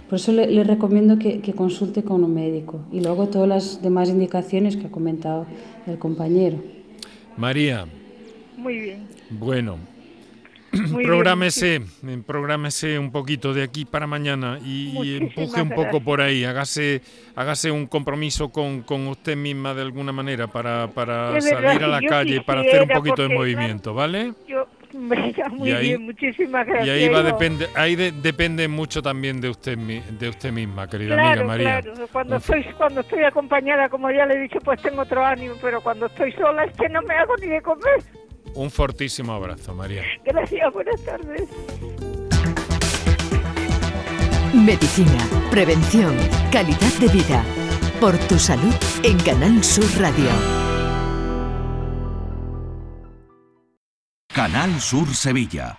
Por 0.07 0.19
eso 0.19 0.33
le, 0.33 0.47
le 0.49 0.65
recomiendo 0.65 1.19
que, 1.19 1.41
que, 1.41 1.55
consulte 1.55 2.03
con 2.03 2.25
un 2.25 2.35
médico 2.35 2.81
y 2.93 3.01
luego 3.01 3.29
todas 3.29 3.49
las 3.49 3.83
demás 3.83 4.11
indicaciones 4.11 4.77
que 4.77 4.89
ha 4.89 4.91
comentado 4.91 5.47
el 5.87 5.99
compañero. 5.99 6.59
María. 7.39 7.87
Muy 8.59 8.79
bien. 8.79 9.07
Bueno, 9.31 9.77
prográmese, 10.71 11.81
prográmese 12.27 12.99
un 12.99 13.11
poquito 13.11 13.55
de 13.55 13.63
aquí 13.63 13.85
para 13.85 14.07
mañana 14.07 14.59
y, 14.65 15.17
empuje 15.17 15.63
un 15.63 15.71
poco 15.71 16.01
por 16.01 16.21
ahí, 16.21 16.45
hágase, 16.45 17.03
hágase 17.35 17.71
un 17.71 17.87
compromiso 17.87 18.51
con, 18.51 18.83
con 18.83 19.07
usted 19.07 19.37
misma 19.37 19.75
de 19.75 19.83
alguna 19.83 20.13
manera 20.13 20.47
para, 20.47 20.89
para 20.89 21.41
salir 21.41 21.83
a 21.83 21.89
la 21.89 22.01
calle, 22.01 22.43
para 22.43 22.61
hacer 22.61 22.83
un 22.83 22.89
poquito 22.89 23.23
de 23.23 23.35
movimiento, 23.35 23.95
¿vale? 23.95 24.35
Yo, 24.47 24.67
muy 24.93 25.73
bien, 25.73 26.03
muchísimas 26.03 26.67
gracias. 26.67 26.87
Y 26.87 26.91
ahí 26.91 27.09
va 27.09 27.23
depende, 27.23 27.69
ahí 27.75 27.95
depende 27.97 28.69
mucho 28.69 29.03
también 29.03 29.41
de 29.41 29.51
usted 29.51 29.77
de 29.77 30.29
usted 30.29 30.53
misma, 30.53 30.89
querida 30.89 31.15
amiga 31.15 31.45
María. 31.45 31.83
Claro, 31.83 32.09
cuando 32.13 32.37
estoy 32.37 32.65
cuando 32.77 33.01
estoy 33.01 33.23
acompañada, 33.25 33.89
como 33.89 34.11
ya 34.11 34.27
le 34.27 34.35
he 34.35 34.41
dicho, 34.41 34.59
pues 34.61 34.81
tengo 34.83 35.03
otro 35.03 35.25
ánimo, 35.25 35.55
pero 35.61 35.81
cuando 35.81 36.07
estoy 36.07 36.33
sola 36.33 36.65
es 36.65 36.77
que 36.77 36.89
no 36.89 37.03
me 37.03 37.15
hago 37.15 37.37
ni 37.37 37.49
de 37.49 37.63
comer. 37.63 38.03
Un 38.55 38.71
fortísimo 38.71 39.33
abrazo, 39.33 39.75
María. 39.75 40.03
Gracias, 40.25 40.73
buenas 40.73 41.01
tardes. 41.05 41.49
Medicina, 44.55 45.29
prevención, 45.51 46.17
calidad 46.51 46.93
de 47.01 47.09
vida. 47.09 47.45
Por 48.01 48.17
tu 48.29 48.39
salud 48.39 48.75
en 49.03 49.19
Canal 49.19 49.63
Sur 49.63 49.85
Radio. 50.01 50.31
Canal 54.29 54.81
Sur 54.81 55.09
Sevilla. 55.15 55.79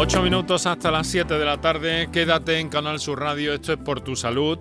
Ocho 0.00 0.22
minutos 0.22 0.64
hasta 0.66 0.92
las 0.92 1.08
7 1.08 1.40
de 1.40 1.44
la 1.44 1.60
tarde. 1.60 2.08
Quédate 2.12 2.60
en 2.60 2.68
Canal 2.68 3.00
Sur 3.00 3.18
Radio. 3.18 3.52
Esto 3.52 3.72
es 3.72 3.80
por 3.80 4.00
tu 4.00 4.14
salud. 4.14 4.56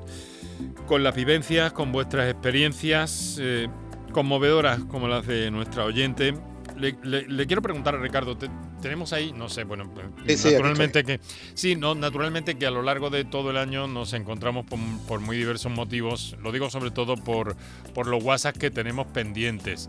Con 0.88 1.04
las 1.04 1.14
vivencias, 1.14 1.74
con 1.74 1.92
vuestras 1.92 2.28
experiencias 2.28 3.38
eh, 3.40 3.68
conmovedoras 4.14 4.80
como 4.86 5.08
las 5.08 5.28
de 5.28 5.52
nuestra 5.52 5.86
oyente. 5.86 6.34
Le, 6.76 7.46
quiero 7.46 7.62
preguntar 7.62 7.94
a 7.94 8.00
Ricardo, 8.00 8.36
tenemos 8.82 9.14
ahí, 9.14 9.32
no 9.32 9.48
sé, 9.48 9.64
bueno, 9.64 9.92
naturalmente 10.26 11.04
que 11.04 11.20
sí, 11.54 11.76
no, 11.76 11.94
naturalmente 11.94 12.58
que 12.58 12.66
a 12.66 12.72
lo 12.72 12.82
largo 12.82 13.12
de 13.12 13.24
todo 13.24 13.52
el 13.52 13.58
año 13.58 13.88
nos 13.88 14.14
encontramos 14.14 14.66
por, 14.66 15.20
muy 15.20 15.38
diversos 15.38 15.72
motivos. 15.72 16.36
Lo 16.42 16.52
digo 16.52 16.72
sobre 16.72 16.90
todo 16.90 17.16
por, 17.16 17.56
por 17.94 18.08
los 18.08 18.24
WhatsApp 18.24 18.58
que 18.58 18.72
tenemos 18.72 19.06
pendientes. 19.06 19.88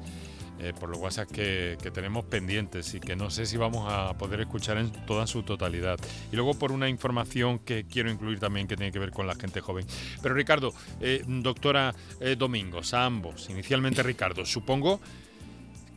Eh, 0.61 0.73
por 0.79 0.89
los 0.89 0.99
WhatsApp 0.99 1.31
que, 1.31 1.79
tenemos 1.95 2.25
pendientes 2.25 2.93
y 2.95 3.01
que 3.01 3.15
no 3.15 3.31
sé 3.31 3.47
si 3.47 3.57
vamos 3.57 3.87
a 3.89 4.15
poder 4.19 4.41
escuchar 4.41 4.77
en 4.79 4.91
toda 5.07 5.27
su 5.27 5.45
totalidad. 5.45 5.99
Y 6.33 6.37
luego 6.37 6.55
por 6.55 6.73
una 6.73 6.89
información 6.89 7.61
que 7.61 7.85
quiero 7.85 8.11
incluir 8.11 8.41
también 8.41 8.67
que 8.67 8.77
tiene 8.77 8.91
que 8.91 8.99
ver 8.99 9.13
con 9.13 9.27
la 9.27 9.37
gente 9.37 9.61
joven. 9.61 9.87
Pero 10.21 10.35
Ricardo, 10.35 10.75
eh, 11.01 11.23
doctora 11.27 11.95
eh, 12.21 12.35
Domingos, 12.37 12.93
a 12.93 13.05
ambos, 13.05 13.49
inicialmente 13.51 14.03
Ricardo, 14.03 14.45
supongo 14.45 15.01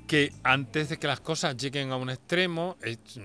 que 0.07 0.31
antes 0.43 0.89
de 0.89 0.99
que 0.99 1.07
las 1.07 1.21
cosas 1.21 1.57
lleguen 1.57 1.91
a 1.91 1.95
un 1.95 2.09
extremo, 2.09 2.77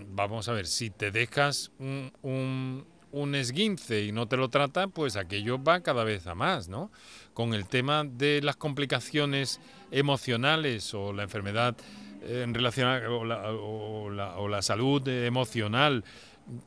vamos 0.09 0.49
a 0.49 0.53
ver, 0.53 0.67
si 0.67 0.89
te 0.91 1.11
dejas 1.11 1.73
un, 1.79 2.87
un 3.13 3.35
esguince 3.35 4.05
y 4.05 4.13
no 4.13 4.29
te 4.29 4.37
lo 4.37 4.49
trata, 4.49 4.89
pues 4.89 5.17
aquello 5.17 5.63
va 5.63 5.81
cada 5.81 6.05
vez 6.05 6.27
a 6.27 6.35
más, 6.35 6.69
¿no? 6.69 6.91
Con 7.35 7.55
el 7.55 7.67
tema 7.67 8.05
de 8.05 8.41
las 8.43 8.57
complicaciones 8.57 9.61
emocionales 9.91 10.93
o 10.95 11.13
la 11.13 11.23
enfermedad 11.23 11.77
eh, 12.23 12.43
en 12.45 12.55
relación 12.55 12.89
o, 13.07 13.25
la, 13.25 13.53
o 13.53 14.49
la 14.49 14.63
salud 14.63 15.07
emocional, 15.09 16.05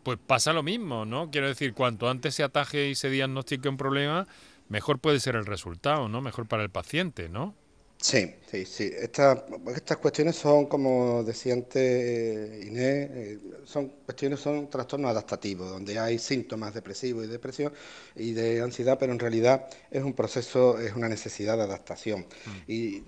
pues 0.03 0.19
pasa 0.25 0.53
lo 0.53 0.63
mismo, 0.63 1.05
¿no? 1.05 1.31
Quiero 1.31 1.47
decir, 1.47 1.73
cuanto 1.73 2.09
antes 2.09 2.35
se 2.35 2.43
ataje 2.43 2.89
y 2.89 2.95
se 2.95 3.09
diagnostique 3.09 3.69
un 3.69 3.77
problema, 3.77 4.27
mejor 4.67 4.99
puede 4.99 5.19
ser 5.19 5.35
el 5.35 5.45
resultado, 5.45 6.09
¿no? 6.09 6.21
Mejor 6.21 6.47
para 6.47 6.63
el 6.63 6.69
paciente, 6.69 7.29
¿no? 7.29 7.55
Sí, 8.01 8.33
sí, 8.49 8.65
sí. 8.65 8.91
Estas, 8.97 9.43
estas 9.75 9.97
cuestiones 9.97 10.37
son, 10.37 10.67
como 10.67 11.21
decía 11.23 11.53
antes 11.53 12.65
Inés, 12.65 13.09
eh, 13.11 13.39
son 13.65 13.89
cuestiones, 14.05 14.39
son 14.39 14.69
trastornos 14.69 15.11
adaptativos, 15.11 15.69
donde 15.69 15.99
hay 15.99 16.17
síntomas 16.17 16.73
depresivos 16.73 17.25
y 17.25 17.27
depresión 17.27 17.73
y 18.15 18.31
de 18.31 18.61
ansiedad, 18.61 18.97
pero 18.97 19.11
en 19.11 19.19
realidad 19.19 19.67
es 19.91 20.01
un 20.03 20.13
proceso, 20.13 20.79
es 20.79 20.95
una 20.95 21.09
necesidad 21.09 21.57
de 21.57 21.63
adaptación. 21.63 22.21
Mm. 22.45 22.71
Y 22.71 23.03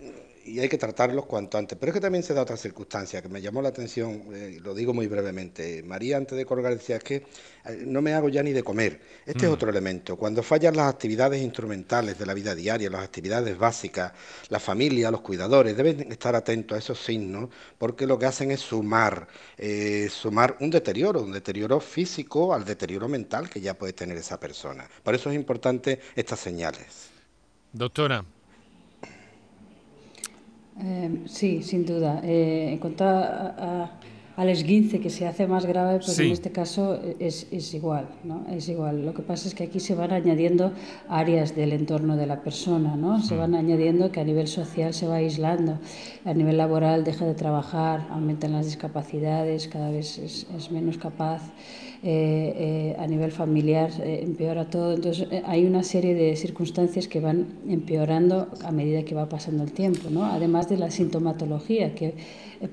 y 0.46 0.60
hay 0.60 0.70
que 0.70 0.78
tratarlos 0.78 1.26
cuanto 1.26 1.58
antes. 1.58 1.78
Pero 1.78 1.92
es 1.92 1.94
que 1.94 2.02
también 2.02 2.24
se 2.24 2.34
da 2.34 2.42
otra 2.42 2.58
circunstancia 2.58 3.22
que 3.22 3.30
me 3.30 3.42
llamó 3.42 3.62
la 3.62 3.70
atención, 3.70 4.24
eh, 4.34 4.60
lo 4.62 4.74
digo 4.74 4.94
muy 4.94 5.08
brevemente. 5.08 5.84
María 5.84 6.18
antes 6.18 6.38
de 6.38 6.46
colgar 6.46 6.74
decía, 6.74 6.98
es 6.98 7.04
que 7.04 7.16
eh, 7.16 7.84
no 7.86 8.02
me 8.02 8.14
hago 8.14 8.30
ya 8.30 8.44
ni 8.44 8.52
de 8.52 8.64
comer. 8.64 9.02
Este 9.26 9.46
es 9.46 9.50
mm. 9.50 9.54
otro 9.54 9.70
elemento. 9.70 10.18
Cuando 10.18 10.44
fallan 10.44 10.76
las 10.76 10.88
actividades 10.94 11.42
instrumentales 11.42 12.18
de 12.18 12.26
la 12.26 12.34
vida 12.34 12.56
diaria, 12.56 12.90
las 12.90 13.04
actividades 13.04 13.58
básicas, 13.58 14.14
la 14.50 14.60
familia, 14.60 15.12
los 15.12 15.22
cuidadores, 15.22 15.76
deben 15.76 16.12
estar 16.12 16.36
atentos 16.36 16.76
a 16.76 16.80
esos 16.80 17.00
signos 17.00 17.50
porque 17.78 18.08
lo 18.08 18.18
que 18.18 18.26
hacen 18.26 18.52
es 18.52 18.62
sumar, 18.62 19.28
eh, 19.58 20.10
sumar 20.10 20.58
un 20.60 20.70
deterioro, 20.70 21.22
un 21.22 21.32
deterioro 21.32 21.80
físico 21.80 22.54
al 22.54 22.66
deterioro 22.66 23.08
mental 23.08 23.50
que 23.50 23.62
ya 23.62 23.78
puede 23.78 23.94
tener 23.94 24.18
esa 24.18 24.40
persona. 24.40 24.88
Por 25.04 25.16
eso 25.16 25.30
es 25.30 25.36
importante 25.36 26.00
estas 26.16 26.40
señales. 26.40 27.10
Doctora, 27.74 28.26
eh, 30.84 31.22
sí, 31.26 31.62
sin 31.64 31.86
duda. 31.86 32.22
Eh, 32.24 32.70
en 32.72 32.78
cuanto 32.80 33.04
a, 33.06 33.92
al 34.38 34.50
esguince, 34.50 35.00
que 35.00 35.10
se 35.10 35.28
hace 35.28 35.46
más 35.46 35.66
grave, 35.66 36.00
pues 36.00 36.18
en 36.18 36.32
este 36.32 36.52
caso 36.52 37.00
es, 37.20 37.48
es, 37.52 37.74
igual, 37.74 38.10
¿no? 38.24 38.46
Es 38.50 38.70
igual. 38.70 39.06
Lo 39.06 39.14
que 39.14 39.22
pasa 39.22 39.48
es 39.48 39.54
que 39.54 39.66
aquí 39.66 39.80
se 39.80 39.94
van 39.94 40.12
añadiendo 40.12 40.72
áreas 41.10 41.56
del 41.56 41.74
entorno 41.74 42.16
de 42.16 42.26
la 42.26 42.42
persona, 42.42 42.96
¿no? 42.96 43.22
Se 43.22 43.36
van 43.36 43.54
añadiendo 43.54 44.12
que 44.12 44.20
a 44.20 44.24
nivel 44.24 44.48
social 44.48 44.94
se 44.94 45.06
va 45.08 45.18
aislando, 45.18 45.80
a 46.26 46.34
nivel 46.34 46.58
laboral 46.58 47.04
deja 47.04 47.26
de 47.26 47.36
trabajar, 47.36 48.08
aumentan 48.10 48.54
las 48.54 48.66
discapacidades, 48.66 49.68
cada 49.68 49.92
vez 49.92 50.18
es, 50.18 50.48
es 50.56 50.72
menos 50.72 50.98
capaz. 50.98 51.42
Eh, 52.04 52.96
eh, 52.96 52.96
a 52.98 53.06
nivel 53.06 53.32
familiar 53.32 53.92
eh, 54.02 54.22
empeora 54.24 54.68
todo. 54.72 54.94
Entonces 54.94 55.28
hay 55.46 55.66
una 55.66 55.84
serie 55.84 56.16
de 56.16 56.36
circunstancias 56.36 57.08
que 57.08 57.20
van 57.20 57.60
empeorando 57.68 58.50
a 58.66 58.72
medida 58.72 59.04
que 59.04 59.14
va 59.14 59.30
pasando 59.30 59.64
el 59.64 59.72
tiempo, 59.72 60.10
¿no? 60.10 60.26
además 60.26 60.68
de 60.68 60.78
la 60.78 60.90
sintomatología 60.90 61.94
que 61.94 62.16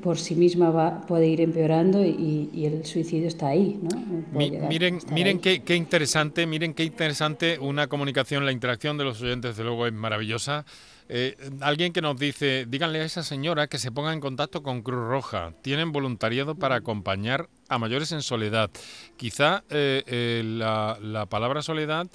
por 0.03 0.19
sí 0.19 0.35
misma 0.35 0.71
va, 0.71 1.03
puede 1.03 1.29
ir 1.29 1.43
empeorando 1.43 2.03
y, 2.07 2.49
el 2.65 2.87
suicidio 2.87 3.29
está 3.29 3.49
ahí. 3.49 3.79
¿no? 3.83 3.91
miren 4.33 4.99
miren 5.13 5.41
qué, 5.41 5.61
qué, 5.61 5.77
interesante, 5.77 6.47
miren 6.47 6.73
qué 6.73 6.85
interesante 6.85 7.59
una 7.59 7.87
comunicación, 7.87 8.47
la 8.47 8.53
interacción 8.53 8.97
de 8.97 9.05
los 9.05 9.21
oyentes, 9.21 9.51
desde 9.51 9.65
luego 9.65 9.87
es 9.87 9.93
maravillosa. 9.93 10.65
Eh, 11.11 11.37
alguien 11.61 11.93
que 11.93 12.03
nos 12.03 12.19
dice, 12.19 12.67
díganle 12.69 13.01
a 13.01 13.05
esa 13.05 13.23
señora 13.23 13.67
que 13.67 13.79
se 13.79 13.91
ponga 13.91 14.13
en 14.13 14.21
contacto 14.21 14.63
con 14.63 14.83
Cruz 14.83 15.09
Roja. 15.09 15.55
Tienen 15.63 15.91
voluntariado 15.91 16.55
para 16.55 16.77
acompañar 16.77 17.49
a 17.69 17.79
mayores 17.79 18.13
en 18.13 18.23
soledad. 18.23 18.71
Quizá 19.17 19.63
eh, 19.71 20.03
eh, 20.07 20.43
la, 20.45 21.27
palabra 21.27 21.63
soledad 21.63 22.07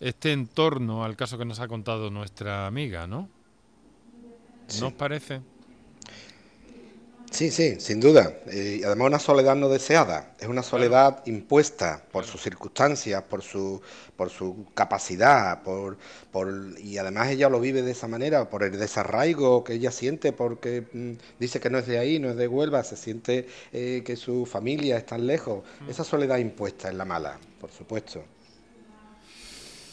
esté 0.00 0.32
en 0.32 0.46
torno 0.46 1.04
al 1.04 1.16
caso 1.16 1.38
que 1.38 1.44
nos 1.44 1.60
ha 1.60 1.68
contado 1.68 2.10
nuestra 2.10 2.66
amiga, 2.66 3.06
¿no? 3.06 3.28
¿No 4.80 4.88
os 4.88 4.92
parece? 4.92 5.40
Sí, 7.30 7.50
sí, 7.50 7.78
sin 7.78 8.00
duda. 8.00 8.32
Y 8.50 8.82
además 8.82 9.06
una 9.06 9.18
soledad 9.18 9.54
no 9.54 9.68
deseada, 9.68 10.34
es 10.40 10.48
una 10.48 10.62
soledad 10.62 11.22
impuesta 11.26 12.02
por 12.10 12.24
sus 12.24 12.42
circunstancias, 12.42 13.22
por 13.24 13.42
su, 13.42 13.80
por 14.16 14.30
su 14.30 14.66
capacidad, 14.74 15.62
por, 15.62 15.98
por, 16.32 16.48
y 16.78 16.96
además 16.98 17.28
ella 17.28 17.48
lo 17.48 17.60
vive 17.60 17.82
de 17.82 17.92
esa 17.92 18.08
manera, 18.08 18.48
por 18.48 18.62
el 18.62 18.78
desarraigo 18.78 19.62
que 19.62 19.74
ella 19.74 19.90
siente, 19.90 20.32
porque 20.32 20.86
mm, 20.92 21.12
dice 21.38 21.60
que 21.60 21.70
no 21.70 21.78
es 21.78 21.86
de 21.86 21.98
ahí, 21.98 22.18
no 22.18 22.30
es 22.30 22.36
de 22.36 22.48
Huelva, 22.48 22.82
se 22.82 22.96
siente 22.96 23.46
eh, 23.72 24.02
que 24.04 24.16
su 24.16 24.46
familia 24.46 24.96
está 24.96 25.18
lejos. 25.18 25.64
Mm. 25.80 25.90
Esa 25.90 26.04
soledad 26.04 26.38
impuesta 26.38 26.88
es 26.88 26.94
la 26.94 27.04
mala, 27.04 27.38
por 27.60 27.70
supuesto. 27.70 28.24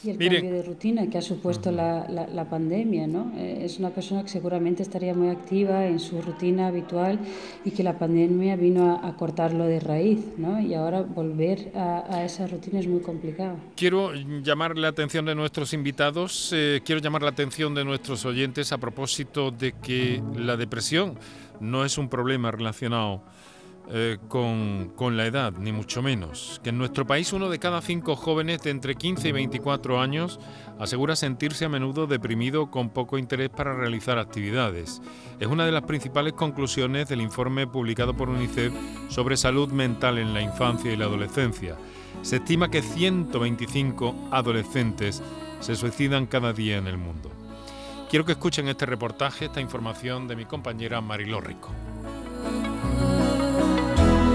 Y 0.06 0.12
el 0.12 0.18
cambio 0.18 0.54
de 0.54 0.62
rutina 0.62 1.10
que 1.10 1.18
ha 1.18 1.22
supuesto 1.22 1.72
la, 1.72 2.08
la, 2.08 2.46
pandemia, 2.50 3.08
¿no? 3.08 3.34
Eh, 3.36 3.62
es 3.64 3.80
una 3.80 3.90
persona 3.90 4.22
que 4.22 4.30
seguramente 4.30 4.84
estaría 4.84 5.16
muy 5.16 5.30
activa 5.30 5.88
en 5.88 6.00
su 6.00 6.22
rutina 6.22 6.68
habitual 6.68 7.20
y 7.64 7.72
que 7.72 7.82
la 7.82 7.98
pandemia 7.98 8.56
vino 8.56 9.02
a, 9.04 9.16
cortarlo 9.18 9.66
de 9.66 9.80
raíz, 9.80 10.20
¿no? 10.38 10.62
Y 10.62 10.76
ahora 10.76 11.02
volver 11.02 11.72
a, 11.76 12.24
esa 12.24 12.46
rutina 12.46 12.80
es 12.80 12.88
muy 12.88 13.00
complicado. 13.00 13.58
Quiero 13.76 14.14
llamar 14.14 14.78
la 14.78 14.90
atención 14.90 15.26
de 15.26 15.34
nuestros 15.34 15.74
invitados, 15.74 16.52
eh, 16.54 16.82
quiero 16.86 17.02
llamar 17.02 17.24
la 17.24 17.30
atención 17.30 17.74
de 17.74 17.84
nuestros 17.84 18.26
oyentes 18.26 18.72
a 18.72 18.78
propósito 18.78 19.50
de 19.50 19.74
que 19.74 20.22
la 20.38 20.56
depresión 20.56 21.18
no 21.60 21.84
es 21.84 21.98
un 21.98 22.10
problema 22.10 22.52
relacionado 22.52 23.22
eh, 23.88 24.18
con, 24.28 24.94
con, 24.96 25.16
la 25.16 25.26
edad, 25.26 25.54
ni 25.54 25.72
mucho 25.72 26.02
menos. 26.02 26.60
Que 26.64 26.70
en 26.70 26.78
nuestro 26.78 27.06
país 27.06 27.34
uno 27.34 27.50
de 27.50 27.60
cada 27.60 27.82
cinco 27.82 28.16
jóvenes 28.16 28.62
de 28.64 28.72
entre 28.72 28.96
15 28.96 29.30
y 29.30 29.32
24 29.32 30.02
años 30.02 30.40
asegura 30.80 31.16
sentirse 31.16 31.66
a 31.66 31.70
menudo 31.70 32.08
deprimido 32.08 32.72
con 32.72 32.90
poco 32.90 33.18
interés 33.18 33.50
para 33.50 33.76
realizar 33.76 34.18
actividades. 34.18 35.02
Es 35.40 35.48
una 35.48 35.66
de 35.66 35.72
las 35.72 35.84
principales 35.84 36.34
conclusiones 36.34 37.08
del 37.10 37.22
informe 37.22 37.68
publicado 37.68 38.16
por 38.16 38.30
UNICEF 38.30 38.74
sobre 39.10 39.38
salud 39.38 39.70
mental 39.72 40.18
en 40.18 40.34
la 40.34 40.42
infancia 40.42 40.92
y 40.92 40.98
la 40.98 41.06
adolescencia. 41.06 41.76
Se 42.22 42.38
estima 42.38 42.72
que 42.72 42.82
125 42.82 44.30
adolescentes 44.32 45.22
se 45.60 45.76
suicidan 45.76 46.26
cada 46.26 46.54
día 46.54 46.78
en 46.78 46.88
el 46.88 46.98
mundo. 46.98 47.32
Quiero 48.10 48.26
que 48.26 48.34
escuchen 48.34 48.68
este 48.68 48.86
reportaje, 48.86 49.46
esta 49.46 49.62
información 49.62 50.28
de 50.28 50.36
mi 50.36 50.46
compañera 50.46 51.02
Mariló 51.02 51.42
Rico. 51.42 51.70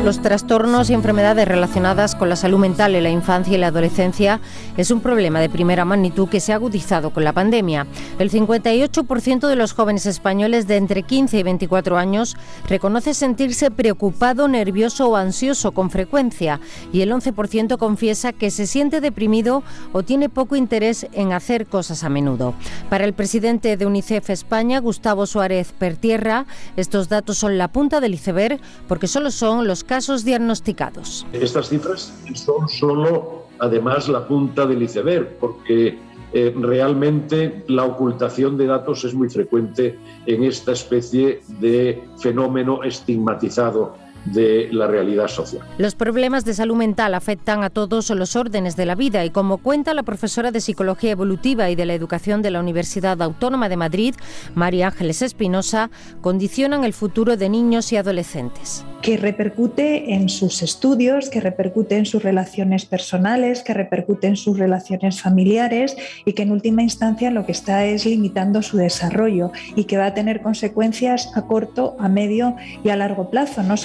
Los 0.04 0.22
trastornos 0.22 0.88
y 0.88 0.94
enfermedades 0.94 1.46
relacionadas 1.46 2.14
con 2.14 2.30
la 2.30 2.36
salud 2.36 2.58
mental 2.58 2.94
en 2.94 3.02
la 3.02 3.10
infancia 3.10 3.54
y 3.54 3.58
la 3.58 3.66
adolescencia 3.66 4.40
es 4.78 4.90
un 4.90 5.00
problema 5.00 5.40
de 5.40 5.50
primera 5.50 5.84
magnitud 5.84 6.26
que 6.26 6.40
se 6.40 6.52
ha 6.52 6.54
agudizado 6.54 7.10
con 7.10 7.22
la 7.22 7.34
pandemia. 7.34 7.86
El 8.18 8.30
58% 8.30 9.46
de 9.46 9.56
los 9.56 9.74
jóvenes 9.74 10.06
españoles 10.06 10.66
de 10.66 10.78
entre 10.78 11.02
15 11.02 11.38
y 11.38 11.42
24 11.42 11.98
años 11.98 12.34
reconoce 12.66 13.12
sentirse 13.12 13.70
preocupado, 13.70 14.48
nervioso 14.48 15.10
o 15.10 15.16
ansioso 15.16 15.72
con 15.72 15.90
frecuencia 15.90 16.60
y 16.94 17.02
el 17.02 17.12
11% 17.12 17.76
confiesa 17.76 18.32
que 18.32 18.50
se 18.50 18.66
siente 18.66 19.02
deprimido 19.02 19.62
o 19.92 20.02
tiene 20.02 20.30
poco 20.30 20.56
interés 20.56 21.06
en 21.12 21.34
hacer 21.34 21.66
cosas 21.66 22.04
a 22.04 22.08
menudo. 22.08 22.54
Para 22.88 23.04
el 23.04 23.12
presidente 23.12 23.76
de 23.76 23.84
UNICEF 23.84 24.30
España, 24.30 24.80
Gustavo 24.80 25.26
Suárez 25.26 25.72
Pertierra, 25.78 26.46
estos 26.76 27.10
datos 27.10 27.36
son 27.36 27.58
la 27.58 27.68
punta 27.68 28.00
del 28.00 28.14
iceberg 28.14 28.60
porque 28.88 29.06
solo 29.06 29.30
son 29.30 29.66
los 29.68 29.84
casos 29.90 30.24
diagnosticados. 30.24 31.26
Estas 31.32 31.68
cifras 31.68 32.14
son 32.34 32.68
solo, 32.68 33.46
además, 33.58 34.08
la 34.08 34.24
punta 34.24 34.64
del 34.64 34.84
iceberg, 34.84 35.36
porque 35.40 35.98
eh, 36.32 36.54
realmente 36.56 37.64
la 37.66 37.86
ocultación 37.86 38.56
de 38.56 38.66
datos 38.66 39.04
es 39.04 39.14
muy 39.14 39.28
frecuente 39.28 39.98
en 40.26 40.44
esta 40.44 40.70
especie 40.70 41.42
de 41.58 42.04
fenómeno 42.18 42.84
estigmatizado 42.84 43.96
de 44.24 44.68
la 44.72 44.86
realidad 44.86 45.28
social. 45.28 45.62
Los 45.78 45.94
problemas 45.94 46.44
de 46.44 46.54
salud 46.54 46.76
mental 46.76 47.14
afectan 47.14 47.64
a 47.64 47.70
todos 47.70 48.10
los 48.10 48.36
órdenes 48.36 48.76
de 48.76 48.86
la 48.86 48.94
vida 48.94 49.24
y 49.24 49.30
como 49.30 49.58
cuenta 49.58 49.94
la 49.94 50.02
profesora 50.02 50.50
de 50.50 50.60
Psicología 50.60 51.12
Evolutiva 51.12 51.70
y 51.70 51.74
de 51.74 51.86
la 51.86 51.94
Educación 51.94 52.42
de 52.42 52.50
la 52.50 52.60
Universidad 52.60 53.20
Autónoma 53.22 53.68
de 53.68 53.76
Madrid, 53.76 54.14
María 54.54 54.88
Ángeles 54.88 55.22
Espinosa, 55.22 55.90
condicionan 56.20 56.84
el 56.84 56.92
futuro 56.92 57.36
de 57.36 57.48
niños 57.48 57.92
y 57.92 57.96
adolescentes. 57.96 58.84
Que 59.02 59.16
repercute 59.16 60.12
en 60.12 60.28
sus 60.28 60.62
estudios, 60.62 61.30
que 61.30 61.40
repercute 61.40 61.96
en 61.96 62.04
sus 62.04 62.22
relaciones 62.22 62.84
personales, 62.84 63.62
que 63.62 63.72
repercute 63.72 64.26
en 64.26 64.36
sus 64.36 64.58
relaciones 64.58 65.22
familiares 65.22 65.96
y 66.26 66.34
que 66.34 66.42
en 66.42 66.52
última 66.52 66.82
instancia 66.82 67.30
lo 67.30 67.46
que 67.46 67.52
está 67.52 67.86
es 67.86 68.04
limitando 68.04 68.60
su 68.62 68.76
desarrollo 68.76 69.52
y 69.74 69.84
que 69.84 69.96
va 69.96 70.06
a 70.06 70.14
tener 70.14 70.42
consecuencias 70.42 71.30
a 71.34 71.46
corto, 71.46 71.96
a 71.98 72.08
medio 72.08 72.56
y 72.84 72.90
a 72.90 72.96
largo 72.96 73.30
plazo, 73.30 73.62
no 73.62 73.76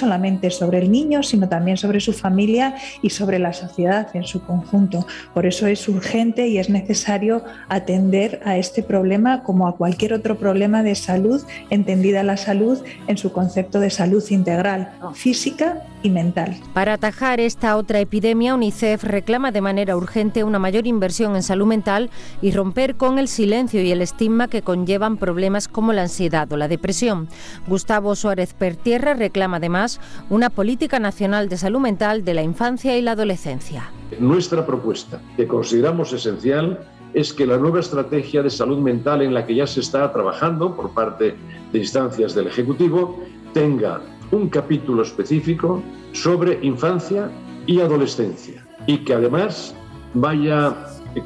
sobre 0.50 0.78
el 0.78 0.90
niño, 0.90 1.22
sino 1.22 1.48
también 1.48 1.76
sobre 1.76 2.00
su 2.00 2.12
familia 2.12 2.74
y 3.02 3.10
sobre 3.10 3.38
la 3.38 3.52
sociedad 3.52 4.08
en 4.14 4.24
su 4.24 4.42
conjunto. 4.42 5.06
Por 5.34 5.46
eso 5.46 5.66
es 5.66 5.88
urgente 5.88 6.48
y 6.48 6.58
es 6.58 6.68
necesario 6.68 7.44
atender 7.68 8.40
a 8.44 8.56
este 8.56 8.82
problema 8.82 9.42
como 9.42 9.68
a 9.68 9.76
cualquier 9.76 10.12
otro 10.12 10.36
problema 10.36 10.82
de 10.82 10.94
salud, 10.94 11.42
entendida 11.70 12.22
la 12.22 12.36
salud 12.36 12.78
en 13.06 13.16
su 13.16 13.32
concepto 13.32 13.80
de 13.80 13.90
salud 13.90 14.24
integral. 14.30 14.92
física 15.14 15.82
y 16.02 16.10
mental. 16.10 16.56
Para 16.74 16.94
atajar 16.94 17.40
esta 17.40 17.76
otra 17.76 18.00
epidemia, 18.00 18.54
UNICEF 18.54 19.02
reclama 19.04 19.50
de 19.50 19.60
manera 19.60 19.96
urgente 19.96 20.44
una 20.44 20.58
mayor 20.58 20.86
inversión 20.86 21.36
en 21.36 21.42
salud 21.42 21.66
mental 21.66 22.10
y 22.42 22.50
romper 22.50 22.96
con 22.96 23.18
el 23.18 23.28
silencio 23.28 23.82
y 23.82 23.90
el 23.90 24.02
estigma 24.02 24.48
que 24.48 24.62
conllevan 24.62 25.16
problemas 25.16 25.68
como 25.68 25.92
la 25.92 26.02
ansiedad 26.02 26.50
o 26.52 26.56
la 26.56 26.68
depresión. 26.68 27.28
Gustavo 27.66 28.14
Suárez 28.14 28.54
Pertierra 28.54 29.14
reclama 29.14 29.56
además 29.56 30.00
una 30.30 30.50
política 30.50 30.98
nacional 30.98 31.48
de 31.48 31.56
salud 31.56 31.80
mental 31.80 32.24
de 32.24 32.34
la 32.34 32.42
infancia 32.42 32.96
y 32.96 33.02
la 33.02 33.12
adolescencia. 33.12 33.90
Nuestra 34.18 34.64
propuesta, 34.64 35.20
que 35.36 35.46
consideramos 35.46 36.12
esencial, 36.12 36.78
es 37.14 37.32
que 37.32 37.46
la 37.46 37.56
nueva 37.56 37.80
estrategia 37.80 38.42
de 38.42 38.50
salud 38.50 38.78
mental 38.78 39.22
en 39.22 39.32
la 39.32 39.46
que 39.46 39.54
ya 39.54 39.66
se 39.66 39.80
está 39.80 40.12
trabajando 40.12 40.76
por 40.76 40.90
parte 40.90 41.34
de 41.72 41.78
instancias 41.78 42.34
del 42.34 42.48
Ejecutivo 42.48 43.18
tenga 43.54 44.00
un 44.32 44.48
capítulo 44.48 45.02
específico 45.02 45.82
sobre 46.12 46.58
infancia 46.62 47.30
y 47.66 47.80
adolescencia 47.80 48.66
y 48.86 48.98
que 48.98 49.14
además 49.14 49.74
vaya 50.14 50.74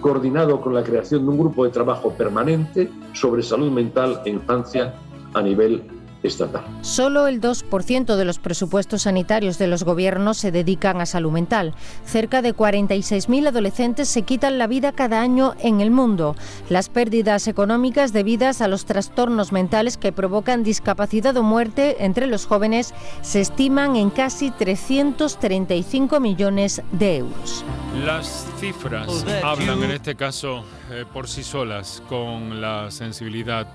coordinado 0.00 0.60
con 0.60 0.74
la 0.74 0.84
creación 0.84 1.24
de 1.24 1.30
un 1.30 1.38
grupo 1.38 1.64
de 1.64 1.70
trabajo 1.70 2.10
permanente 2.10 2.88
sobre 3.12 3.42
salud 3.42 3.70
mental 3.70 4.20
e 4.24 4.30
infancia 4.30 4.94
a 5.34 5.42
nivel 5.42 5.82
estatal. 6.22 6.64
Solo 6.82 7.26
el 7.26 7.40
2% 7.40 8.16
de 8.16 8.24
los 8.24 8.38
presupuestos 8.38 9.02
sanitarios 9.02 9.58
de 9.58 9.66
los 9.66 9.84
gobiernos 9.84 10.38
se 10.38 10.50
dedican 10.50 11.00
a 11.00 11.06
salud 11.06 11.32
mental. 11.32 11.74
Cerca 12.04 12.42
de 12.42 12.54
46.000 12.54 13.48
adolescentes 13.48 14.08
se 14.08 14.22
quitan 14.22 14.58
la 14.58 14.66
vida 14.66 14.92
cada 14.92 15.20
año 15.20 15.54
en 15.60 15.80
el 15.80 15.90
mundo. 15.90 16.36
Las 16.68 16.88
pérdidas 16.88 17.48
económicas 17.48 18.12
debidas 18.12 18.60
a 18.60 18.68
los 18.68 18.84
trastornos 18.84 19.52
mentales 19.52 19.96
que 19.96 20.12
provocan 20.12 20.62
discapacidad 20.62 21.36
o 21.36 21.42
muerte 21.42 22.04
entre 22.04 22.26
los 22.26 22.46
jóvenes 22.46 22.94
se 23.22 23.40
estiman 23.40 23.96
en 23.96 24.10
casi 24.10 24.50
335 24.50 26.20
millones 26.20 26.82
de 26.92 27.18
euros. 27.18 27.64
Las 28.04 28.46
cifras 28.58 29.24
hablan 29.42 29.82
en 29.82 29.90
este 29.92 30.14
caso 30.14 30.64
eh, 30.90 31.04
por 31.12 31.28
sí 31.28 31.42
solas 31.42 32.02
con 32.08 32.60
la 32.60 32.90
sensibilidad 32.90 33.66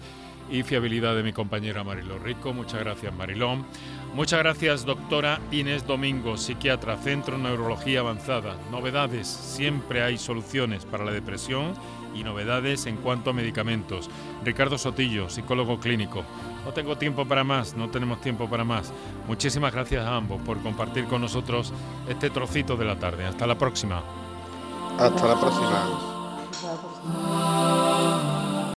y 0.49 0.63
fiabilidad 0.63 1.15
de 1.15 1.23
mi 1.23 1.33
compañera 1.33 1.83
Mariló 1.83 2.17
Rico. 2.19 2.53
Muchas 2.53 2.79
gracias, 2.81 3.13
Marilón. 3.13 3.65
Muchas 4.13 4.39
gracias, 4.39 4.85
doctora 4.85 5.41
Inés 5.51 5.85
Domingo, 5.85 6.37
psiquiatra, 6.37 6.97
Centro 6.97 7.37
Neurología 7.37 7.99
Avanzada. 7.99 8.55
Novedades, 8.71 9.27
siempre 9.27 10.03
hay 10.03 10.17
soluciones 10.17 10.85
para 10.85 11.03
la 11.03 11.11
depresión 11.11 11.73
y 12.15 12.23
novedades 12.23 12.85
en 12.85 12.95
cuanto 12.97 13.31
a 13.31 13.33
medicamentos. 13.33 14.09
Ricardo 14.43 14.77
Sotillo, 14.77 15.29
psicólogo 15.29 15.79
clínico. 15.79 16.23
No 16.63 16.71
tengo 16.71 16.97
tiempo 16.97 17.25
para 17.25 17.43
más, 17.43 17.75
no 17.75 17.89
tenemos 17.89 18.21
tiempo 18.21 18.49
para 18.49 18.63
más. 18.63 18.93
Muchísimas 19.27 19.73
gracias 19.73 20.05
a 20.05 20.15
ambos 20.15 20.41
por 20.41 20.61
compartir 20.61 21.05
con 21.05 21.21
nosotros 21.21 21.73
este 22.07 22.29
trocito 22.29 22.77
de 22.77 22.85
la 22.85 22.97
tarde. 22.97 23.25
Hasta 23.25 23.45
la 23.45 23.57
próxima. 23.57 24.01
Hasta 24.97 25.27
la 25.27 25.39
próxima. 25.39 26.15